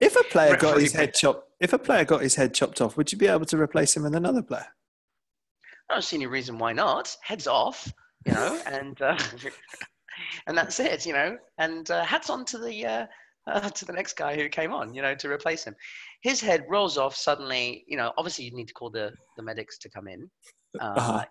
if 0.00 0.16
a 0.16 0.24
player 0.24 0.56
got 0.56 0.80
his 0.80 0.92
head 0.92 1.14
chopped, 1.14 1.48
if 1.60 1.72
a 1.72 1.78
player 1.78 2.04
got 2.04 2.22
his 2.22 2.34
head 2.34 2.54
chopped 2.54 2.80
off, 2.80 2.96
would 2.96 3.10
you 3.10 3.18
be 3.18 3.26
able 3.26 3.46
to 3.46 3.58
replace 3.58 3.96
him 3.96 4.02
with 4.02 4.14
another 4.14 4.42
player? 4.42 4.66
I 5.90 5.94
don't 5.94 6.02
see 6.02 6.16
any 6.16 6.26
reason 6.26 6.58
why 6.58 6.72
not. 6.72 7.16
Heads 7.22 7.46
off, 7.46 7.92
you 8.24 8.32
know, 8.32 8.60
and 8.66 9.00
uh, 9.00 9.18
and 10.46 10.56
that's 10.56 10.80
it, 10.80 11.06
you 11.06 11.12
know. 11.12 11.38
And 11.58 11.90
uh, 11.90 12.04
hats 12.04 12.30
on 12.30 12.44
to 12.46 12.58
the 12.58 12.86
uh, 12.86 13.06
uh, 13.46 13.60
to 13.70 13.84
the 13.84 13.92
next 13.92 14.14
guy 14.14 14.36
who 14.36 14.48
came 14.48 14.72
on, 14.72 14.94
you 14.94 15.02
know, 15.02 15.14
to 15.14 15.30
replace 15.30 15.64
him. 15.64 15.74
His 16.22 16.40
head 16.40 16.64
rolls 16.68 16.98
off 16.98 17.14
suddenly. 17.14 17.84
You 17.86 17.96
know, 17.96 18.12
obviously 18.16 18.44
you 18.44 18.52
need 18.52 18.68
to 18.68 18.74
call 18.74 18.90
the 18.90 19.12
the 19.36 19.42
medics 19.42 19.78
to 19.78 19.90
come 19.90 20.08
in, 20.08 20.30
uh, 20.80 20.84
uh-huh. 20.84 21.24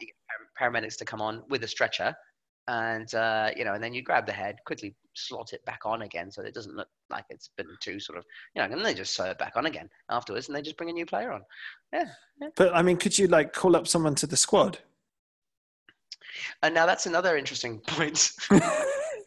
paramedics 0.59 0.97
to 0.97 1.05
come 1.05 1.21
on 1.21 1.43
with 1.49 1.63
a 1.63 1.67
stretcher, 1.67 2.15
and 2.67 3.13
uh, 3.13 3.51
you 3.55 3.65
know, 3.65 3.73
and 3.73 3.83
then 3.83 3.93
you 3.93 4.01
grab 4.01 4.25
the 4.25 4.31
head, 4.31 4.57
quickly 4.65 4.95
slot 5.15 5.53
it 5.53 5.63
back 5.65 5.81
on 5.85 6.01
again, 6.03 6.31
so 6.31 6.41
it 6.41 6.53
doesn't 6.53 6.75
look 6.75 6.87
like 7.09 7.25
it's 7.29 7.49
been 7.57 7.67
too 7.81 7.99
sort 7.99 8.17
of, 8.17 8.25
you 8.55 8.61
know, 8.61 8.67
and 8.69 8.85
they 8.85 8.93
just 8.93 9.15
sew 9.15 9.25
it 9.25 9.37
back 9.37 9.53
on 9.55 9.65
again 9.65 9.89
afterwards, 10.09 10.47
and 10.47 10.55
they 10.55 10.61
just 10.61 10.77
bring 10.77 10.89
a 10.89 10.93
new 10.93 11.05
player 11.05 11.31
on. 11.31 11.41
Yeah. 11.93 12.05
yeah. 12.41 12.49
But 12.55 12.75
I 12.75 12.81
mean, 12.81 12.97
could 12.97 13.17
you 13.17 13.27
like 13.27 13.53
call 13.53 13.75
up 13.75 13.87
someone 13.87 14.15
to 14.15 14.27
the 14.27 14.37
squad? 14.37 14.79
And 16.63 16.73
now 16.73 16.85
that's 16.85 17.05
another 17.05 17.37
interesting 17.37 17.79
point. 17.87 18.31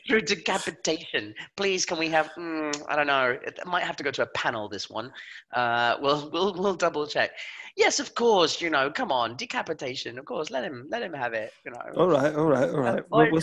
through 0.09 0.23
decapitation. 0.23 1.35
Please, 1.57 1.85
can 1.85 1.99
we 1.99 2.09
have? 2.09 2.31
Mm, 2.39 2.83
I 2.89 2.97
don't 2.97 3.07
know. 3.07 3.37
It 3.47 3.59
might 3.67 3.85
have 3.85 3.97
to 3.97 4.03
go 4.03 4.11
to 4.11 4.23
a 4.23 4.27
panel. 4.29 4.69
This 4.69 4.89
one. 4.89 5.13
Uh, 5.53 5.97
we'll 6.01 6.31
we'll 6.33 6.55
we'll 6.55 6.75
double 6.75 7.07
check. 7.07 7.31
Yes, 7.77 8.01
of 8.01 8.15
course. 8.15 8.61
You 8.61 8.71
know, 8.71 8.91
come 8.91 9.13
on, 9.13 9.37
decapitation. 9.37 10.19
Of 10.19 10.25
course, 10.25 10.51
let 10.51 10.65
him 10.65 10.87
let 10.91 11.03
him 11.03 11.13
have 11.13 11.35
it. 11.35 11.53
You 11.65 11.73
know. 11.73 11.81
All 11.97 12.09
right, 12.09 12.35
all 12.35 12.47
right, 12.47 12.71
all 12.71 12.81
right. 12.81 13.05
Well, 13.11 13.29
we'll 13.31 13.43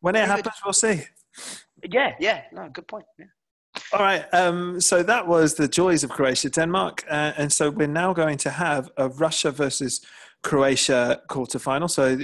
when 0.00 0.16
it 0.16 0.26
happens, 0.26 0.54
we'll 0.64 0.72
see. 0.72 1.02
Yeah, 1.90 2.14
yeah. 2.20 2.42
No, 2.52 2.68
good 2.68 2.86
point. 2.88 3.04
Yeah. 3.18 3.26
All 3.92 4.00
right. 4.00 4.24
Um, 4.32 4.80
so 4.80 5.02
that 5.02 5.26
was 5.26 5.54
the 5.54 5.66
joys 5.66 6.04
of 6.04 6.10
Croatia 6.10 6.48
Denmark, 6.48 7.04
uh, 7.10 7.32
and 7.36 7.52
so 7.52 7.70
we're 7.70 7.88
now 7.88 8.12
going 8.12 8.38
to 8.38 8.50
have 8.50 8.90
a 8.96 9.08
Russia 9.08 9.50
versus 9.50 10.00
Croatia 10.42 11.22
quarterfinal. 11.28 11.90
So 11.90 12.18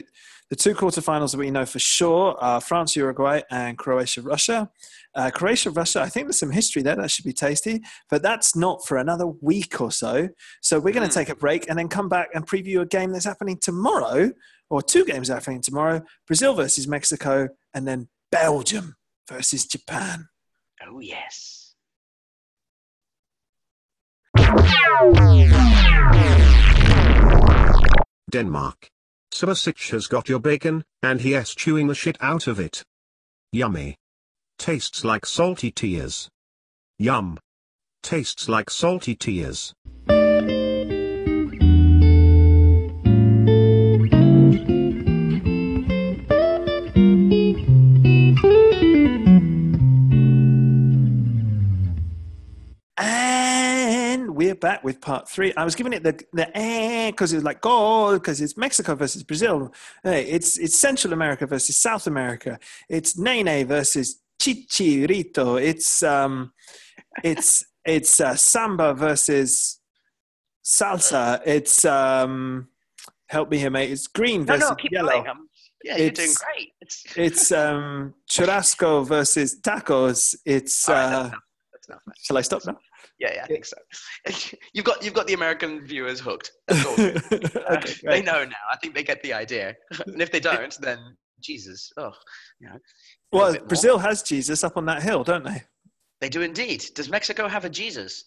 the 0.51 0.57
two 0.57 0.75
quarterfinals 0.75 1.31
that 1.31 1.39
we 1.39 1.51
know 1.51 1.65
for 1.65 1.79
sure 1.79 2.37
are 2.41 2.61
France, 2.61 2.97
Uruguay, 2.97 3.41
and 3.51 3.79
Croatia, 3.79 4.21
Russia. 4.21 4.69
Uh, 5.15 5.31
Croatia, 5.31 5.71
Russia, 5.71 6.03
I 6.03 6.09
think 6.09 6.27
there's 6.27 6.41
some 6.41 6.51
history 6.51 6.83
there. 6.83 6.97
That 6.97 7.11
should 7.11 7.25
be 7.25 7.33
tasty, 7.33 7.83
but 8.11 8.21
that's 8.21 8.57
not 8.57 8.85
for 8.85 8.97
another 8.97 9.29
week 9.29 9.81
or 9.81 9.93
so. 9.93 10.29
So 10.61 10.81
we're 10.81 10.93
going 10.93 11.09
to 11.09 11.13
mm. 11.13 11.19
take 11.19 11.29
a 11.29 11.37
break 11.37 11.69
and 11.69 11.79
then 11.79 11.89
come 11.89 12.09
back 12.09 12.29
and 12.35 12.47
preview 12.47 12.81
a 12.81 12.87
game 12.87 13.13
that's 13.13 13.25
happening 13.25 13.59
tomorrow, 13.59 14.33
or 14.69 14.83
two 14.83 15.05
games 15.05 15.29
happening 15.29 15.63
tomorrow 15.63 16.03
Brazil 16.27 16.55
versus 16.55 16.89
Mexico, 16.89 17.49
and 17.73 17.87
then 17.87 18.09
Belgium 18.33 18.97
versus 19.29 19.67
Japan. 19.67 20.29
Oh, 20.85 20.99
yes. 20.99 21.75
Denmark. 28.31 28.91
Subasic 29.33 29.91
has 29.91 30.07
got 30.07 30.29
your 30.29 30.41
bacon, 30.41 30.85
and 31.03 31.21
he 31.21 31.35
is 31.35 31.55
chewing 31.55 31.87
the 31.87 31.95
shit 31.95 32.17
out 32.21 32.47
of 32.47 32.59
it. 32.59 32.83
Yummy. 33.53 33.97
Tastes 34.59 35.05
like 35.05 35.25
salty 35.25 35.71
tears. 35.71 36.29
Yum. 36.99 37.39
Tastes 38.03 38.49
like 38.49 38.71
salty 38.71 39.15
tears. 39.15 39.73
We're 54.51 54.57
back 54.57 54.83
with 54.83 55.01
part 55.01 55.29
three. 55.29 55.53
I 55.57 55.65
was 55.65 55.75
giving 55.77 55.93
it 55.93 56.03
the 56.03 56.21
the 56.33 56.57
eh 56.57 57.11
because 57.11 57.33
it 57.33 57.37
was 57.37 57.45
like 57.45 57.61
goal 57.61 58.15
because 58.15 58.41
it's 58.41 58.57
Mexico 58.57 58.95
versus 58.97 59.23
Brazil. 59.23 59.73
Hey, 60.03 60.25
it's 60.25 60.59
it's 60.59 60.77
Central 60.79 61.13
America 61.13 61.47
versus 61.47 61.77
South 61.77 62.07
America. 62.09 62.59
It's 62.89 63.17
Nene 63.17 63.67
versus 63.67 64.21
Chicharito. 64.41 65.63
It's 65.63 66.03
um, 66.03 66.53
it's 67.23 67.65
it's 67.85 68.21
uh, 68.21 68.35
samba 68.35 68.93
versus 68.95 69.81
salsa. 70.65 71.41
It's 71.47 71.85
um, 71.85 72.69
help 73.29 73.51
me 73.51 73.59
here, 73.59 73.71
mate. 73.71 73.91
It's 73.91 74.09
green 74.09 74.45
versus 74.45 74.63
no, 74.63 74.69
no, 74.71 74.75
keep 74.75 74.91
yellow. 74.93 75.25
Yeah, 75.85 75.97
you're 75.97 76.11
doing 76.11 76.29
It's- 76.31 76.37
great. 76.39 76.69
It's, 76.81 77.05
It's 77.17 77.53
um, 77.53 78.15
churrasco 78.31 79.07
versus 79.07 79.61
tacos. 79.61 80.35
It's. 80.45 80.89
Right, 80.89 81.05
Uh, 81.05 81.23
that's 81.23 81.29
enough. 81.29 81.41
That's 81.73 81.89
enough, 81.89 82.03
shall 82.23 82.39
I 82.39 82.43
stop 82.43 82.63
now? 82.67 82.77
Yeah, 83.21 83.35
yeah, 83.35 83.45
I 83.45 83.47
think 83.47 83.67
so. 83.67 83.77
you've 84.73 84.87
got 84.87 85.05
you've 85.05 85.15
got 85.15 85.27
the 85.27 85.35
American 85.35 85.87
viewers 85.87 86.19
hooked. 86.21 86.53
All. 86.71 86.95
Uh, 86.99 87.83
they 88.03 88.23
know 88.23 88.45
now. 88.45 88.57
I 88.73 88.77
think 88.81 88.95
they 88.95 89.03
get 89.03 89.23
the 89.23 89.35
idea. 89.35 89.77
and 90.07 90.23
if 90.23 90.33
they 90.33 90.41
don't, 90.41 90.77
then 90.81 90.99
Jesus. 91.41 91.93
Oh, 91.99 92.13
you 92.61 92.69
know. 92.69 92.79
Well. 93.31 93.57
Brazil 93.69 93.99
has 93.99 94.23
Jesus 94.23 94.65
up 94.65 94.77
on 94.77 94.87
that 94.87 95.03
hill, 95.03 95.23
don't 95.23 95.45
they? 95.45 95.63
They 96.23 96.31
do 96.31 96.41
indeed. 96.41 96.85
Does 96.95 97.11
Mexico 97.11 97.47
have 97.47 97.65
a 97.65 97.71
Jesus? 97.71 98.25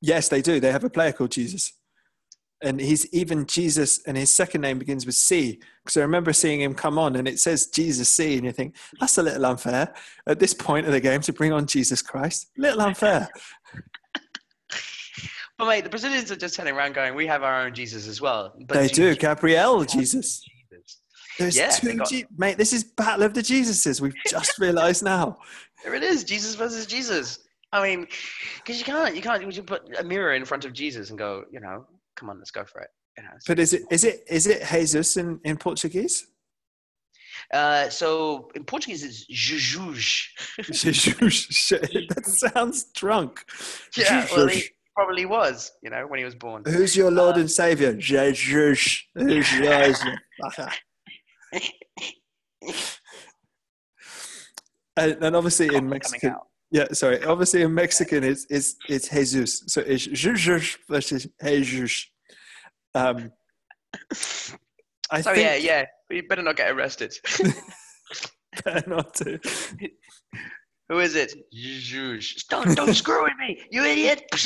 Yes, 0.00 0.28
they 0.28 0.42
do. 0.42 0.60
They 0.60 0.72
have 0.72 0.84
a 0.84 0.90
player 0.90 1.12
called 1.12 1.30
Jesus. 1.30 1.72
And 2.62 2.80
he's 2.80 3.12
even 3.12 3.46
Jesus, 3.46 4.00
and 4.06 4.16
his 4.16 4.30
second 4.30 4.60
name 4.60 4.78
begins 4.78 5.04
with 5.04 5.16
C. 5.16 5.60
Because 5.82 5.96
I 5.96 6.02
remember 6.02 6.32
seeing 6.32 6.60
him 6.60 6.74
come 6.74 6.98
on, 6.98 7.16
and 7.16 7.26
it 7.26 7.40
says 7.40 7.66
Jesus 7.66 8.08
C, 8.08 8.36
and 8.36 8.44
you 8.44 8.52
think 8.52 8.76
that's 9.00 9.18
a 9.18 9.22
little 9.22 9.44
unfair 9.46 9.92
at 10.26 10.38
this 10.38 10.54
point 10.54 10.86
of 10.86 10.92
the 10.92 11.00
game 11.00 11.20
to 11.22 11.32
bring 11.32 11.52
on 11.52 11.66
Jesus 11.66 12.02
Christ. 12.02 12.50
Little 12.56 12.82
unfair. 12.82 13.28
But 15.58 15.66
mate, 15.66 15.84
the 15.84 15.90
Brazilians 15.90 16.30
are 16.30 16.36
just 16.36 16.56
turning 16.56 16.74
around 16.74 16.94
going, 16.94 17.14
"We 17.14 17.26
have 17.26 17.42
our 17.42 17.62
own 17.66 17.74
Jesus 17.74 18.08
as 18.08 18.20
well." 18.20 18.54
But 18.66 18.74
they 18.74 18.88
do. 18.88 19.14
Gabriel 19.14 19.84
Jesus. 19.84 20.40
Jesus. 20.70 21.00
There's 21.38 21.56
Yeah, 21.56 21.70
two, 21.70 21.96
got- 21.96 22.08
Je- 22.08 22.26
mate. 22.36 22.58
This 22.58 22.72
is 22.72 22.84
battle 22.84 23.22
of 23.24 23.34
the 23.34 23.40
Jesuses. 23.42 24.00
We've 24.00 24.14
just 24.26 24.58
realised 24.58 25.02
now. 25.02 25.38
There 25.84 25.94
it 25.94 26.02
is, 26.02 26.24
Jesus 26.24 26.54
versus 26.54 26.86
Jesus. 26.86 27.38
I 27.72 27.82
mean, 27.82 28.06
because 28.58 28.78
you 28.78 28.84
can't, 28.84 29.16
you 29.16 29.22
can't, 29.22 29.42
you 29.42 29.50
should 29.50 29.66
put 29.66 29.82
a 29.98 30.04
mirror 30.04 30.34
in 30.34 30.44
front 30.44 30.64
of 30.66 30.72
Jesus 30.74 31.08
and 31.10 31.18
go, 31.18 31.44
you 31.50 31.58
know, 31.58 31.86
come 32.16 32.28
on, 32.28 32.38
let's 32.38 32.50
go 32.50 32.64
for 32.64 32.82
it. 32.82 32.90
You 33.16 33.24
know, 33.24 33.30
But 33.46 33.58
is 33.58 33.72
it 33.72 33.82
is 33.90 34.04
it 34.04 34.24
is 34.28 34.46
it 34.46 34.62
Jesus 34.66 35.16
in, 35.16 35.40
in 35.44 35.56
Portuguese? 35.56 36.26
uh, 37.52 37.88
so 37.88 38.50
in 38.54 38.64
Portuguese, 38.64 39.02
it's 39.04 39.24
Jesus. 39.26 40.28
that 41.70 42.24
sounds 42.26 42.84
drunk. 42.94 43.44
Yeah, 43.96 44.26
well, 44.34 44.48
he 44.48 44.54
Jesus. 44.56 44.70
Probably 44.94 45.24
was, 45.26 45.72
you 45.82 45.90
know, 45.90 46.06
when 46.06 46.18
he 46.18 46.24
was 46.24 46.34
born. 46.34 46.62
Who's 46.66 46.96
your 46.96 47.10
Lord 47.10 47.36
and 47.36 47.50
Savior? 47.50 47.92
Jesus. 47.94 49.04
Who's 49.14 49.52
yours? 49.58 50.02
and, 54.96 55.12
and 55.22 55.36
obviously 55.36 55.74
in 55.74 55.88
Mexican, 55.88 56.36
yeah, 56.70 56.86
sorry. 56.92 57.22
Obviously 57.24 57.62
in 57.62 57.74
Mexican, 57.74 58.24
it's 58.24 58.46
it's 58.48 58.76
it's 58.88 59.08
Jesus. 59.08 59.62
So 59.66 59.82
it's 59.82 60.06
Jesus 60.06 60.78
versus 60.88 61.26
Jesus. 61.44 62.06
Um, 62.94 63.30
I 65.10 65.20
So 65.20 65.34
think 65.34 65.46
yeah, 65.46 65.56
yeah, 65.56 65.84
you 66.10 66.22
better 66.28 66.42
not 66.42 66.56
get 66.56 66.70
arrested. 66.70 67.14
better 68.64 68.88
not 68.88 69.14
to. 69.16 69.38
Who 70.92 70.98
is 70.98 71.14
it? 71.14 71.32
Jesus. 71.50 72.44
Don't, 72.44 72.76
don't 72.76 72.92
screw 72.92 73.22
with 73.22 73.32
me, 73.40 73.62
you 73.70 73.82
idiot. 73.82 74.24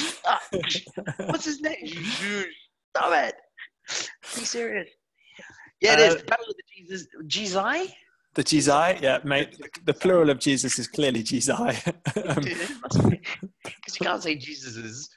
What's 1.27 1.45
his 1.45 1.61
name? 1.61 1.85
Jesus. 1.85 2.47
Stop 2.95 3.13
it. 3.13 3.35
Be 4.37 4.45
serious. 4.45 4.89
Yeah, 5.81 5.95
it 5.95 5.99
is. 5.99 6.15
Uh, 6.15 6.23
Battle 6.29 6.47
of 6.49 6.55
the 6.55 6.63
Jesus. 6.73 7.09
Jesus? 7.27 7.91
The 8.35 8.45
Jesus, 8.45 9.01
yeah, 9.03 9.19
mate. 9.25 9.61
The 9.87 9.93
plural 9.93 10.31
of 10.31 10.39
Jesus 10.39 10.79
is 10.79 10.87
clearly 10.87 11.25
Jesus. 11.25 11.59
um, 11.59 11.75
Because 12.15 13.99
you 13.99 14.07
can't 14.07 14.23
say 14.23 14.37
Jesus 14.37 14.77
is. 14.77 15.11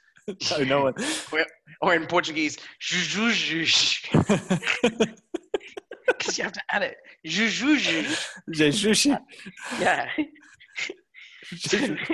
no, 0.50 0.64
no 0.64 0.82
one. 0.82 0.94
Or 1.80 1.94
in 1.94 2.06
Portuguese, 2.06 2.56
Jesus. 2.80 4.02
Because 4.82 6.36
you 6.36 6.42
have 6.42 6.52
to 6.52 6.62
add 6.72 6.82
it. 6.82 6.96
Jesus. 7.24 8.26
Jesus. 8.50 9.06
Yeah. 9.78 10.08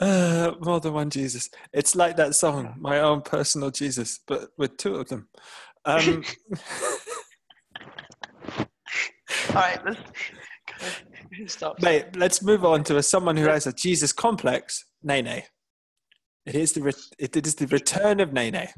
Uh, 0.00 0.54
more 0.62 0.80
than 0.80 0.94
one 0.94 1.10
Jesus. 1.10 1.50
It's 1.74 1.94
like 1.94 2.16
that 2.16 2.34
song, 2.34 2.74
My 2.78 3.00
Own 3.00 3.20
Personal 3.20 3.70
Jesus, 3.70 4.20
but 4.26 4.48
with 4.56 4.78
two 4.78 4.94
of 4.94 5.08
them. 5.10 5.28
Um, 5.84 6.24
All 9.50 9.54
right, 9.54 9.78
let's 9.84 10.00
stop. 11.54 11.82
mate, 11.82 12.16
let's 12.16 12.42
move 12.42 12.64
on 12.64 12.82
to 12.84 12.96
a, 12.96 13.02
someone 13.02 13.36
who 13.36 13.46
has 13.46 13.66
a 13.66 13.74
Jesus 13.74 14.10
complex, 14.12 14.86
Nene. 15.02 15.42
It 16.46 16.54
is 16.54 16.72
the 16.72 16.80
re- 16.80 16.92
it 17.18 17.36
is 17.36 17.56
the 17.56 17.66
return 17.66 18.20
of 18.20 18.32
Nene. 18.32 18.68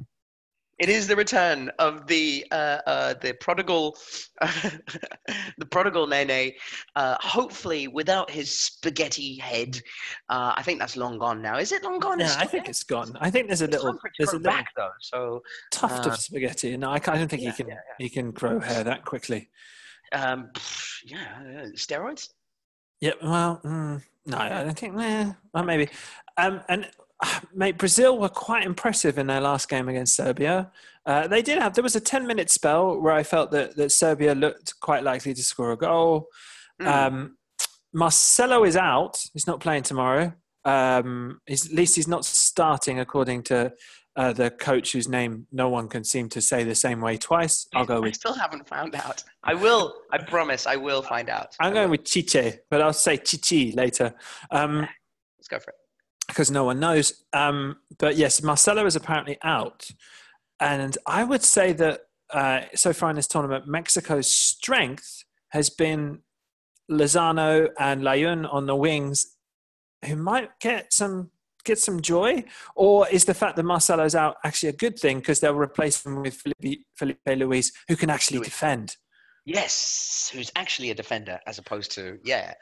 It 0.83 0.89
is 0.89 1.07
the 1.07 1.15
return 1.15 1.71
of 1.79 2.09
the 2.09 2.45
uh, 2.51 2.79
uh, 2.89 3.15
the 3.21 3.35
prodigal, 3.35 3.97
the 4.41 5.67
prodigal 5.71 6.09
Nene. 6.09 6.55
Uh, 6.97 7.17
hopefully, 7.21 7.87
without 7.87 8.29
his 8.29 8.51
spaghetti 8.51 9.37
head. 9.37 9.81
Uh, 10.29 10.55
I 10.57 10.63
think 10.65 10.81
that's 10.81 10.97
long 10.97 11.19
gone 11.19 11.41
now. 11.41 11.59
Is 11.59 11.71
it 11.71 11.85
long 11.85 12.01
gone? 12.01 12.19
Yeah, 12.19 12.35
I 12.37 12.47
think 12.47 12.69
it's 12.69 12.83
gone. 12.83 13.17
I 13.21 13.31
think 13.31 13.47
there's 13.47 13.63
a 13.63 13.69
little 13.69 13.97
there's 14.19 14.31
a 14.33 14.39
little 14.39 14.51
back 14.51 14.71
though. 14.77 14.91
So 15.01 15.43
tuft 15.71 16.05
uh, 16.05 16.11
of 16.11 16.19
spaghetti. 16.19 16.77
No, 16.77 16.91
I, 16.91 16.99
can't, 16.99 17.15
I 17.15 17.19
don't 17.21 17.29
think 17.29 17.43
yeah, 17.43 17.51
he 17.53 17.57
can 17.57 17.69
yeah, 17.69 17.77
he 17.99 18.09
can 18.09 18.33
grow 18.33 18.59
hair 18.59 18.83
that 18.83 19.05
quickly. 19.05 19.51
um, 20.13 20.51
yeah, 21.07 21.45
yeah, 21.45 21.67
steroids. 21.77 22.31
Yeah, 23.01 23.13
well, 23.23 23.61
mm, 23.65 24.03
no, 24.27 24.37
I 24.37 24.65
don't 24.65 24.77
think. 24.77 24.99
Eh, 24.99 25.33
well, 25.55 25.63
maybe. 25.63 25.91
Um, 26.37 26.61
and 26.69 26.87
uh, 26.87 26.89
mate, 27.55 27.79
Brazil 27.79 28.19
were 28.19 28.29
quite 28.29 28.65
impressive 28.65 29.19
in 29.19 29.27
their 29.27 29.41
last 29.41 29.69
game 29.69 29.89
against 29.89 30.17
Serbia. 30.17 30.71
Uh, 31.05 31.27
they 31.27 31.43
did 31.43 31.59
have 31.59 31.75
there 31.75 31.83
was 31.83 31.97
a 31.97 32.01
ten 32.01 32.27
minute 32.27 32.51
spell 32.51 33.01
where 33.01 33.13
I 33.13 33.23
felt 33.23 33.51
that 33.53 33.77
that 33.77 33.91
Serbia 33.91 34.35
looked 34.35 34.79
quite 34.81 35.03
likely 35.03 35.35
to 35.35 35.43
score 35.43 35.73
a 35.73 35.77
goal. 35.77 36.29
Mm. 36.81 36.87
Um, 36.87 37.37
Marcelo 37.93 38.65
is 38.65 38.77
out; 38.77 39.19
he's 39.33 39.47
not 39.47 39.61
playing 39.61 39.83
tomorrow. 39.83 40.33
Um, 40.65 41.41
he's, 41.47 41.67
at 41.67 41.73
least 41.73 41.97
he's 41.97 42.07
not 42.07 42.25
starting, 42.25 43.01
according 43.01 43.43
to 43.45 43.73
uh, 44.15 44.33
the 44.33 44.51
coach, 44.51 44.93
whose 44.93 45.09
name 45.09 45.47
no 45.51 45.69
one 45.69 45.89
can 45.89 46.05
seem 46.05 46.29
to 46.29 46.41
say 46.41 46.63
the 46.63 46.75
same 46.75 47.01
way 47.01 47.17
twice. 47.17 47.67
I'll 47.75 47.85
go 47.85 47.97
I 47.97 48.01
with 48.01 48.15
still 48.15 48.35
haven't 48.35 48.69
found 48.69 48.95
out. 48.95 49.25
I 49.43 49.55
will. 49.55 49.95
I 50.13 50.19
promise. 50.19 50.69
I 50.69 50.77
will 50.77 51.03
find 51.03 51.29
out. 51.29 51.57
I'm 51.59 51.73
going 51.75 51.91
with 51.91 52.05
Chiche, 52.05 52.61
but 52.71 52.81
I'll 52.81 52.93
say 52.93 53.17
Chichi 53.17 53.73
later. 53.73 54.15
Um, 54.53 54.87
Let's 55.39 55.49
go 55.49 55.59
for 55.59 55.71
it. 55.71 55.77
Because 56.33 56.51
no 56.51 56.65
one 56.65 56.81
knows. 56.81 57.25
Um, 57.35 57.77
but 57.99 58.17
yes, 58.17 58.43
Marcelo 58.43 58.87
is 58.87 58.97
apparently 58.97 59.37
out, 59.43 59.91
and 60.61 60.97
I 61.07 61.25
would 61.25 61.43
say 61.43 61.73
that 61.75 62.01
uh, 62.33 62.63
so 62.75 62.95
far 62.95 63.11
in 63.11 63.17
this 63.17 63.27
tournament, 63.27 63.67
Mexico's 63.67 64.33
strength 64.33 65.25
has 65.51 65.69
been 65.69 66.21
Lozano 66.91 67.69
and 67.79 68.03
Layun 68.03 68.51
on 68.53 68.67
the 68.67 68.77
wings, 68.77 69.37
who 70.07 70.17
might 70.17 70.59
get 70.61 70.93
some 70.93 71.31
get 71.65 71.79
some 71.79 72.01
joy, 72.01 72.45
or 72.75 73.09
is 73.09 73.25
the 73.25 73.35
fact 73.35 73.57
that 73.57 73.63
Marcelo's 73.63 74.15
out 74.15 74.37
actually 74.45 74.71
a 74.71 74.73
good 74.73 74.99
thing 74.99 75.19
because 75.19 75.41
they'll 75.41 75.55
replace 75.55 76.05
him 76.05 76.23
with 76.23 76.35
Filipe, 76.35 76.87
Filipe 76.97 77.19
Luis, 77.27 77.71
who 77.89 77.97
can 77.97 78.11
actually 78.11 78.41
defend. 78.41 78.97
Yes, 79.45 80.31
who's 80.33 80.53
actually 80.57 80.91
a 80.91 80.95
defender 80.95 81.41
as 81.47 81.59
opposed 81.59 81.93
to 81.93 82.19
yeah, 82.25 82.55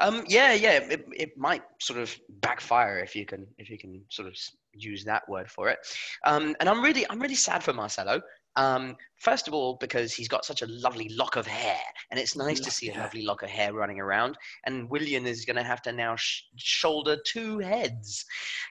um, 0.00 0.24
yeah, 0.28 0.52
yeah. 0.52 0.78
It, 0.78 1.06
it 1.14 1.38
might 1.38 1.62
sort 1.80 1.98
of 1.98 2.16
backfire 2.40 2.98
if 2.98 3.16
you 3.16 3.26
can 3.26 3.46
if 3.58 3.68
you 3.68 3.78
can 3.78 4.02
sort 4.08 4.28
of 4.28 4.36
use 4.72 5.04
that 5.04 5.28
word 5.28 5.50
for 5.50 5.68
it. 5.68 5.78
Um, 6.24 6.54
and 6.60 6.68
I'm 6.68 6.82
really 6.82 7.04
I'm 7.10 7.20
really 7.20 7.34
sad 7.34 7.62
for 7.62 7.72
Marcelo. 7.72 8.20
Um, 8.56 8.96
first 9.18 9.46
of 9.46 9.54
all, 9.54 9.76
because 9.80 10.12
he's 10.12 10.26
got 10.26 10.44
such 10.44 10.62
a 10.62 10.66
lovely 10.66 11.08
lock 11.10 11.36
of 11.36 11.46
hair, 11.46 11.80
and 12.10 12.18
it's 12.18 12.36
nice 12.36 12.58
to 12.58 12.72
see 12.72 12.90
a 12.90 12.98
lovely 12.98 13.22
lock 13.22 13.42
of 13.42 13.50
hair 13.50 13.72
running 13.72 14.00
around. 14.00 14.36
And 14.66 14.90
Willian 14.90 15.26
is 15.26 15.44
going 15.44 15.56
to 15.56 15.62
have 15.62 15.80
to 15.82 15.92
now 15.92 16.16
sh- 16.16 16.42
shoulder 16.56 17.16
two 17.24 17.60
heads, 17.60 18.24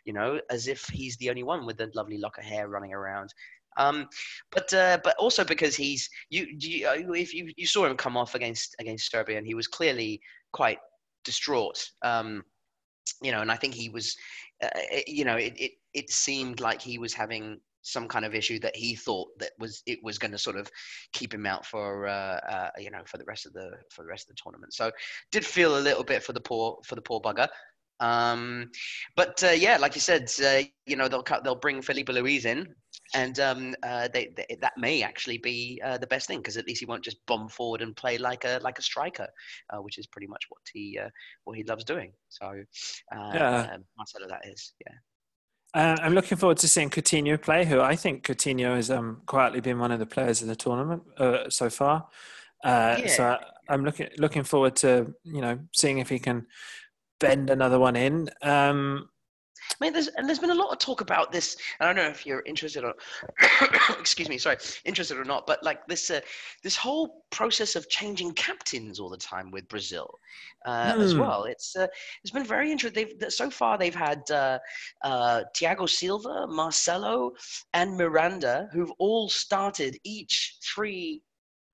you 0.04 0.12
know, 0.12 0.42
as 0.50 0.68
if 0.68 0.86
he's 0.90 1.16
the 1.18 1.30
only 1.30 1.44
one 1.44 1.66
with 1.66 1.80
a 1.80 1.90
lovely 1.94 2.18
lock 2.18 2.38
of 2.38 2.44
hair 2.44 2.68
running 2.68 2.94
around. 2.94 3.34
Um, 3.78 4.08
but 4.52 4.74
uh, 4.74 5.00
but 5.04 5.16
also 5.18 5.44
because 5.44 5.76
he's 5.76 6.10
you, 6.30 6.48
you 6.60 6.88
uh, 6.88 6.96
if 7.14 7.34
you, 7.34 7.52
you 7.56 7.68
saw 7.68 7.86
him 7.86 7.96
come 7.98 8.18
off 8.18 8.36
against 8.36 8.76
against 8.80 9.12
Serbia 9.12 9.38
and 9.38 9.48
he 9.48 9.54
was 9.56 9.68
clearly 9.68 10.22
quite 10.52 10.80
distraught. 11.24 11.90
Um, 12.04 12.44
you 13.22 13.32
know, 13.32 13.42
and 13.42 13.52
I 13.52 13.56
think 13.56 13.74
he 13.74 13.90
was, 13.90 14.16
uh, 14.64 14.70
it- 14.74 15.08
you 15.08 15.26
know, 15.26 15.36
it, 15.36 15.54
it 15.58 15.72
it 15.94 16.10
seemed 16.10 16.60
like 16.60 16.82
he 16.82 16.98
was 16.98 17.14
having 17.14 17.60
some 17.82 18.08
kind 18.08 18.26
of 18.26 18.36
issue 18.36 18.60
that 18.60 18.76
he 18.76 18.96
thought 18.96 19.30
that 19.40 19.52
was 19.60 19.82
it 19.86 20.00
was 20.04 20.18
going 20.18 20.32
to 20.32 20.38
sort 20.38 20.58
of 20.58 20.70
keep 21.14 21.34
him 21.34 21.46
out 21.46 21.66
for 21.66 22.06
uh, 22.08 22.40
uh, 22.50 22.70
you 22.78 22.92
know 22.92 23.02
for 23.06 23.18
the 23.18 23.24
rest 23.26 23.46
of 23.46 23.54
the 23.54 23.72
for 23.92 24.04
the 24.04 24.10
rest 24.10 24.30
of 24.30 24.36
the 24.36 24.42
tournament. 24.42 24.74
So 24.74 24.92
did 25.32 25.46
feel 25.46 25.78
a 25.78 25.80
little 25.80 26.04
bit 26.04 26.22
for 26.24 26.34
the 26.34 26.42
poor 26.42 26.78
for 26.86 26.96
the 26.96 27.02
poor 27.02 27.22
bugger. 27.22 27.48
Um, 28.00 28.72
but 29.16 29.44
uh, 29.44 29.52
yeah, 29.52 29.78
like 29.78 29.96
you 29.96 30.02
said, 30.02 30.32
uh, 30.44 30.62
you 30.86 30.96
know 30.96 31.08
they'll 31.08 31.24
cut, 31.24 31.44
they'll 31.44 31.56
bring 31.56 31.82
Filipe 31.82 32.10
Luis 32.10 32.46
in, 32.46 32.68
and 33.14 33.40
um, 33.40 33.76
uh, 33.84 34.08
they, 34.14 34.34
they, 34.36 34.58
that 34.62 34.74
may 34.78 35.02
actually 35.02 35.38
be 35.38 35.82
uh, 35.84 35.98
the 35.98 36.08
best 36.08 36.28
thing 36.28 36.40
because 36.40 36.58
at 36.58 36.68
least 36.68 36.80
he 36.80 36.86
won't 36.86 37.04
just 37.04 37.26
bomb 37.26 37.50
forward 37.50 37.82
and 37.82 37.96
play 37.96 38.18
like 38.18 38.44
a 38.46 38.60
like 38.64 38.80
a 38.80 38.84
striker, 38.84 39.28
uh, 39.72 39.78
which 39.82 39.98
is 39.98 40.08
pretty 40.08 40.28
much 40.28 40.46
what 40.50 40.62
he 40.74 41.00
uh, 41.04 41.10
what 41.46 41.58
he 41.58 41.64
loves 41.64 41.84
doing. 41.84 42.12
So 42.30 42.46
uh, 42.48 43.32
Yeah. 43.34 43.78
Marcelo, 43.98 44.28
that 44.28 44.46
is 44.48 44.74
yeah. 44.86 44.94
Uh, 45.74 45.98
I'm 46.02 46.14
looking 46.14 46.38
forward 46.38 46.58
to 46.58 46.68
seeing 46.68 46.90
Coutinho 46.90 47.40
play, 47.42 47.66
who 47.66 47.82
I 47.82 47.96
think 47.96 48.26
Coutinho 48.26 48.76
has 48.76 48.90
um, 48.90 49.22
quietly 49.26 49.60
been 49.60 49.80
one 49.80 49.92
of 49.92 50.00
the 50.00 50.06
players 50.06 50.42
of 50.42 50.48
the 50.48 50.56
tournament 50.56 51.04
uh, 51.18 51.50
so 51.50 51.70
far. 51.70 52.08
Uh, 52.64 52.98
Yeah. 53.00 53.08
So 53.08 53.24
I, 53.24 53.40
I'm 53.70 53.84
looking 53.84 54.08
looking 54.18 54.44
forward 54.44 54.76
to 54.78 55.14
you 55.24 55.42
know 55.42 55.60
seeing 55.74 56.00
if 56.00 56.10
he 56.10 56.20
can 56.20 56.48
bend 57.20 57.50
another 57.50 57.80
one 57.80 57.96
in. 57.96 58.30
Um, 58.42 59.10
I 59.82 59.86
mean, 59.86 59.94
there's 59.94 60.08
and 60.08 60.28
there's 60.28 60.40
been 60.40 60.52
a 60.52 60.56
lot 60.56 60.72
of 60.72 60.80
talk 60.80 61.02
about 61.02 61.32
this. 61.32 61.58
I 61.80 61.86
don't 61.86 61.96
know 61.96 62.08
if 62.08 62.26
you're 62.26 62.44
interested 62.46 62.84
or, 62.84 62.94
excuse 64.00 64.30
me, 64.30 64.38
sorry, 64.38 64.58
interested 64.86 65.18
or 65.18 65.26
not, 65.26 65.46
but 65.46 65.64
like 65.64 65.86
this, 65.88 66.10
uh, 66.10 66.22
this 66.64 66.76
whole 66.76 67.24
process 67.32 67.76
of 67.76 67.90
changing 67.90 68.34
captains 68.34 69.00
all 69.00 69.10
the 69.10 69.18
time 69.18 69.52
with 69.52 69.68
Brazil, 69.68 70.10
uh, 70.66 70.94
as 71.00 71.14
Hmm. 71.14 71.20
well. 71.20 71.44
It's 71.46 71.76
uh, 71.76 71.88
it's 72.24 72.32
been 72.32 72.46
very 72.46 72.72
interesting. 72.72 73.18
They've 73.20 73.32
so 73.32 73.50
far 73.50 73.78
they've 73.78 73.94
had 73.94 74.30
uh, 74.32 74.60
uh, 75.04 75.44
Thiago 75.56 75.90
Silva, 75.90 76.48
Marcelo, 76.48 77.32
and 77.74 77.98
Miranda, 77.98 78.70
who've 78.72 78.92
all 79.00 79.30
started 79.30 79.98
each 80.04 80.58
three. 80.64 81.22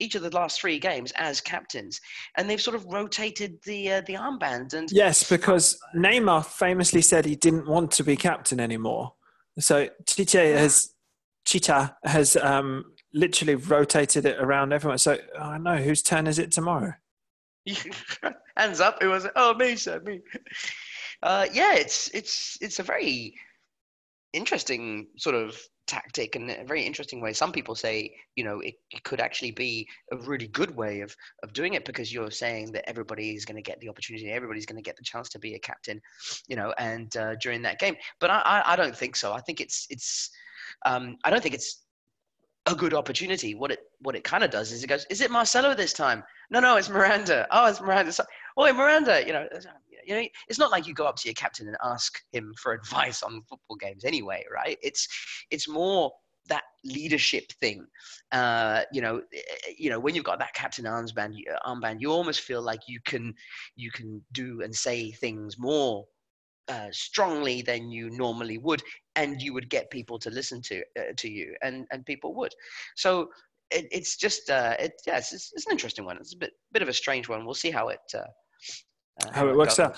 Each 0.00 0.14
of 0.14 0.22
the 0.22 0.30
last 0.30 0.60
three 0.60 0.78
games 0.78 1.12
as 1.16 1.40
captains, 1.40 2.00
and 2.36 2.50
they've 2.50 2.60
sort 2.60 2.74
of 2.74 2.84
rotated 2.86 3.58
the 3.64 3.92
uh, 3.92 4.00
the 4.06 4.14
armband. 4.14 4.74
And 4.74 4.88
yes, 4.90 5.28
because 5.28 5.78
Neymar 5.94 6.44
famously 6.46 7.00
said 7.00 7.24
he 7.24 7.36
didn't 7.36 7.68
want 7.68 7.92
to 7.92 8.04
be 8.04 8.16
captain 8.16 8.60
anymore. 8.60 9.12
So 9.58 9.88
Chiche 10.06 10.32
has 10.32 10.92
Chicha 11.46 11.96
has 12.04 12.36
um, 12.36 12.84
literally 13.12 13.54
rotated 13.54 14.26
it 14.26 14.38
around 14.40 14.72
everyone. 14.72 14.98
So 14.98 15.16
I 15.40 15.58
know 15.58 15.76
whose 15.76 16.02
turn 16.02 16.26
is 16.26 16.38
it 16.38 16.50
tomorrow? 16.50 16.94
hands 18.56 18.80
up 18.80 18.98
it 19.00 19.06
was 19.06 19.26
oh 19.36 19.54
me 19.54 19.76
sir 19.76 20.00
me 20.04 20.20
uh, 21.22 21.46
yeah 21.52 21.74
it's 21.74 22.08
it's 22.08 22.58
it's 22.60 22.78
a 22.78 22.82
very 22.82 23.34
interesting 24.32 25.06
sort 25.16 25.34
of 25.34 25.56
tactic 25.86 26.34
and 26.34 26.50
a 26.50 26.64
very 26.64 26.82
interesting 26.82 27.20
way 27.20 27.32
some 27.32 27.52
people 27.52 27.74
say 27.74 28.14
you 28.36 28.44
know 28.44 28.60
it, 28.60 28.74
it 28.90 29.02
could 29.04 29.20
actually 29.20 29.50
be 29.50 29.86
a 30.12 30.16
really 30.16 30.46
good 30.46 30.74
way 30.74 31.00
of 31.00 31.14
of 31.42 31.52
doing 31.52 31.74
it 31.74 31.84
because 31.84 32.12
you're 32.12 32.30
saying 32.30 32.72
that 32.72 32.88
everybody 32.88 33.34
is 33.34 33.44
going 33.44 33.56
to 33.56 33.62
get 33.62 33.78
the 33.80 33.88
opportunity 33.88 34.30
everybody's 34.30 34.66
going 34.66 34.82
to 34.82 34.82
get 34.82 34.96
the 34.96 35.02
chance 35.02 35.28
to 35.28 35.38
be 35.38 35.54
a 35.54 35.58
captain 35.58 36.00
you 36.48 36.56
know 36.56 36.72
and 36.78 37.16
uh, 37.16 37.34
during 37.36 37.60
that 37.60 37.78
game 37.78 37.96
but 38.18 38.30
I, 38.30 38.38
I 38.38 38.72
i 38.72 38.76
don't 38.76 38.96
think 38.96 39.14
so 39.14 39.32
i 39.34 39.40
think 39.40 39.60
it's 39.60 39.86
it's 39.90 40.30
um 40.86 41.16
i 41.24 41.30
don't 41.30 41.42
think 41.42 41.54
it's 41.54 41.84
a 42.66 42.74
good 42.74 42.94
opportunity. 42.94 43.54
What 43.54 43.70
it 43.70 43.80
what 44.00 44.16
it 44.16 44.24
kind 44.24 44.42
of 44.42 44.50
does 44.50 44.72
is 44.72 44.82
it 44.82 44.86
goes, 44.86 45.06
is 45.10 45.20
it 45.20 45.30
Marcelo 45.30 45.74
this 45.74 45.92
time? 45.92 46.22
No, 46.50 46.60
no, 46.60 46.76
it's 46.76 46.88
Miranda. 46.88 47.46
Oh, 47.50 47.66
it's 47.66 47.80
Miranda. 47.80 48.12
So, 48.12 48.24
oh, 48.56 48.72
Miranda. 48.72 49.22
You 49.26 49.32
know, 49.32 49.48
you 50.06 50.14
know, 50.14 50.26
it's 50.48 50.58
not 50.58 50.70
like 50.70 50.86
you 50.86 50.94
go 50.94 51.06
up 51.06 51.16
to 51.16 51.28
your 51.28 51.34
captain 51.34 51.68
and 51.68 51.76
ask 51.84 52.20
him 52.32 52.52
for 52.60 52.72
advice 52.80 53.22
on 53.22 53.42
football 53.48 53.76
games 53.76 54.04
anyway, 54.04 54.44
right? 54.52 54.78
It's 54.82 55.08
it's 55.50 55.68
more 55.68 56.12
that 56.48 56.64
leadership 56.84 57.50
thing. 57.60 57.86
Uh, 58.32 58.82
you 58.92 59.00
know, 59.00 59.22
you 59.78 59.90
know, 59.90 59.98
when 59.98 60.14
you've 60.14 60.24
got 60.24 60.38
that 60.38 60.54
captain 60.54 60.84
armband, 60.84 61.34
armband, 61.66 62.00
you 62.00 62.10
almost 62.10 62.40
feel 62.40 62.62
like 62.62 62.80
you 62.86 63.00
can 63.04 63.34
you 63.76 63.90
can 63.90 64.22
do 64.32 64.62
and 64.62 64.74
say 64.74 65.10
things 65.10 65.58
more 65.58 66.04
uh, 66.68 66.88
strongly 66.90 67.62
than 67.62 67.90
you 67.90 68.10
normally 68.10 68.58
would, 68.58 68.82
and 69.16 69.40
you 69.40 69.52
would 69.52 69.68
get 69.68 69.90
people 69.90 70.18
to 70.18 70.30
listen 70.30 70.60
to 70.62 70.82
uh, 70.98 71.12
to 71.16 71.30
you, 71.30 71.54
and 71.62 71.86
and 71.90 72.06
people 72.06 72.34
would. 72.34 72.52
So 72.96 73.30
it, 73.70 73.86
it's 73.90 74.16
just 74.16 74.50
uh, 74.50 74.76
it 74.78 74.92
yeah, 75.06 75.18
it's, 75.18 75.32
it's, 75.32 75.66
an 75.66 75.72
interesting 75.72 76.04
one. 76.04 76.16
It's 76.16 76.34
a 76.34 76.38
bit 76.38 76.52
bit 76.72 76.82
of 76.82 76.88
a 76.88 76.92
strange 76.92 77.28
one. 77.28 77.44
We'll 77.44 77.54
see 77.54 77.70
how 77.70 77.88
it. 77.88 78.00
Uh, 79.22 79.30
how 79.32 79.48
it 79.48 79.56
works 79.56 79.78
out. 79.78 79.96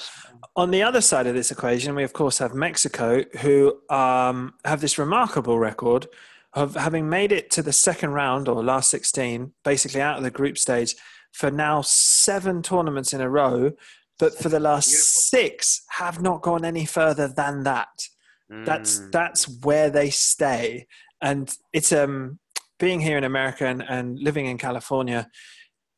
On 0.57 0.71
the 0.71 0.83
other 0.83 1.01
side 1.01 1.27
of 1.27 1.35
this 1.35 1.51
equation, 1.51 1.95
we 1.95 2.05
of 2.05 2.13
course 2.13 2.39
have 2.39 2.55
Mexico, 2.55 3.23
who 3.41 3.81
um, 3.91 4.55
have 4.65 4.81
this 4.81 4.99
remarkable 4.99 5.59
record 5.59 6.07
of 6.53 6.75
having 6.75 7.09
made 7.09 7.33
it 7.33 7.51
to 7.51 7.63
the 7.63 7.73
second 7.73 8.11
round 8.11 8.49
or 8.49 8.63
last 8.63 8.91
16, 8.91 9.53
basically 9.65 10.01
out 10.01 10.19
of 10.19 10.23
the 10.23 10.31
group 10.31 10.59
stage, 10.59 10.95
for 11.33 11.51
now 11.51 11.81
seven 11.83 12.63
tournaments 12.63 13.13
in 13.13 13.21
a 13.21 13.29
row. 13.29 13.73
But 14.19 14.35
for 14.39 14.49
the 14.49 14.61
last 14.61 14.89
Beautiful. 14.89 15.21
six, 15.21 15.83
have 15.91 16.23
not 16.23 16.41
gone 16.43 16.65
any 16.65 16.87
further 16.87 17.29
than 17.29 17.65
that. 17.65 18.09
That's 18.49 19.01
Mm. 19.01 19.13
that's 19.13 19.49
where 19.65 19.91
they 19.91 20.09
stay, 20.09 20.87
and 21.21 21.53
it's 21.73 21.91
um 21.93 22.39
being 22.79 23.01
here 23.01 23.19
in 23.19 23.25
America 23.25 23.67
and, 23.67 23.83
and 23.83 24.19
living 24.21 24.47
in 24.47 24.57
California, 24.57 25.29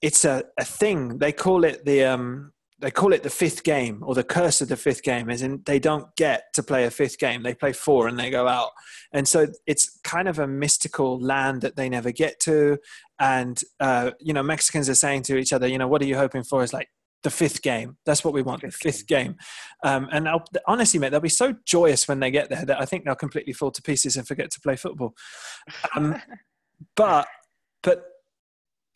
it's 0.01 0.25
a, 0.25 0.45
a 0.59 0.64
thing. 0.64 1.19
They 1.19 1.31
call 1.33 1.64
it 1.64 1.85
the 1.85 2.05
um 2.05 2.53
they 2.81 2.91
call 2.91 3.12
it 3.12 3.22
the 3.22 3.31
fifth 3.31 3.64
game 3.64 4.03
or 4.07 4.14
the 4.14 4.22
curse 4.22 4.61
of 4.61 4.68
the 4.68 4.76
fifth 4.76 5.03
game 5.03 5.31
is 5.31 5.43
in 5.43 5.62
they 5.66 5.79
don't 5.79 6.14
get 6.16 6.45
to 6.55 6.62
play 6.62 6.85
a 6.85 6.91
fifth 6.91 7.18
game. 7.18 7.43
They 7.43 7.55
play 7.55 7.72
four 7.72 8.07
and 8.07 8.18
they 8.18 8.31
go 8.31 8.47
out. 8.47 8.70
And 9.12 9.26
so 9.26 9.49
it's 9.66 9.99
kind 10.05 10.29
of 10.29 10.39
a 10.39 10.47
mystical 10.47 11.20
land 11.20 11.62
that 11.62 11.76
they 11.76 11.89
never 11.89 12.12
get 12.12 12.39
to. 12.41 12.79
And 13.18 13.61
uh, 13.81 14.12
you 14.20 14.33
know 14.33 14.43
mexicans 14.43 14.89
are 14.89 14.95
saying 14.95 15.22
to 15.22 15.37
each 15.37 15.53
other 15.53 15.66
you 15.66 15.79
know 15.79 15.89
what 15.89 16.03
are 16.03 16.07
you 16.07 16.16
hoping 16.16 16.45
for? 16.45 16.62
Is 16.62 16.72
like 16.72 16.89
the 17.24 17.31
fifth 17.31 17.62
game. 17.62 17.97
That's 18.07 18.24
what 18.24 18.33
we 18.33 18.43
want 18.43 18.62
the 18.62 18.70
Fifth 18.70 18.81
fifth 18.81 19.07
game. 19.09 19.37
Um, 19.83 20.09
and 20.12 20.29
I'll, 20.29 20.45
honestly 20.68 21.01
mate 21.01 21.11
they'll 21.11 21.20
be 21.20 21.29
so 21.29 21.55
joyous 21.64 22.07
when 22.07 22.20
they 22.20 22.31
get 22.31 22.49
there 22.49 22.64
that 22.64 22.81
i 22.81 22.85
think 22.85 23.05
they'll 23.05 23.16
completely 23.16 23.53
fall 23.53 23.72
to 23.72 23.83
pieces 23.83 24.16
and 24.16 24.26
forget 24.26 24.51
to 24.53 24.61
play 24.61 24.76
football. 24.76 25.14
Um, 25.97 26.20
but 26.97 27.26
but 27.83 28.05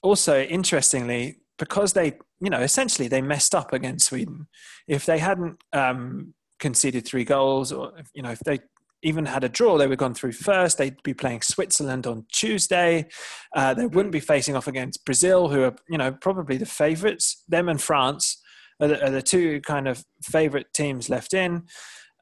also 0.03 0.41
interestingly 0.43 1.42
because 1.63 1.93
they 1.93 2.13
you 2.41 2.51
know 2.51 2.59
essentially 2.59 3.07
they 3.07 3.23
messed 3.23 3.55
up 3.55 3.73
against 3.73 4.07
sweden 4.07 4.49
if 4.89 5.07
they 5.07 5.21
hadn't 5.21 5.63
um, 5.73 6.35
conceded 6.59 7.07
three 7.07 7.25
goals 7.25 7.71
or 7.71 7.93
you 8.15 8.21
know 8.21 8.33
if 8.33 8.41
they 8.41 8.59
even 9.05 9.25
had 9.25 9.45
a 9.45 9.49
draw 9.49 9.79
they 9.79 9.87
would 9.87 9.93
have 9.93 9.99
gone 10.01 10.13
through 10.13 10.33
first 10.33 10.77
they'd 10.77 11.01
be 11.05 11.15
playing 11.15 11.41
switzerland 11.41 12.05
on 12.05 12.27
tuesday 12.33 13.07
uh, 13.55 13.73
they 13.73 13.87
wouldn't 13.87 14.11
be 14.11 14.19
facing 14.19 14.57
off 14.57 14.67
against 14.67 15.05
brazil 15.05 15.49
who 15.51 15.63
are 15.63 15.77
you 15.89 15.97
know 15.97 16.11
probably 16.11 16.57
the 16.57 16.67
favorites 16.67 17.45
them 17.47 17.69
and 17.69 17.81
france 17.81 18.43
are 18.81 18.89
the, 18.89 19.07
are 19.07 19.11
the 19.11 19.23
two 19.23 19.61
kind 19.61 19.87
of 19.87 20.05
favorite 20.21 20.67
teams 20.75 21.09
left 21.09 21.33
in 21.33 21.63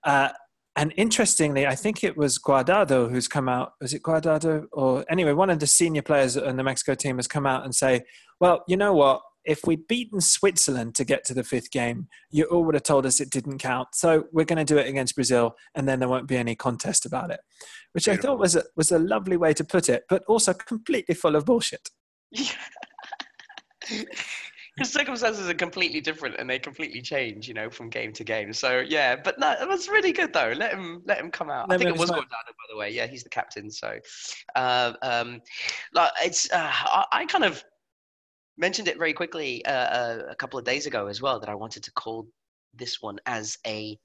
uh, 0.04 0.28
and 0.76 0.94
interestingly, 0.96 1.66
I 1.66 1.74
think 1.74 2.04
it 2.04 2.16
was 2.16 2.38
Guardado 2.38 3.10
who's 3.10 3.26
come 3.26 3.48
out. 3.48 3.72
Was 3.80 3.92
it 3.92 4.02
Guardado 4.02 4.66
or 4.72 5.04
anyway? 5.10 5.32
One 5.32 5.50
of 5.50 5.58
the 5.58 5.66
senior 5.66 6.00
players 6.00 6.36
in 6.36 6.56
the 6.56 6.62
Mexico 6.62 6.94
team 6.94 7.16
has 7.16 7.26
come 7.26 7.44
out 7.44 7.64
and 7.64 7.74
say, 7.74 8.02
"Well, 8.40 8.64
you 8.68 8.76
know 8.76 8.94
what? 8.94 9.20
If 9.44 9.66
we'd 9.66 9.88
beaten 9.88 10.20
Switzerland 10.20 10.94
to 10.96 11.04
get 11.04 11.24
to 11.24 11.34
the 11.34 11.44
fifth 11.44 11.70
game, 11.70 12.08
you 12.30 12.44
all 12.44 12.64
would 12.64 12.74
have 12.74 12.82
told 12.82 13.06
us 13.06 13.20
it 13.20 13.30
didn't 13.30 13.58
count. 13.58 13.88
So 13.94 14.26
we're 14.32 14.44
going 14.44 14.64
to 14.64 14.64
do 14.64 14.78
it 14.78 14.86
against 14.86 15.14
Brazil, 15.14 15.56
and 15.74 15.88
then 15.88 15.98
there 15.98 16.08
won't 16.08 16.28
be 16.28 16.36
any 16.36 16.54
contest 16.54 17.06
about 17.06 17.30
it." 17.30 17.40
Which 17.92 18.06
I 18.08 18.16
thought 18.16 18.38
was 18.38 18.54
a, 18.56 18.64
was 18.76 18.92
a 18.92 18.98
lovely 18.98 19.36
way 19.36 19.52
to 19.54 19.64
put 19.64 19.88
it, 19.88 20.04
but 20.08 20.22
also 20.28 20.52
completely 20.54 21.14
full 21.14 21.36
of 21.36 21.44
bullshit. 21.44 21.90
Because 24.76 24.92
circumstances 24.92 25.48
are 25.48 25.54
completely 25.54 26.00
different 26.00 26.36
and 26.38 26.48
they 26.48 26.58
completely 26.58 27.02
change, 27.02 27.48
you 27.48 27.54
know, 27.54 27.68
from 27.68 27.90
game 27.90 28.12
to 28.14 28.24
game. 28.24 28.52
So 28.52 28.78
yeah, 28.78 29.16
but 29.16 29.38
no, 29.38 29.52
it 29.60 29.68
was 29.68 29.88
really 29.88 30.12
good 30.12 30.32
though. 30.32 30.54
Let 30.56 30.72
him 30.72 31.02
let 31.04 31.18
him 31.18 31.30
come 31.30 31.50
out. 31.50 31.70
I 31.70 31.76
think 31.76 31.90
it 31.90 31.98
was 31.98 32.10
come 32.10 32.20
by 32.20 32.64
the 32.70 32.78
way. 32.78 32.90
Yeah, 32.90 33.06
he's 33.06 33.22
the 33.22 33.28
captain. 33.28 33.70
So, 33.70 33.98
uh, 34.54 34.92
um, 35.02 35.42
like 35.92 36.10
it's 36.24 36.50
uh, 36.52 36.70
I, 36.70 37.04
I 37.12 37.26
kind 37.26 37.44
of 37.44 37.62
mentioned 38.60 38.88
it 38.88 38.98
very 38.98 39.12
quickly 39.12 39.64
uh, 39.64 39.70
uh, 39.70 40.22
a 40.28 40.34
couple 40.36 40.58
of 40.58 40.64
days 40.64 40.86
ago 40.86 41.06
as 41.06 41.20
well 41.20 41.40
that 41.40 41.48
I 41.48 41.54
wanted 41.54 41.82
to 41.84 41.92
call 41.92 42.26
this 42.74 43.00
one 43.00 43.18
as 43.26 43.58
a, 43.66 43.98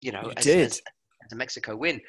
you 0.00 0.12
know, 0.12 0.22
You 0.24 0.32
as, 0.36 0.44
did. 0.44 0.66
as 0.66 0.82
as 1.24 1.32
a 1.32 1.36
Mexico 1.36 1.76
win, 1.76 2.00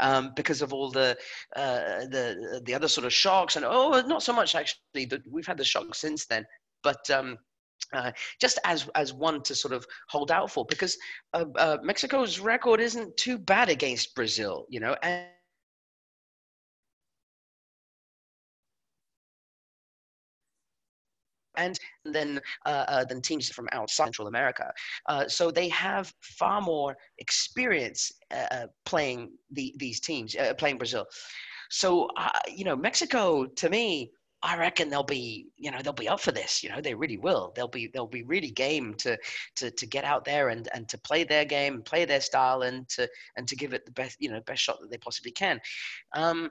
um, 0.00 0.32
because 0.36 0.62
of 0.62 0.72
all 0.72 0.90
the 0.90 1.16
uh, 1.56 2.04
the 2.10 2.60
the 2.64 2.74
other 2.74 2.88
sort 2.88 3.06
of 3.06 3.12
shocks 3.12 3.56
and 3.56 3.64
oh, 3.64 4.02
not 4.06 4.22
so 4.22 4.32
much 4.32 4.54
actually. 4.54 5.06
The, 5.06 5.22
we've 5.30 5.46
had 5.46 5.56
the 5.56 5.64
shock 5.64 5.94
since 5.94 6.26
then, 6.26 6.44
but 6.82 7.08
um, 7.10 7.38
uh, 7.92 8.12
just 8.40 8.58
as 8.64 8.88
as 8.94 9.12
one 9.12 9.42
to 9.42 9.54
sort 9.54 9.72
of 9.72 9.86
hold 10.08 10.30
out 10.30 10.50
for, 10.50 10.66
because 10.66 10.96
uh, 11.32 11.46
uh, 11.56 11.78
Mexico's 11.82 12.38
record 12.38 12.80
isn't 12.80 13.16
too 13.16 13.38
bad 13.38 13.68
against 13.68 14.14
Brazil, 14.14 14.66
you 14.68 14.80
know, 14.80 14.96
and. 15.02 15.26
And 21.58 21.78
then, 22.04 22.40
uh, 22.64 22.84
uh, 22.88 23.04
than 23.04 23.20
teams 23.20 23.50
from 23.50 23.68
outside 23.72 24.04
Central 24.04 24.28
America, 24.28 24.72
uh, 25.06 25.28
so 25.28 25.50
they 25.50 25.68
have 25.68 26.12
far 26.20 26.60
more 26.62 26.96
experience 27.18 28.10
uh, 28.30 28.66
playing 28.86 29.32
the, 29.50 29.74
these 29.76 30.00
teams, 30.00 30.34
playing 30.56 30.78
Brazil. 30.78 31.04
So 31.70 32.08
you 32.48 32.64
know, 32.64 32.76
Mexico 32.76 33.44
to 33.44 33.68
me, 33.68 34.12
I 34.42 34.56
reckon 34.56 34.88
they'll 34.88 35.02
be, 35.02 35.48
you 35.56 35.70
know, 35.70 35.78
they'll 35.82 35.92
be 35.92 36.08
up 36.08 36.20
for 36.20 36.30
this. 36.30 36.62
You 36.62 36.70
know, 36.70 36.80
they 36.80 36.94
really 36.94 37.16
will. 37.16 37.52
They'll 37.56 37.66
be, 37.66 37.88
they'll 37.92 38.06
be 38.06 38.22
really 38.22 38.50
game 38.50 38.94
to, 38.98 39.18
to, 39.56 39.70
to 39.70 39.86
get 39.86 40.04
out 40.04 40.24
there 40.24 40.50
and, 40.50 40.68
and 40.74 40.88
to 40.90 40.98
play 40.98 41.24
their 41.24 41.44
game, 41.44 41.82
play 41.82 42.04
their 42.04 42.20
style, 42.20 42.62
and 42.62 42.88
to, 42.90 43.08
and 43.36 43.48
to 43.48 43.56
give 43.56 43.72
it 43.72 43.84
the 43.84 43.90
best, 43.92 44.16
you 44.20 44.30
know, 44.30 44.40
best 44.46 44.62
shot 44.62 44.78
that 44.80 44.90
they 44.90 44.98
possibly 44.98 45.32
can. 45.32 45.60
Um, 46.14 46.50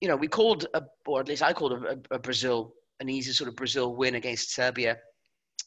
you 0.00 0.08
know, 0.08 0.16
we 0.16 0.26
called, 0.26 0.66
a, 0.72 0.82
or 1.06 1.20
at 1.20 1.28
least 1.28 1.42
I 1.42 1.52
called 1.52 1.72
a, 1.74 1.90
a, 1.90 2.16
a 2.16 2.18
Brazil 2.18 2.72
an 3.02 3.10
easy 3.10 3.32
sort 3.32 3.48
of 3.48 3.56
Brazil 3.56 3.94
win 3.94 4.14
against 4.14 4.54
Serbia, 4.54 4.96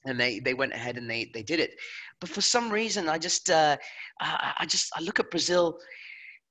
and 0.06 0.20
they 0.20 0.40
they 0.40 0.54
went 0.54 0.74
ahead 0.74 0.98
and 0.98 1.10
they 1.10 1.30
they 1.34 1.44
did 1.44 1.60
it. 1.60 1.72
But 2.20 2.30
for 2.30 2.42
some 2.42 2.72
reason, 2.72 3.10
I 3.10 3.18
just 3.18 3.50
uh, 3.50 3.78
I, 4.20 4.54
I 4.60 4.66
just 4.66 4.92
I 4.96 5.02
look 5.02 5.20
at 5.20 5.30
Brazil 5.30 5.78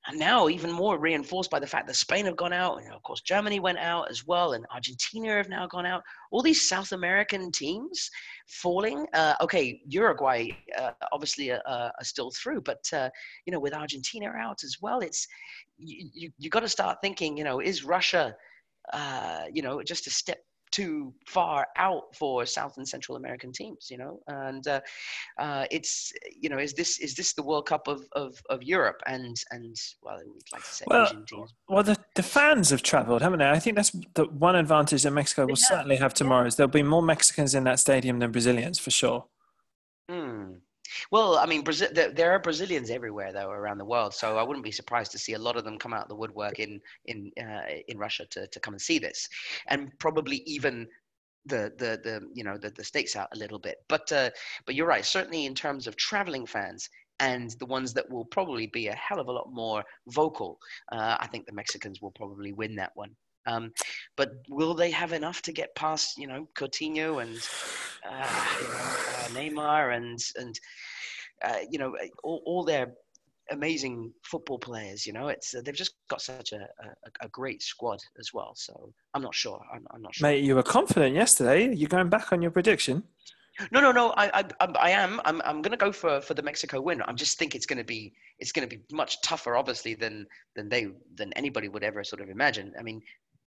and 0.07 0.19
now 0.19 0.49
even 0.49 0.71
more 0.71 0.99
reinforced 0.99 1.51
by 1.51 1.59
the 1.59 1.67
fact 1.67 1.87
that 1.87 1.95
Spain 1.95 2.27
have 2.27 2.37
gone 2.37 2.53
out, 2.53 2.83
and 2.83 2.93
of 2.93 3.03
course 3.03 3.23
Germany 3.23 3.59
went 3.59 3.79
out 3.79 4.11
as 4.11 4.27
well, 4.27 4.53
and 4.53 4.67
Argentina 4.71 5.37
have 5.37 5.49
now 5.49 5.67
gone 5.67 5.87
out. 5.87 6.03
All 6.31 6.43
these 6.43 6.69
South 6.69 6.93
American 6.93 7.51
teams 7.51 8.11
falling. 8.47 9.07
Uh, 9.15 9.35
okay, 9.41 9.81
Uruguay 9.87 10.51
uh, 10.79 10.93
obviously 11.13 11.51
uh, 11.51 11.61
uh 11.67 11.91
are 11.99 12.05
still 12.05 12.31
through, 12.31 12.61
but 12.61 12.85
uh, 12.93 13.09
you 13.47 13.53
know 13.53 13.61
with 13.61 13.75
Argentina 13.75 14.31
out 14.39 14.63
as 14.63 14.77
well, 14.83 15.01
it's 15.01 15.27
you 15.79 16.11
you, 16.13 16.31
you 16.39 16.51
got 16.51 16.61
to 16.61 16.69
start 16.69 16.99
thinking. 17.03 17.37
You 17.39 17.45
know, 17.45 17.61
is 17.61 17.85
Russia, 17.85 18.37
you 19.53 19.63
know, 19.63 19.83
just 19.83 20.07
a 20.07 20.11
step 20.11 20.39
too 20.75 21.15
far 21.27 21.69
out 21.77 22.15
for 22.17 22.45
South 22.45 22.77
and 22.79 22.89
Central 22.89 23.17
American 23.17 23.53
teams, 23.53 23.89
you 23.91 23.97
know. 23.97 24.19
And 24.27 24.67
uh, 24.67 24.81
uh, 25.39 25.67
it's 25.71 26.13
you 26.41 26.49
know, 26.49 26.59
is 26.59 26.75
this 26.75 26.99
is 26.99 27.15
this 27.15 27.33
the 27.35 27.43
World 27.43 27.67
Cup 27.67 27.87
of, 27.87 28.03
of, 28.13 28.35
of 28.51 28.63
Europe 28.63 29.01
and 29.07 29.37
and 29.53 29.77
well, 30.03 30.19
we'd 30.19 30.43
like 30.53 30.65
to 30.65 30.69
say 30.69 30.85
well, 30.89 31.07
Asian 31.07 31.25
teams. 31.27 31.55
Well, 31.69 31.85
the, 31.85 31.97
the 32.17 32.25
fans 32.25 32.71
have 32.71 32.83
travelled, 32.83 33.23
haven't 33.23 33.39
they? 33.39 33.49
I 33.49 33.61
think 33.61 33.77
that's 33.77 33.93
the 34.15 34.25
one 34.25 34.57
advantage 34.57 35.05
that 35.05 35.13
Mexico 35.13 35.47
will 35.47 35.57
certainly 35.57 35.97
have 35.97 36.13
tomorrow. 36.13 36.43
Yeah. 36.43 36.49
Is 36.49 36.57
there'll 36.57 36.71
be 36.71 36.83
more 36.83 37.03
Mexicans 37.03 37.55
in 37.55 37.65
that 37.65 37.79
stadium 37.79 38.19
than 38.19 38.33
Brazilians 38.33 38.81
for 38.81 38.91
sure. 38.91 39.27
Hmm. 40.11 40.55
Well, 41.11 41.39
I 41.39 41.47
mean, 41.47 41.63
Brazil, 41.63 41.89
there, 41.93 42.33
are 42.33 42.39
Brazilians 42.39 42.91
everywhere 42.91 43.33
though 43.33 43.51
around 43.51 43.79
the 43.79 43.85
world, 43.85 44.15
so 44.15 44.39
I 44.39 44.43
wouldn't 44.43 44.65
be 44.65 44.73
surprised 44.73 45.13
to 45.13 45.19
see 45.19 45.35
a 45.35 45.39
lot 45.39 45.57
of 45.57 45.65
them 45.65 45.79
come 45.79 45.95
out 45.95 46.03
of 46.03 46.09
the 46.09 46.17
woodwork 46.17 46.59
in 46.59 46.81
in 47.07 47.31
uh, 47.41 47.63
in 47.89 47.99
Russia 47.99 48.27
to, 48.31 48.47
to 48.47 48.61
come 48.61 48.75
and 48.75 48.81
see 48.81 48.99
this, 48.99 49.29
and 49.69 49.91
probably 49.99 50.43
even 50.47 50.87
the 51.47 51.73
the 51.79 52.01
the 52.03 52.21
you 52.33 52.45
know 52.45 52.57
the, 52.59 52.71
the 52.71 52.85
stakes 52.85 53.17
out 53.17 53.29
a 53.35 53.39
little 53.39 53.59
bit. 53.59 53.77
But 53.89 54.11
uh, 54.13 54.31
but 54.67 54.75
you're 54.75 54.87
right. 54.87 55.05
Certainly 55.05 55.47
in 55.47 55.55
terms 55.55 55.87
of 55.87 55.97
traveling 55.97 56.47
fans 56.47 56.89
and 57.21 57.51
the 57.61 57.67
ones 57.67 57.93
that 57.95 58.11
will 58.11 58.25
probably 58.25 58.67
be 58.67 58.89
a 58.89 58.95
hell 58.95 59.21
of 59.21 59.29
a 59.29 59.33
lot 59.33 59.53
more 59.53 59.85
vocal, 60.09 60.59
uh, 60.93 61.17
I 61.21 61.27
think 61.29 61.47
the 61.47 61.53
Mexicans 61.53 62.01
will 62.03 62.11
probably 62.13 62.53
win 62.53 62.75
that 62.77 62.93
one. 62.95 63.15
Um, 63.47 63.73
but 64.17 64.33
will 64.49 64.75
they 64.75 64.91
have 64.91 65.13
enough 65.13 65.43
to 65.43 65.53
get 65.53 65.75
past, 65.75 66.19
you 66.19 66.27
know, 66.27 66.49
Coutinho 66.55 67.23
and 67.23 67.37
uh, 68.09 68.29
you 68.61 68.69
know, 68.69 68.75
uh, 68.75 69.29
Neymar 69.29 69.97
and 69.97 70.19
and 70.37 70.61
uh, 71.43 71.59
you 71.71 71.79
know 71.79 71.95
all, 72.23 72.43
all, 72.47 72.65
their 72.65 72.95
amazing 73.51 74.13
football 74.23 74.59
players? 74.59 75.07
You 75.07 75.13
know, 75.13 75.29
it's 75.29 75.55
uh, 75.55 75.61
they've 75.65 75.75
just 75.75 75.95
got 76.09 76.23
such 76.23 76.53
a, 76.53 76.61
a, 76.63 77.27
a, 77.27 77.29
great 77.29 77.63
squad 77.63 78.01
as 78.19 78.33
well. 78.33 78.53
So 78.55 78.93
I'm 79.13 79.23
not 79.23 79.35
sure. 79.35 79.61
I'm, 79.73 79.87
I'm 79.91 80.03
not 80.03 80.15
sure. 80.15 80.29
Mate, 80.29 80.45
you 80.45 80.55
were 80.55 80.63
confident 80.63 81.15
yesterday. 81.15 81.75
You're 81.75 81.89
going 81.89 82.09
back 82.09 82.33
on 82.33 82.41
your 82.43 82.51
prediction. 82.51 83.05
No, 83.71 83.81
no, 83.81 83.93
no. 83.93 84.13
I, 84.17 84.41
I, 84.41 84.67
I 84.81 84.91
am. 84.91 85.21
I'm, 85.25 85.41
I'm 85.45 85.63
going 85.63 85.71
to 85.71 85.77
go 85.77 85.93
for, 85.93 86.21
for 86.21 86.35
the 86.35 86.43
Mexico 86.43 86.81
win. 86.81 87.01
I 87.03 87.13
just 87.13 87.39
think 87.39 87.55
it's 87.55 87.67
going 87.67 87.79
to 87.79 87.85
be, 87.85 88.13
it's 88.41 88.51
going 88.51 88.69
to 88.69 88.77
be 88.77 88.83
much 88.91 89.21
tougher, 89.23 89.57
obviously, 89.57 89.95
than 89.95 90.27
than 90.57 90.69
they 90.69 90.89
than 91.15 91.33
anybody 91.35 91.69
would 91.69 91.85
ever 91.85 92.03
sort 92.03 92.21
of 92.21 92.31
imagine. 92.31 92.73
I 92.79 92.83
mean, 92.83 93.01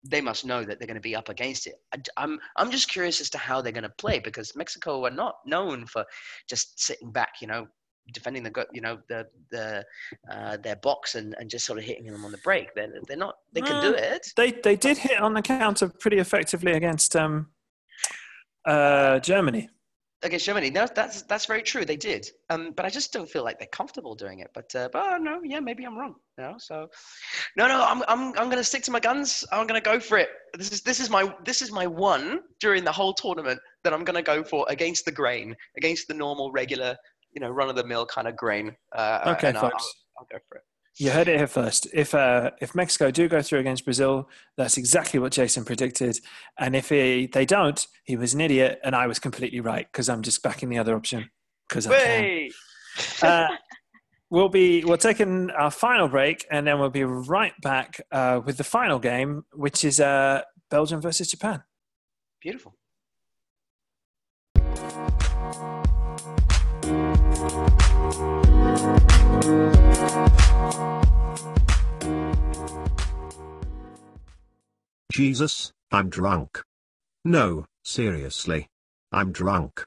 they 0.10 0.22
must 0.22 0.46
know 0.46 0.64
that 0.64 0.80
they're 0.80 0.88
going 0.88 0.96
to 0.96 1.02
be 1.02 1.16
up 1.16 1.30
against 1.30 1.68
it. 1.68 1.76
I, 1.94 1.98
I'm 2.18 2.40
I'm 2.56 2.72
just 2.72 2.90
curious 2.90 3.22
as 3.22 3.30
to 3.32 3.38
how 3.38 3.62
they're 3.62 3.72
going 3.72 3.84
to 3.84 3.94
play 3.98 4.20
because 4.20 4.56
Mexico 4.56 5.06
are 5.06 5.12
not 5.12 5.36
known 5.46 5.86
for 5.86 6.06
just 6.50 6.80
sitting 6.80 7.12
back, 7.12 7.34
you 7.42 7.48
know, 7.48 7.68
defending 8.14 8.44
the 8.44 8.66
you 8.74 8.82
know 8.82 9.00
the 9.10 9.26
the 9.52 9.84
uh, 10.32 10.58
their 10.58 10.78
box 10.78 11.16
and, 11.16 11.36
and 11.40 11.50
just 11.50 11.66
sort 11.66 11.80
of 11.80 11.86
hitting 11.86 12.06
them 12.06 12.26
on 12.26 12.32
the 12.32 12.38
break. 12.40 12.74
They're 12.76 12.92
they're 13.08 13.18
not 13.18 13.36
they 13.54 13.62
can 13.62 13.82
do 13.82 13.94
mm, 13.94 14.02
it. 14.02 14.28
They 14.36 14.52
they 14.52 14.76
did 14.76 14.98
hit 14.98 15.20
on 15.20 15.34
the 15.34 15.42
counter 15.42 15.90
pretty 16.00 16.18
effectively 16.18 16.74
against 16.74 17.16
um 17.16 17.48
uh 18.66 19.20
Germany 19.20 19.70
against 20.24 20.46
Germany. 20.46 20.70
No, 20.70 20.88
that's 20.94 21.22
that's 21.24 21.46
very 21.46 21.62
true. 21.62 21.86
They 21.86 21.96
did, 21.96 22.28
um, 22.50 22.74
but 22.76 22.86
I 22.86 22.90
just 22.90 23.14
don't 23.14 23.30
feel 23.30 23.44
like 23.44 23.60
they're 23.60 23.68
comfortable 23.72 24.16
doing 24.16 24.40
it. 24.40 24.50
But 24.54 24.74
uh, 24.76 24.90
but 24.92 25.04
oh, 25.14 25.18
no, 25.18 25.42
yeah, 25.44 25.60
maybe 25.60 25.84
I'm 25.84 25.98
wrong. 25.98 26.16
You 26.38 26.44
know, 26.46 26.56
so 26.58 26.88
no, 27.56 27.68
no, 27.68 27.84
I'm 27.84 28.04
I'm 28.08 28.30
I'm 28.30 28.46
going 28.46 28.58
to 28.58 28.64
stick 28.64 28.84
to 28.84 28.92
my 28.92 29.00
guns. 29.00 29.46
I'm 29.52 29.68
going 29.68 29.82
to 29.82 29.86
go 29.86 30.00
for 30.00 30.18
it. 30.18 30.30
This 30.58 30.72
is 30.72 30.82
this 30.82 31.00
is 31.00 31.10
my 31.10 31.34
this 31.46 31.62
is 31.62 31.72
my 31.72 31.88
one 31.88 32.42
during 32.60 32.84
the 32.84 32.92
whole 32.92 33.14
tournament 33.14 33.60
that 33.84 33.94
I'm 33.94 34.04
going 34.04 34.16
to 34.16 34.24
go 34.24 34.44
for 34.44 34.66
against 34.70 35.06
the 35.06 35.12
grain, 35.12 35.56
against 35.78 36.08
the 36.08 36.14
normal, 36.14 36.52
regular, 36.52 36.96
you 37.32 37.42
know, 37.42 37.50
run 37.50 37.70
of 37.70 37.76
the 37.76 37.86
mill 37.86 38.06
kind 38.06 38.28
of 38.28 38.36
grain. 38.36 38.76
Uh, 38.96 39.36
okay, 39.38 39.54
folks. 39.54 39.64
I'll, 39.64 40.20
I'll 40.20 40.28
go 40.32 40.40
for 40.50 40.58
it. 40.58 40.64
You 41.00 41.12
heard 41.12 41.28
it 41.28 41.38
here 41.38 41.48
first. 41.48 41.88
If 41.94 42.16
uh, 42.16 42.52
if 42.60 42.74
Mexico 42.74 43.12
do 43.12 43.28
go 43.28 43.42
through 43.42 43.60
against 43.60 43.86
Brazil, 43.86 44.30
that's 44.56 44.78
exactly 44.78 45.20
what 45.20 45.32
Jason 45.32 45.64
predicted. 45.64 46.20
And 46.58 46.76
if 46.76 46.90
he, 46.90 47.28
they 47.32 47.46
don't, 47.46 47.86
he 48.04 48.16
was 48.16 48.34
an 48.34 48.42
idiot, 48.42 48.80
and 48.84 48.96
I 48.96 49.06
was 49.06 49.20
completely 49.20 49.60
right 49.60 49.88
because 49.92 50.10
I'm 50.10 50.24
just 50.24 50.42
backing 50.42 50.70
the 50.70 50.80
other 50.80 50.96
option 50.96 51.30
because 51.68 51.88
I 51.88 52.00
can. 52.00 52.50
Uh, 53.22 53.48
we'll 54.32 54.50
be 54.50 54.84
we're 54.84 54.98
taking 54.98 55.52
our 55.52 55.70
final 55.70 56.08
break, 56.08 56.48
and 56.50 56.66
then 56.66 56.80
we'll 56.80 56.90
be 56.90 57.04
right 57.04 57.54
back 57.62 58.02
uh, 58.12 58.42
with 58.44 58.58
the 58.58 58.64
final 58.64 58.98
game, 58.98 59.46
which 59.54 59.86
is 59.86 60.00
uh, 60.00 60.42
Belgium 60.72 61.00
versus 61.00 61.30
Japan. 61.30 61.62
Beautiful. 62.42 62.77
Jesus, 75.12 75.72
I'm 75.92 76.10
drunk. 76.10 76.62
No, 77.24 77.66
seriously. 77.84 78.68
I'm 79.12 79.32
drunk. 79.32 79.84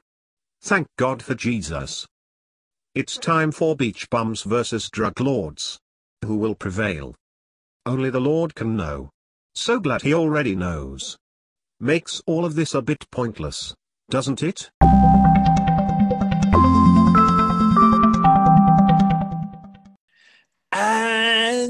Thank 0.61 0.87
God 0.97 1.21
for 1.21 1.35
Jesus. 1.35 2.07
It's 2.95 3.17
time 3.17 3.51
for 3.51 3.75
beach 3.75 4.09
bums 4.09 4.43
versus 4.43 4.89
drug 4.89 5.19
lords. 5.19 5.79
Who 6.25 6.37
will 6.37 6.55
prevail? 6.55 7.15
Only 7.85 8.09
the 8.09 8.19
Lord 8.19 8.55
can 8.55 8.75
know. 8.75 9.09
So 9.55 9.79
glad 9.79 10.01
he 10.01 10.13
already 10.13 10.55
knows. 10.55 11.17
Makes 11.79 12.21
all 12.25 12.45
of 12.45 12.55
this 12.55 12.73
a 12.73 12.81
bit 12.81 13.05
pointless, 13.11 13.73
doesn't 14.09 14.43
it? 14.43 14.69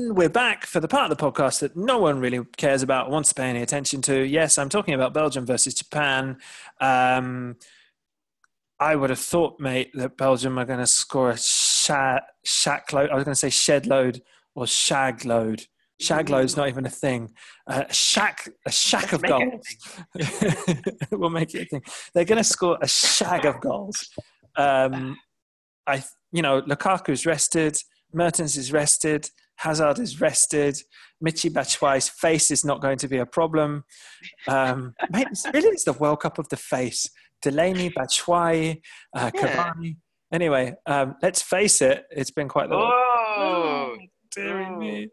And 0.02 0.18
we're 0.18 0.30
back 0.30 0.66
for 0.66 0.80
the 0.80 0.88
part 0.88 1.12
of 1.12 1.16
the 1.16 1.24
podcast 1.24 1.60
that 1.60 1.78
no 1.78 1.99
one 1.99 2.20
really 2.20 2.43
cares 2.58 2.82
about, 2.82 3.12
wants 3.12 3.30
to 3.30 3.36
pay 3.36 3.49
any 3.49 3.62
attention 3.62 4.02
to. 4.04 4.26
Yes, 4.26 4.58
I'm 4.58 4.68
talking 4.68 4.95
about 4.95 5.14
Belgium 5.14 5.45
versus 5.45 5.76
Japan. 5.76 6.38
Um, 6.80 7.58
I 8.80 8.95
would 8.95 9.12
have 9.12 9.20
thought, 9.20 9.60
mate, 9.60 9.91
that 9.93 10.18
Belgium 10.18 10.58
are 10.58 10.66
going 10.66 10.80
to 10.80 10.88
score 10.88 11.30
a 11.30 11.38
shack, 11.38 12.24
shack 12.43 12.91
load. 12.91 13.12
I 13.12 13.16
was 13.16 13.26
going 13.26 13.36
to 13.36 13.39
say 13.39 13.52
shed 13.52 13.86
load 13.86 14.24
or 14.56 14.66
shag 14.66 15.24
load. 15.24 15.66
Shag 15.99 16.30
load's 16.30 16.58
not 16.58 16.68
even 16.68 16.88
a 16.88 16.89
thing. 16.89 17.32
Uh, 17.68 17.84
a 17.88 17.93
shack, 17.93 18.49
a 18.66 18.72
shack 18.72 19.12
Let's 19.12 19.14
of 19.14 19.22
goals. 19.22 20.78
we'll 21.12 21.30
make 21.30 21.54
it 21.54 21.62
a 21.62 21.66
thing. 21.66 21.84
They're 22.16 22.26
going 22.26 22.39
to 22.39 22.43
score 22.43 22.80
a 22.82 22.88
shag 22.88 23.45
of 23.45 23.62
goals. 23.62 24.10
Um, 24.56 25.16
I, 25.86 26.04
you 26.32 26.41
know, 26.41 26.64
Lukaku's 26.64 27.28
rested. 27.28 27.78
Mertens 28.14 28.58
is 28.58 28.74
rested. 28.74 29.30
Hazard 29.62 29.99
is 29.99 30.20
rested. 30.20 30.76
Michy 31.24 31.51
Batshuayi's 31.51 32.09
face 32.09 32.49
is 32.49 32.66
not 32.66 32.82
going 32.82 32.97
to 32.97 33.07
be 33.07 33.18
a 33.18 33.28
problem. 33.28 33.84
Um, 34.47 34.95
mate, 35.12 35.28
it's 35.30 35.45
really 35.53 35.70
it's 35.70 35.84
the 35.84 35.93
World 35.93 36.22
Cup 36.22 36.39
of 36.39 36.49
the 36.49 36.57
face. 36.57 37.07
Delaney, 37.43 37.91
Batshuayi, 37.91 38.82
uh, 39.16 39.30
yeah. 39.34 39.41
Cavani. 39.41 39.97
Anyway, 40.34 40.74
um, 40.88 41.16
let's 41.22 41.43
face 41.43 41.82
it, 41.82 42.05
it's 42.09 42.32
been 42.32 42.47
quite 42.47 42.70
the. 42.70 42.76
Oh, 42.76 43.95
dear 44.36 44.62
oh. 44.62 44.78
me. 44.78 45.09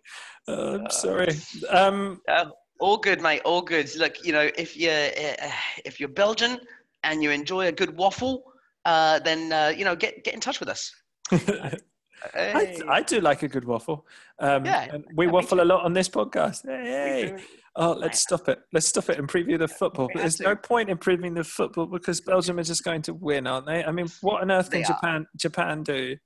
Oh, 0.47 0.77
I'm 0.77 0.91
sorry. 0.91 1.29
Um, 1.69 2.23
uh, 2.27 2.47
all 2.81 2.97
good, 2.97 3.21
mate. 3.21 3.43
All 3.45 3.61
good. 3.61 3.95
Look, 3.97 4.25
you 4.25 4.33
know, 4.33 4.49
if 4.57 4.79
you're 4.79 4.93
uh, 4.93 5.51
if 5.85 6.01
you're 6.01 6.09
Belgian 6.09 6.59
and 7.03 7.23
you 7.23 7.31
enjoy 7.31 7.67
a 7.67 7.73
good 7.73 7.95
waffle, 7.99 8.45
uh, 8.87 9.19
then 9.19 9.53
uh, 9.53 9.75
you 9.77 9.85
know, 9.85 9.95
get 9.95 10.25
get 10.25 10.33
in 10.33 10.41
touch 10.41 10.59
with 10.59 10.71
us. 10.71 10.91
Hey. 12.33 12.81
I, 12.89 12.97
I, 12.97 13.03
do 13.03 13.21
like 13.21 13.43
a 13.43 13.49
good 13.49 13.65
waffle. 13.65 14.07
Um, 14.39 14.65
yeah, 14.65 14.99
we 15.15 15.27
waffle 15.27 15.61
a 15.61 15.65
lot 15.65 15.85
on 15.85 15.93
this 15.93 16.09
podcast. 16.09 16.67
Hey, 16.67 17.37
oh, 17.77 17.93
let's 17.93 18.21
stop 18.21 18.49
it. 18.49 18.59
Let's 18.73 18.87
stop 18.87 19.09
it 19.11 19.19
and 19.19 19.29
preview 19.29 19.59
the 19.59 19.69
football. 19.69 20.09
But 20.13 20.23
there's 20.23 20.41
no 20.41 20.57
point 20.57 20.91
in 20.91 20.99
previewing 20.99 21.35
the 21.35 21.45
football 21.45 21.87
because 21.87 22.21
Belgium 22.21 22.59
are 22.59 22.65
just 22.65 22.85
going 22.85 23.03
to 23.03 23.15
win, 23.15 23.47
aren't 23.47 23.67
they? 23.67 23.85
I 23.85 23.93
mean, 23.93 24.09
what 24.21 24.43
on 24.43 24.51
earth 24.51 24.71
can 24.71 24.85
Japan 24.85 25.27
Japan 25.37 25.83
do? 25.83 26.17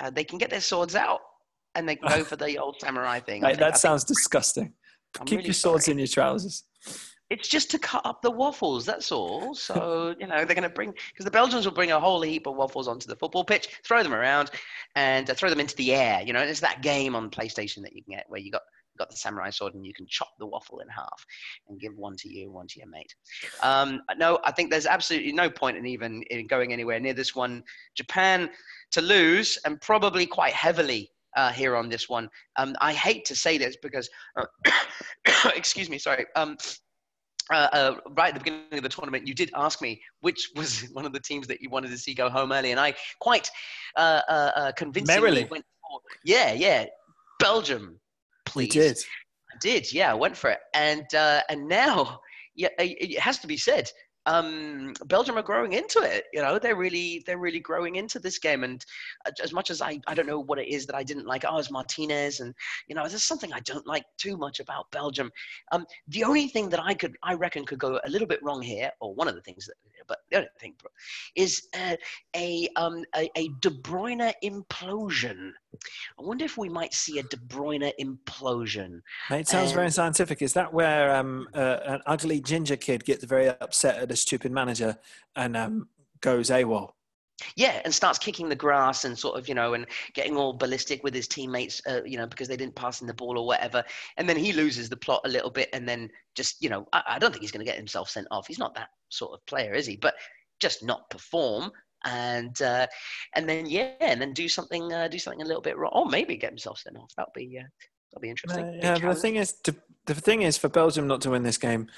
Uh, 0.00 0.10
they 0.10 0.24
can 0.24 0.38
get 0.38 0.50
their 0.50 0.60
swords 0.60 0.94
out 0.94 1.20
and 1.74 1.88
they 1.88 1.96
can 1.96 2.08
go 2.08 2.24
for 2.24 2.36
the 2.36 2.58
old 2.58 2.76
samurai 2.80 3.20
thing. 3.20 3.42
That 3.42 3.78
sounds 3.78 4.04
disgusting. 4.04 4.72
I'm 5.18 5.26
Keep 5.26 5.38
really 5.38 5.48
your 5.48 5.54
swords 5.54 5.84
sorry. 5.84 5.92
in 5.92 5.98
your 5.98 6.08
trousers 6.08 6.64
it's 7.30 7.48
just 7.48 7.70
to 7.70 7.78
cut 7.78 8.04
up 8.04 8.22
the 8.22 8.30
waffles. 8.30 8.84
That's 8.84 9.10
all. 9.10 9.54
So 9.54 10.14
you 10.20 10.26
know 10.26 10.44
they're 10.44 10.54
going 10.54 10.62
to 10.62 10.68
bring 10.68 10.92
because 10.92 11.24
the 11.24 11.30
Belgians 11.30 11.64
will 11.64 11.74
bring 11.74 11.92
a 11.92 12.00
whole 12.00 12.22
heap 12.22 12.46
of 12.46 12.56
waffles 12.56 12.88
onto 12.88 13.06
the 13.06 13.16
football 13.16 13.44
pitch, 13.44 13.68
throw 13.84 14.02
them 14.02 14.14
around, 14.14 14.50
and 14.94 15.28
uh, 15.28 15.34
throw 15.34 15.50
them 15.50 15.60
into 15.60 15.76
the 15.76 15.94
air. 15.94 16.22
You 16.22 16.32
know, 16.32 16.40
it's 16.40 16.60
that 16.60 16.82
game 16.82 17.14
on 17.14 17.30
PlayStation 17.30 17.82
that 17.82 17.94
you 17.94 18.02
can 18.02 18.14
get 18.14 18.26
where 18.28 18.40
you 18.40 18.50
got 18.50 18.62
got 18.98 19.10
the 19.10 19.16
samurai 19.16 19.50
sword 19.50 19.74
and 19.74 19.84
you 19.84 19.92
can 19.92 20.06
chop 20.06 20.30
the 20.38 20.46
waffle 20.46 20.78
in 20.80 20.88
half 20.88 21.26
and 21.68 21.80
give 21.80 21.96
one 21.96 22.16
to 22.16 22.28
you, 22.28 22.50
one 22.50 22.66
to 22.68 22.78
your 22.78 22.88
mate. 22.88 23.14
Um, 23.62 24.02
no, 24.16 24.38
I 24.44 24.52
think 24.52 24.70
there's 24.70 24.86
absolutely 24.86 25.32
no 25.32 25.50
point 25.50 25.76
in 25.76 25.86
even 25.86 26.22
in 26.30 26.46
going 26.46 26.72
anywhere 26.72 27.00
near 27.00 27.14
this 27.14 27.34
one. 27.34 27.64
Japan 27.96 28.50
to 28.92 29.00
lose 29.00 29.58
and 29.64 29.80
probably 29.80 30.26
quite 30.26 30.52
heavily 30.52 31.10
uh, 31.36 31.50
here 31.50 31.76
on 31.76 31.88
this 31.88 32.08
one. 32.08 32.28
Um, 32.56 32.76
I 32.80 32.92
hate 32.92 33.24
to 33.26 33.34
say 33.34 33.58
this 33.58 33.76
because, 33.82 34.08
uh, 34.36 34.44
excuse 35.56 35.90
me, 35.90 35.98
sorry. 35.98 36.26
Um, 36.36 36.56
uh, 37.50 37.68
uh, 37.72 37.96
right 38.10 38.28
at 38.28 38.34
the 38.34 38.40
beginning 38.40 38.78
of 38.78 38.82
the 38.82 38.88
tournament, 38.88 39.26
you 39.26 39.34
did 39.34 39.50
ask 39.54 39.82
me 39.82 40.00
which 40.20 40.50
was 40.56 40.88
one 40.92 41.04
of 41.04 41.12
the 41.12 41.20
teams 41.20 41.46
that 41.48 41.60
you 41.60 41.70
wanted 41.70 41.90
to 41.90 41.98
see 41.98 42.14
go 42.14 42.28
home 42.28 42.52
early, 42.52 42.70
and 42.70 42.80
I 42.80 42.94
quite 43.20 43.50
uh, 43.96 44.22
uh, 44.28 44.50
uh 44.56 44.72
convincingly 44.72 45.20
Merrily. 45.20 45.48
went 45.50 45.64
for 45.80 46.00
yeah, 46.24 46.52
yeah, 46.52 46.86
Belgium, 47.38 48.00
please. 48.46 48.74
You 48.74 48.82
did. 48.82 48.98
I 49.52 49.56
did, 49.60 49.92
yeah, 49.92 50.10
I 50.10 50.14
went 50.14 50.36
for 50.36 50.50
it, 50.50 50.60
and 50.74 51.06
uh, 51.14 51.42
and 51.48 51.68
now, 51.68 52.20
yeah, 52.54 52.68
it 52.78 53.12
it 53.12 53.20
has 53.20 53.38
to 53.40 53.46
be 53.46 53.56
said, 53.56 53.90
um, 54.26 54.94
Belgium 55.06 55.36
are 55.36 55.42
growing 55.42 55.72
into 55.72 56.00
it. 56.00 56.24
You 56.32 56.42
know, 56.42 56.58
they're 56.58 56.76
really 56.76 57.22
they're 57.26 57.38
really 57.38 57.60
growing 57.60 57.96
into 57.96 58.18
this 58.18 58.38
game. 58.38 58.64
And 58.64 58.84
uh, 59.26 59.32
as 59.42 59.52
much 59.52 59.70
as 59.70 59.82
I 59.82 60.00
I 60.06 60.14
don't 60.14 60.26
know 60.26 60.40
what 60.40 60.58
it 60.58 60.68
is 60.68 60.86
that 60.86 60.96
I 60.96 61.02
didn't 61.02 61.26
like, 61.26 61.44
oh, 61.48 61.58
it's 61.58 61.70
Martinez, 61.70 62.40
and 62.40 62.54
you 62.88 62.94
know, 62.94 63.06
there's 63.06 63.24
something 63.24 63.52
I 63.52 63.60
don't 63.60 63.86
like 63.86 64.04
too 64.18 64.36
much 64.36 64.60
about 64.60 64.90
Belgium. 64.90 65.30
Um, 65.72 65.84
the 66.08 66.24
only 66.24 66.48
thing 66.48 66.68
that 66.70 66.80
I 66.82 66.94
could 66.94 67.16
I 67.22 67.34
reckon 67.34 67.64
could 67.64 67.78
go 67.78 68.00
a 68.04 68.10
little 68.10 68.28
bit 68.28 68.42
wrong 68.42 68.62
here, 68.62 68.90
or 69.00 69.14
one 69.14 69.28
of 69.28 69.34
the 69.34 69.42
things 69.42 69.66
that, 69.66 69.74
but 70.06 70.18
the 70.30 70.36
only 70.38 70.48
thing 70.60 70.74
is 71.36 71.68
uh, 71.74 71.96
a 72.36 72.68
um 72.76 73.04
a, 73.16 73.30
a 73.36 73.48
De 73.60 73.70
Bruyne 73.70 74.32
implosion. 74.42 75.50
I 76.18 76.22
wonder 76.22 76.44
if 76.44 76.56
we 76.56 76.68
might 76.68 76.94
see 76.94 77.18
a 77.18 77.22
De 77.24 77.36
Bruyne 77.36 77.92
implosion. 78.00 79.00
It 79.30 79.48
sounds 79.48 79.72
very 79.72 79.90
scientific. 79.90 80.42
Is 80.42 80.52
that 80.54 80.72
where 80.72 81.14
um, 81.14 81.48
uh, 81.54 81.78
an 81.84 82.00
ugly 82.06 82.40
ginger 82.40 82.76
kid 82.76 83.04
gets 83.04 83.24
very 83.24 83.48
upset 83.48 83.98
at 83.98 84.10
a 84.10 84.16
stupid 84.16 84.52
manager 84.52 84.96
and 85.36 85.56
um, 85.56 85.88
goes 86.20 86.50
AWOL? 86.50 86.92
Yeah, 87.56 87.80
and 87.84 87.92
starts 87.92 88.18
kicking 88.18 88.48
the 88.48 88.54
grass 88.54 89.04
and 89.04 89.18
sort 89.18 89.36
of, 89.36 89.48
you 89.48 89.56
know, 89.56 89.74
and 89.74 89.86
getting 90.14 90.36
all 90.36 90.52
ballistic 90.52 91.02
with 91.02 91.12
his 91.12 91.26
teammates, 91.26 91.82
uh, 91.86 92.00
you 92.04 92.16
know, 92.16 92.26
because 92.26 92.46
they 92.46 92.56
didn't 92.56 92.76
pass 92.76 93.00
in 93.00 93.08
the 93.08 93.14
ball 93.14 93.36
or 93.36 93.44
whatever. 93.44 93.82
And 94.16 94.28
then 94.28 94.36
he 94.36 94.52
loses 94.52 94.88
the 94.88 94.96
plot 94.96 95.22
a 95.24 95.28
little 95.28 95.50
bit, 95.50 95.68
and 95.72 95.88
then 95.88 96.08
just, 96.36 96.62
you 96.62 96.68
know, 96.68 96.86
I, 96.92 97.02
I 97.08 97.18
don't 97.18 97.32
think 97.32 97.42
he's 97.42 97.50
going 97.50 97.64
to 97.64 97.70
get 97.70 97.76
himself 97.76 98.08
sent 98.08 98.28
off. 98.30 98.46
He's 98.46 98.58
not 98.58 98.74
that 98.76 98.88
sort 99.08 99.32
of 99.32 99.44
player, 99.46 99.74
is 99.74 99.84
he? 99.84 99.96
But 99.96 100.14
just 100.60 100.84
not 100.84 101.10
perform, 101.10 101.72
and 102.04 102.62
uh, 102.62 102.86
and 103.34 103.48
then 103.48 103.66
yeah, 103.66 103.94
and 104.00 104.20
then 104.20 104.32
do 104.32 104.48
something, 104.48 104.92
uh, 104.92 105.08
do 105.08 105.18
something 105.18 105.42
a 105.42 105.46
little 105.46 105.60
bit 105.60 105.76
wrong, 105.76 105.92
or 105.92 106.06
maybe 106.06 106.36
get 106.36 106.50
himself 106.50 106.78
sent 106.78 106.96
off. 106.96 107.10
That'll 107.16 107.32
be, 107.34 107.58
uh, 107.58 107.66
that'll 108.12 108.22
be 108.22 108.30
interesting. 108.30 108.78
Yeah, 108.80 108.98
but 108.98 109.14
the 109.14 109.20
thing 109.20 109.36
is, 109.36 109.54
to, 109.64 109.74
the 110.06 110.14
thing 110.14 110.42
is, 110.42 110.56
for 110.56 110.68
Belgium 110.68 111.08
not 111.08 111.20
to 111.22 111.30
win 111.30 111.42
this 111.42 111.58
game, 111.58 111.88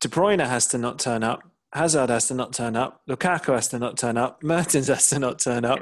De 0.00 0.08
Bruyne 0.08 0.46
has 0.46 0.66
to 0.68 0.78
not 0.78 0.98
turn 0.98 1.24
up. 1.24 1.49
Hazard 1.72 2.10
has 2.10 2.28
to 2.28 2.34
not 2.34 2.52
turn 2.52 2.76
up. 2.76 3.00
Lukaku 3.08 3.54
has 3.54 3.68
to 3.68 3.78
not 3.78 3.96
turn 3.96 4.16
up. 4.16 4.40
Mertens 4.42 4.88
has 4.88 5.08
to 5.10 5.18
not 5.18 5.38
turn 5.38 5.64
up. 5.64 5.78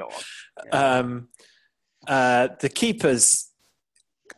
Yeah. 0.65 0.97
Um, 0.99 1.29
uh, 2.07 2.49
the 2.59 2.69
keeper's 2.69 3.49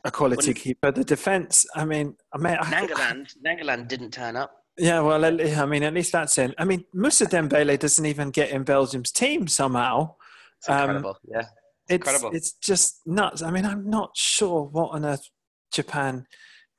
a 0.03 0.11
quality 0.11 0.37
Wouldn't- 0.49 0.57
keeper. 0.57 0.91
The 0.91 1.03
defense, 1.03 1.65
I 1.75 1.85
mean, 1.85 2.15
I 2.33 2.37
mean, 2.37 2.57
I, 2.59 2.63
Nainggolan, 2.65 3.33
Nainggolan 3.45 3.87
didn't 3.87 4.11
turn 4.11 4.35
up. 4.35 4.51
yeah, 4.77 4.99
well, 5.01 5.23
I 5.25 5.65
mean, 5.65 5.83
at 5.83 5.93
least 5.93 6.11
that's 6.13 6.37
in. 6.37 6.55
I 6.57 6.65
mean, 6.65 6.85
Moussa 6.93 7.25
Dembele 7.25 7.77
doesn't 7.77 8.05
even 8.05 8.31
get 8.31 8.49
in 8.51 8.63
Belgium's 8.63 9.11
team 9.11 9.47
somehow. 9.47 10.15
It's 10.59 10.69
Um, 10.69 10.81
incredible. 10.81 11.17
yeah. 11.27 11.41
It's 11.89 12.07
Incredible. 12.07 12.31
it's 12.33 12.53
just 12.53 13.01
nuts. 13.05 13.41
I 13.41 13.51
mean, 13.51 13.65
I'm 13.65 13.89
not 13.89 14.15
sure 14.15 14.63
what 14.63 14.91
on 14.93 15.03
earth 15.03 15.27
Japan 15.73 16.25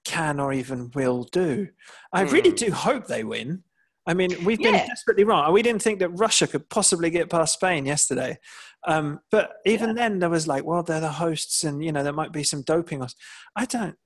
can 0.04 0.40
or 0.40 0.52
even 0.52 0.90
will 0.94 1.24
do. 1.24 1.68
I 2.12 2.22
really 2.22 2.50
Hmm. 2.50 2.56
do 2.56 2.70
hope 2.72 3.06
they 3.08 3.22
win. 3.24 3.64
I 4.06 4.14
mean, 4.14 4.30
we've 4.44 4.58
been 4.58 4.74
Yeah. 4.74 4.86
desperately 4.86 5.24
wrong. 5.24 5.52
We 5.52 5.62
didn't 5.62 5.82
think 5.82 6.00
that 6.00 6.08
Russia 6.10 6.46
could 6.46 6.68
possibly 6.68 7.08
get 7.10 7.30
past 7.30 7.54
Spain 7.54 7.86
yesterday. 7.86 8.38
Um, 8.84 9.20
but 9.30 9.58
even 9.64 9.94
then, 9.94 10.18
there 10.18 10.28
was 10.30 10.48
like, 10.48 10.64
well, 10.64 10.82
they're 10.82 11.00
the 11.00 11.12
hosts, 11.12 11.62
and 11.62 11.84
you 11.84 11.92
know, 11.92 12.02
there 12.02 12.12
might 12.12 12.32
be 12.32 12.42
some 12.42 12.62
doping. 12.62 13.00
Or, 13.00 13.06
I 13.54 13.64
don't. 13.64 13.96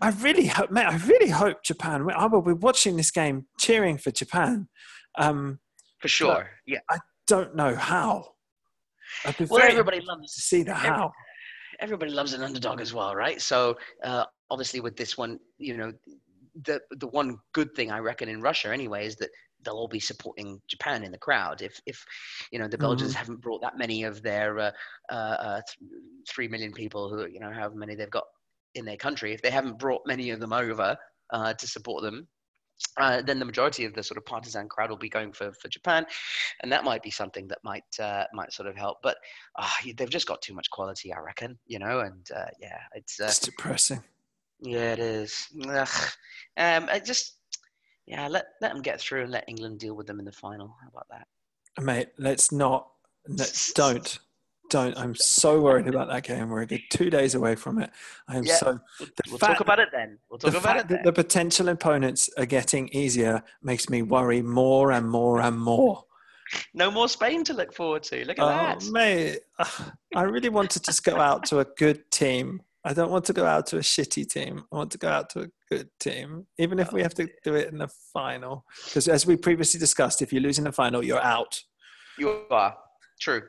I 0.00 0.10
really 0.10 0.46
hope, 0.46 0.70
mate. 0.72 0.86
I 0.86 0.96
really 0.96 1.30
hope 1.30 1.62
Japan. 1.62 2.06
I 2.10 2.26
will 2.26 2.42
be 2.42 2.52
watching 2.52 2.96
this 2.96 3.12
game, 3.12 3.46
cheering 3.60 3.96
for 3.96 4.10
Japan. 4.10 4.68
Um, 5.16 5.60
For 6.00 6.08
sure. 6.08 6.50
Yeah. 6.66 6.80
I 6.90 6.98
don't 7.28 7.54
know 7.54 7.76
how. 7.76 8.34
Well, 9.24 9.60
very 9.60 9.70
everybody 9.70 10.00
loves 10.00 10.34
to 10.34 10.40
see 10.40 10.62
the 10.64 10.74
how. 10.74 11.12
everybody 11.80 12.10
loves 12.10 12.34
an 12.34 12.42
underdog 12.42 12.80
as 12.80 12.92
well, 12.92 13.14
right? 13.14 13.40
So 13.40 13.76
uh, 14.04 14.24
obviously 14.50 14.80
with 14.80 14.96
this 14.96 15.16
one, 15.16 15.38
you 15.58 15.76
know, 15.76 15.92
the 16.64 16.80
the 16.90 17.08
one 17.08 17.38
good 17.52 17.74
thing 17.74 17.90
I 17.90 17.98
reckon 17.98 18.28
in 18.28 18.40
Russia 18.40 18.72
anyway 18.72 19.06
is 19.06 19.16
that 19.16 19.30
they'll 19.64 19.74
all 19.74 19.88
be 19.88 20.00
supporting 20.00 20.60
Japan 20.68 21.02
in 21.02 21.12
the 21.12 21.18
crowd. 21.18 21.62
If 21.62 21.80
if 21.86 22.04
you 22.52 22.58
know 22.58 22.68
the 22.68 22.78
Belgians 22.78 23.12
Mm-hmm. 23.12 23.18
haven't 23.18 23.40
brought 23.40 23.60
that 23.62 23.78
many 23.78 24.04
of 24.04 24.22
their 24.22 24.58
uh, 24.58 24.70
uh, 25.10 25.12
uh, 25.14 25.60
th- 25.66 25.90
three 26.28 26.48
million 26.48 26.72
people 26.72 27.08
who 27.08 27.26
you 27.26 27.40
know 27.40 27.52
however 27.52 27.74
many 27.76 27.94
they've 27.94 28.10
got 28.10 28.24
in 28.74 28.84
their 28.84 28.96
country, 28.96 29.32
if 29.32 29.42
they 29.42 29.50
haven't 29.50 29.78
brought 29.78 30.02
many 30.06 30.30
of 30.30 30.40
them 30.40 30.52
over 30.52 30.96
uh, 31.30 31.54
to 31.54 31.66
support 31.66 32.02
them. 32.02 32.28
Uh, 32.96 33.20
then 33.22 33.40
the 33.40 33.44
majority 33.44 33.84
of 33.84 33.92
the 33.92 34.02
sort 34.04 34.16
of 34.16 34.24
partisan 34.24 34.68
crowd 34.68 34.88
will 34.88 34.96
be 34.96 35.08
going 35.08 35.32
for, 35.32 35.50
for 35.52 35.66
Japan, 35.66 36.06
and 36.62 36.70
that 36.70 36.84
might 36.84 37.02
be 37.02 37.10
something 37.10 37.48
that 37.48 37.58
might 37.64 37.82
uh, 38.00 38.24
might 38.32 38.52
sort 38.52 38.68
of 38.68 38.76
help. 38.76 38.98
But 39.02 39.16
uh, 39.56 39.68
they've 39.96 40.08
just 40.08 40.28
got 40.28 40.40
too 40.42 40.54
much 40.54 40.70
quality, 40.70 41.12
I 41.12 41.18
reckon. 41.18 41.58
You 41.66 41.80
know, 41.80 42.00
and 42.00 42.24
uh, 42.30 42.46
yeah, 42.60 42.78
it's 42.94 43.18
uh, 43.18 43.24
It's 43.24 43.40
depressing. 43.40 44.04
Yeah, 44.60 44.92
it 44.92 44.98
is. 44.98 45.48
Ugh. 45.68 45.88
Um, 46.56 46.88
I 46.90 46.98
just 46.98 47.36
yeah, 48.06 48.26
let 48.28 48.46
let 48.60 48.72
them 48.72 48.82
get 48.82 49.00
through 49.00 49.22
and 49.22 49.30
let 49.30 49.44
England 49.48 49.78
deal 49.80 49.94
with 49.94 50.06
them 50.06 50.18
in 50.18 50.24
the 50.24 50.32
final. 50.32 50.74
How 50.82 50.88
about 50.88 51.06
that? 51.10 51.26
Mate, 51.84 52.08
let's 52.18 52.50
not. 52.52 52.88
Let's, 53.28 53.72
don't. 53.74 54.18
Don't. 54.70 54.98
I'm 54.98 55.14
so 55.14 55.60
worried 55.62 55.86
about 55.86 56.08
that 56.08 56.24
game. 56.24 56.50
We're 56.50 56.66
two 56.90 57.08
days 57.08 57.34
away 57.34 57.54
from 57.54 57.78
it. 57.78 57.90
I 58.28 58.36
am 58.36 58.44
Yeah. 58.44 58.56
so. 58.56 58.80
We'll, 59.28 59.38
fact- 59.38 59.52
talk 59.52 59.60
about 59.60 59.78
it 59.78 59.88
then. 59.92 60.18
We'll 60.28 60.38
talk 60.38 60.52
the 60.52 60.58
about 60.58 60.76
fact 60.76 60.80
it 60.80 60.88
that 60.88 60.94
then. 60.96 61.04
the 61.04 61.12
potential 61.12 61.68
opponents 61.68 62.28
are 62.36 62.44
getting 62.44 62.88
easier 62.88 63.42
makes 63.62 63.88
me 63.88 64.02
worry 64.02 64.42
more 64.42 64.92
and 64.92 65.08
more 65.08 65.40
and 65.40 65.58
more. 65.58 66.04
No 66.74 66.90
more 66.90 67.08
Spain 67.08 67.44
to 67.44 67.54
look 67.54 67.72
forward 67.74 68.02
to. 68.04 68.24
Look 68.26 68.38
at 68.38 68.44
Oh, 68.44 68.48
that. 68.48 68.84
mate, 68.90 69.40
I 70.16 70.22
really 70.22 70.48
want 70.48 70.70
to 70.72 70.80
just 70.80 71.04
go 71.04 71.16
out 71.18 71.44
to 71.46 71.60
a 71.60 71.64
good 71.76 72.10
team. 72.10 72.62
I 72.84 72.92
don't 72.94 73.10
want 73.10 73.24
to 73.26 73.32
go 73.32 73.44
out 73.44 73.66
to 73.68 73.76
a 73.78 73.80
shitty 73.80 74.28
team. 74.30 74.64
I 74.72 74.76
want 74.76 74.92
to 74.92 74.98
go 74.98 75.08
out 75.08 75.30
to 75.30 75.40
a 75.42 75.46
good 75.70 75.88
team, 76.00 76.46
even 76.58 76.78
if 76.78 76.92
we 76.92 77.02
have 77.02 77.14
to 77.14 77.28
do 77.44 77.54
it 77.54 77.68
in 77.70 77.78
the 77.78 77.88
final. 78.12 78.64
Because 78.84 79.08
as 79.08 79.26
we 79.26 79.36
previously 79.36 79.80
discussed, 79.80 80.22
if 80.22 80.32
you 80.32 80.40
lose 80.40 80.58
in 80.58 80.64
the 80.64 80.72
final, 80.72 81.02
you're 81.04 81.20
out. 81.22 81.60
You 82.18 82.44
are 82.50 82.76
true. 83.20 83.42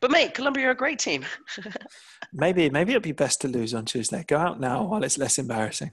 But 0.00 0.10
mate, 0.10 0.32
Colombia 0.32 0.68
are 0.68 0.70
a 0.70 0.74
great 0.76 0.98
team. 0.98 1.24
Maybe, 2.32 2.68
maybe 2.68 2.92
it'd 2.92 3.02
be 3.02 3.12
best 3.12 3.40
to 3.42 3.48
lose 3.48 3.72
on 3.74 3.84
Tuesday. 3.86 4.22
Go 4.26 4.36
out 4.36 4.60
now 4.60 4.82
while 4.84 5.02
it's 5.02 5.16
less 5.18 5.38
embarrassing. 5.38 5.92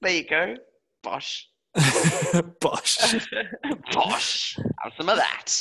There 0.00 0.12
you 0.12 0.24
go. 0.26 0.54
Bosh. 1.02 1.46
Bosh. 2.60 3.26
Bosh. 3.92 4.56
Have 4.82 4.92
some 4.96 5.08
of 5.10 5.16
that. 5.18 5.52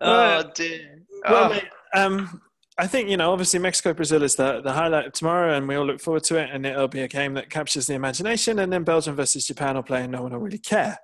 Oh 0.00 0.44
dear. 0.54 1.04
Well, 1.28 1.44
Oh. 1.44 1.48
mate, 1.50 1.64
um, 1.94 2.40
I 2.78 2.86
think 2.86 3.08
you 3.08 3.16
know. 3.16 3.32
Obviously, 3.32 3.58
Mexico 3.58 3.92
Brazil 3.92 4.22
is 4.22 4.36
the 4.36 4.60
the 4.60 4.72
highlight 4.72 5.06
of 5.06 5.12
tomorrow, 5.12 5.54
and 5.56 5.66
we 5.66 5.74
all 5.74 5.84
look 5.86 6.00
forward 6.00 6.24
to 6.24 6.36
it. 6.36 6.50
And 6.52 6.64
it'll 6.64 6.88
be 6.88 7.00
a 7.00 7.08
game 7.08 7.34
that 7.34 7.50
captures 7.50 7.86
the 7.86 7.94
imagination. 7.94 8.58
And 8.60 8.72
then 8.72 8.84
Belgium 8.84 9.16
versus 9.16 9.46
Japan 9.46 9.74
will 9.74 9.82
play, 9.82 10.02
and 10.02 10.12
no 10.12 10.22
one 10.22 10.32
will 10.32 10.38
really 10.38 10.58
care. 10.58 10.98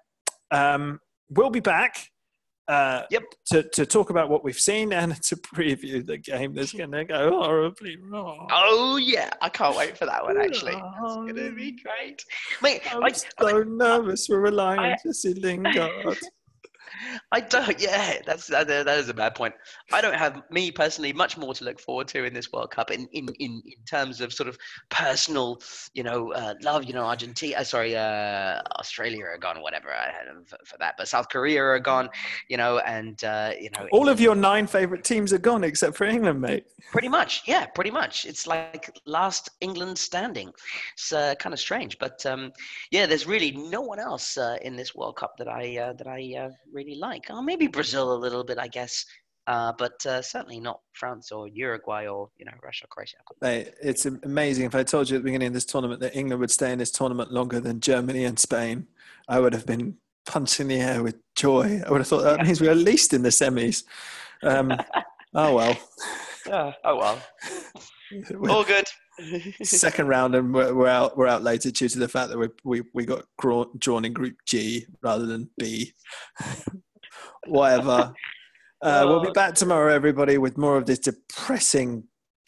Um, 0.50 1.00
we'll 1.30 1.50
be 1.50 1.60
back. 1.60 2.10
Uh, 2.66 3.02
Yep. 3.10 3.22
To, 3.50 3.62
to 3.74 3.84
talk 3.84 4.08
about 4.08 4.30
what 4.30 4.42
we've 4.42 4.58
seen 4.58 4.92
and 4.94 5.20
to 5.24 5.36
preview 5.36 6.06
the 6.06 6.16
game 6.16 6.54
that's 6.54 6.72
going 6.72 6.92
to 6.92 7.04
go 7.04 7.28
horribly 7.42 7.98
wrong. 7.98 8.48
Oh 8.50 8.96
yeah, 8.96 9.28
I 9.42 9.50
can't 9.50 9.76
wait 9.76 9.98
for 9.98 10.06
that 10.06 10.22
one. 10.24 10.40
Actually, 10.40 10.72
Oh, 10.76 11.26
it's 11.26 11.32
gonna 11.38 11.52
be 11.52 11.72
great, 11.82 12.24
mate. 12.62 12.80
I'm 12.90 13.00
Like, 13.00 13.16
so 13.16 13.64
nervous. 13.64 14.28
We're 14.30 14.40
relying 14.40 14.78
on 14.78 14.86
I- 14.86 14.96
Jesse 15.04 15.34
Lingard. 15.34 16.16
I 17.32 17.40
don't. 17.40 17.80
Yeah, 17.80 18.20
that's 18.26 18.46
that, 18.48 18.66
that 18.68 18.88
is 18.88 19.08
a 19.08 19.14
bad 19.14 19.34
point. 19.34 19.54
I 19.92 20.00
don't 20.00 20.14
have 20.14 20.42
me 20.50 20.70
personally 20.70 21.12
much 21.12 21.36
more 21.36 21.54
to 21.54 21.64
look 21.64 21.80
forward 21.80 22.08
to 22.08 22.24
in 22.24 22.34
this 22.34 22.52
World 22.52 22.70
Cup 22.70 22.90
in 22.90 23.06
in 23.12 23.28
in, 23.38 23.62
in 23.64 23.84
terms 23.88 24.20
of 24.20 24.32
sort 24.32 24.48
of 24.48 24.58
personal, 24.90 25.60
you 25.94 26.02
know, 26.02 26.32
uh, 26.32 26.54
love. 26.62 26.84
You 26.84 26.94
know, 26.94 27.04
Argentina. 27.04 27.58
Uh, 27.58 27.64
sorry, 27.64 27.96
uh, 27.96 28.60
Australia 28.78 29.24
are 29.24 29.38
gone. 29.38 29.60
Whatever 29.60 29.90
I 29.90 30.06
had 30.06 30.26
for, 30.46 30.58
for 30.64 30.78
that, 30.78 30.94
but 30.96 31.08
South 31.08 31.28
Korea 31.28 31.62
are 31.62 31.78
gone. 31.78 32.08
You 32.48 32.56
know, 32.56 32.78
and 32.78 33.22
uh, 33.24 33.52
you 33.60 33.70
know, 33.70 33.86
All 33.92 34.08
of 34.08 34.20
your 34.20 34.34
nine 34.34 34.66
favourite 34.66 35.04
teams 35.04 35.32
are 35.32 35.38
gone 35.38 35.64
except 35.64 35.96
for 35.96 36.04
England, 36.04 36.40
mate. 36.40 36.66
Pretty 36.90 37.08
much, 37.08 37.42
yeah, 37.46 37.66
pretty 37.66 37.90
much. 37.90 38.24
It's 38.24 38.46
like 38.46 38.90
last 39.06 39.50
England 39.60 39.98
standing. 39.98 40.52
It's 40.92 41.12
uh, 41.12 41.34
kind 41.38 41.52
of 41.52 41.60
strange, 41.60 41.98
but 41.98 42.24
um, 42.26 42.52
yeah, 42.90 43.06
there's 43.06 43.26
really 43.26 43.52
no 43.52 43.80
one 43.80 43.98
else 43.98 44.36
uh, 44.36 44.56
in 44.62 44.76
this 44.76 44.94
World 44.94 45.16
Cup 45.16 45.36
that 45.38 45.48
I 45.48 45.78
uh, 45.78 45.92
that 45.94 46.06
I 46.06 46.34
uh, 46.38 46.50
really 46.94 47.00
like. 47.00 47.26
Oh, 47.30 47.42
maybe 47.42 47.66
Brazil 47.66 48.12
a 48.12 48.18
little 48.18 48.44
bit, 48.44 48.58
I 48.58 48.68
guess, 48.68 49.04
uh, 49.46 49.72
but 49.78 50.04
uh, 50.06 50.22
certainly 50.22 50.60
not 50.60 50.80
France 50.92 51.32
or 51.32 51.48
Uruguay 51.48 52.06
or 52.06 52.30
you 52.38 52.44
know 52.44 52.52
Russia, 52.62 52.86
Croatia. 52.88 53.16
Mate, 53.40 53.72
it's 53.82 54.06
amazing. 54.06 54.66
If 54.66 54.74
I 54.74 54.82
told 54.82 55.10
you 55.10 55.16
at 55.16 55.20
the 55.20 55.24
beginning 55.24 55.48
of 55.48 55.54
this 55.54 55.64
tournament 55.64 56.00
that 56.00 56.16
England 56.16 56.40
would 56.40 56.50
stay 56.50 56.72
in 56.72 56.78
this 56.78 56.90
tournament 56.90 57.32
longer 57.32 57.60
than 57.60 57.80
Germany 57.80 58.24
and 58.24 58.38
Spain, 58.38 58.86
I 59.28 59.40
would 59.40 59.52
have 59.52 59.66
been 59.66 59.96
punching 60.26 60.68
the 60.68 60.80
air 60.80 61.02
with 61.02 61.16
joy. 61.34 61.82
I 61.86 61.90
would 61.90 62.00
have 62.00 62.08
thought 62.08 62.22
that 62.22 62.44
means 62.44 62.60
we're 62.60 62.70
at 62.70 62.76
least 62.76 63.12
in 63.12 63.22
the 63.22 63.30
semis. 63.30 63.84
Um, 64.42 64.72
oh 65.34 65.54
well. 65.54 65.76
Yeah. 66.46 66.72
Oh 66.84 66.96
well. 66.98 67.22
All 68.50 68.64
good. 68.64 68.84
Second 69.62 70.08
round, 70.08 70.34
and 70.34 70.52
we're, 70.52 70.74
we're 70.74 70.88
out. 70.88 71.16
We're 71.16 71.28
out 71.28 71.42
later 71.42 71.70
due 71.70 71.88
to 71.88 71.98
the 71.98 72.08
fact 72.08 72.30
that 72.30 72.38
we 72.38 72.48
we 72.64 72.82
we 72.92 73.04
got 73.04 73.24
drawn 73.38 74.04
in 74.04 74.12
Group 74.12 74.36
G 74.46 74.86
rather 75.02 75.26
than 75.26 75.50
B. 75.58 75.92
Whatever. 77.46 78.12
Uh, 78.82 79.04
we'll 79.06 79.22
be 79.22 79.30
back 79.30 79.54
tomorrow, 79.54 79.92
everybody, 79.94 80.36
with 80.36 80.58
more 80.58 80.76
of 80.76 80.86
this 80.86 80.98
depressing 80.98 82.04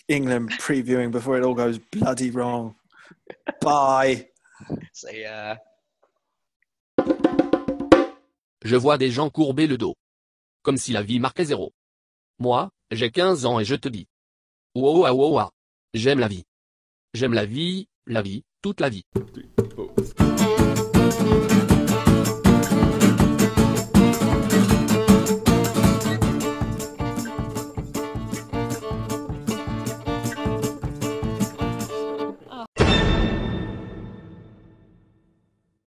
England 0.08 0.50
previewing 0.58 1.10
before 1.10 1.38
it 1.38 1.44
all 1.44 1.54
goes 1.54 1.78
bloody 1.78 2.30
wrong. 2.30 2.74
Bye. 3.60 4.28
See 4.92 5.22
ya. 5.22 5.56
Je 8.64 8.76
vois 8.76 8.98
des 8.98 9.10
gens 9.10 9.30
courber 9.30 9.66
le 9.66 9.78
dos. 9.78 9.94
Comme 10.62 10.76
si 10.76 10.92
la 10.92 11.02
vie 11.02 11.20
marquait 11.20 11.44
zéro. 11.44 11.72
Moi, 12.38 12.70
j'ai 12.90 13.10
15 13.10 13.46
ans 13.46 13.60
et 13.60 13.64
je 13.64 13.76
te 13.76 13.88
dis. 13.88 14.08
Wow, 14.74 15.02
wow, 15.02 15.14
wow, 15.14 15.30
wow. 15.38 15.50
J'aime 15.94 16.18
la 16.18 16.28
vie. 16.28 16.44
J'aime 17.16 17.32
la 17.32 17.46
vie, 17.46 17.88
la 18.06 18.20
vie, 18.20 18.44
toute 18.60 18.78
la 18.78 18.90
vie. 18.90 19.06
Four. 19.74 20.55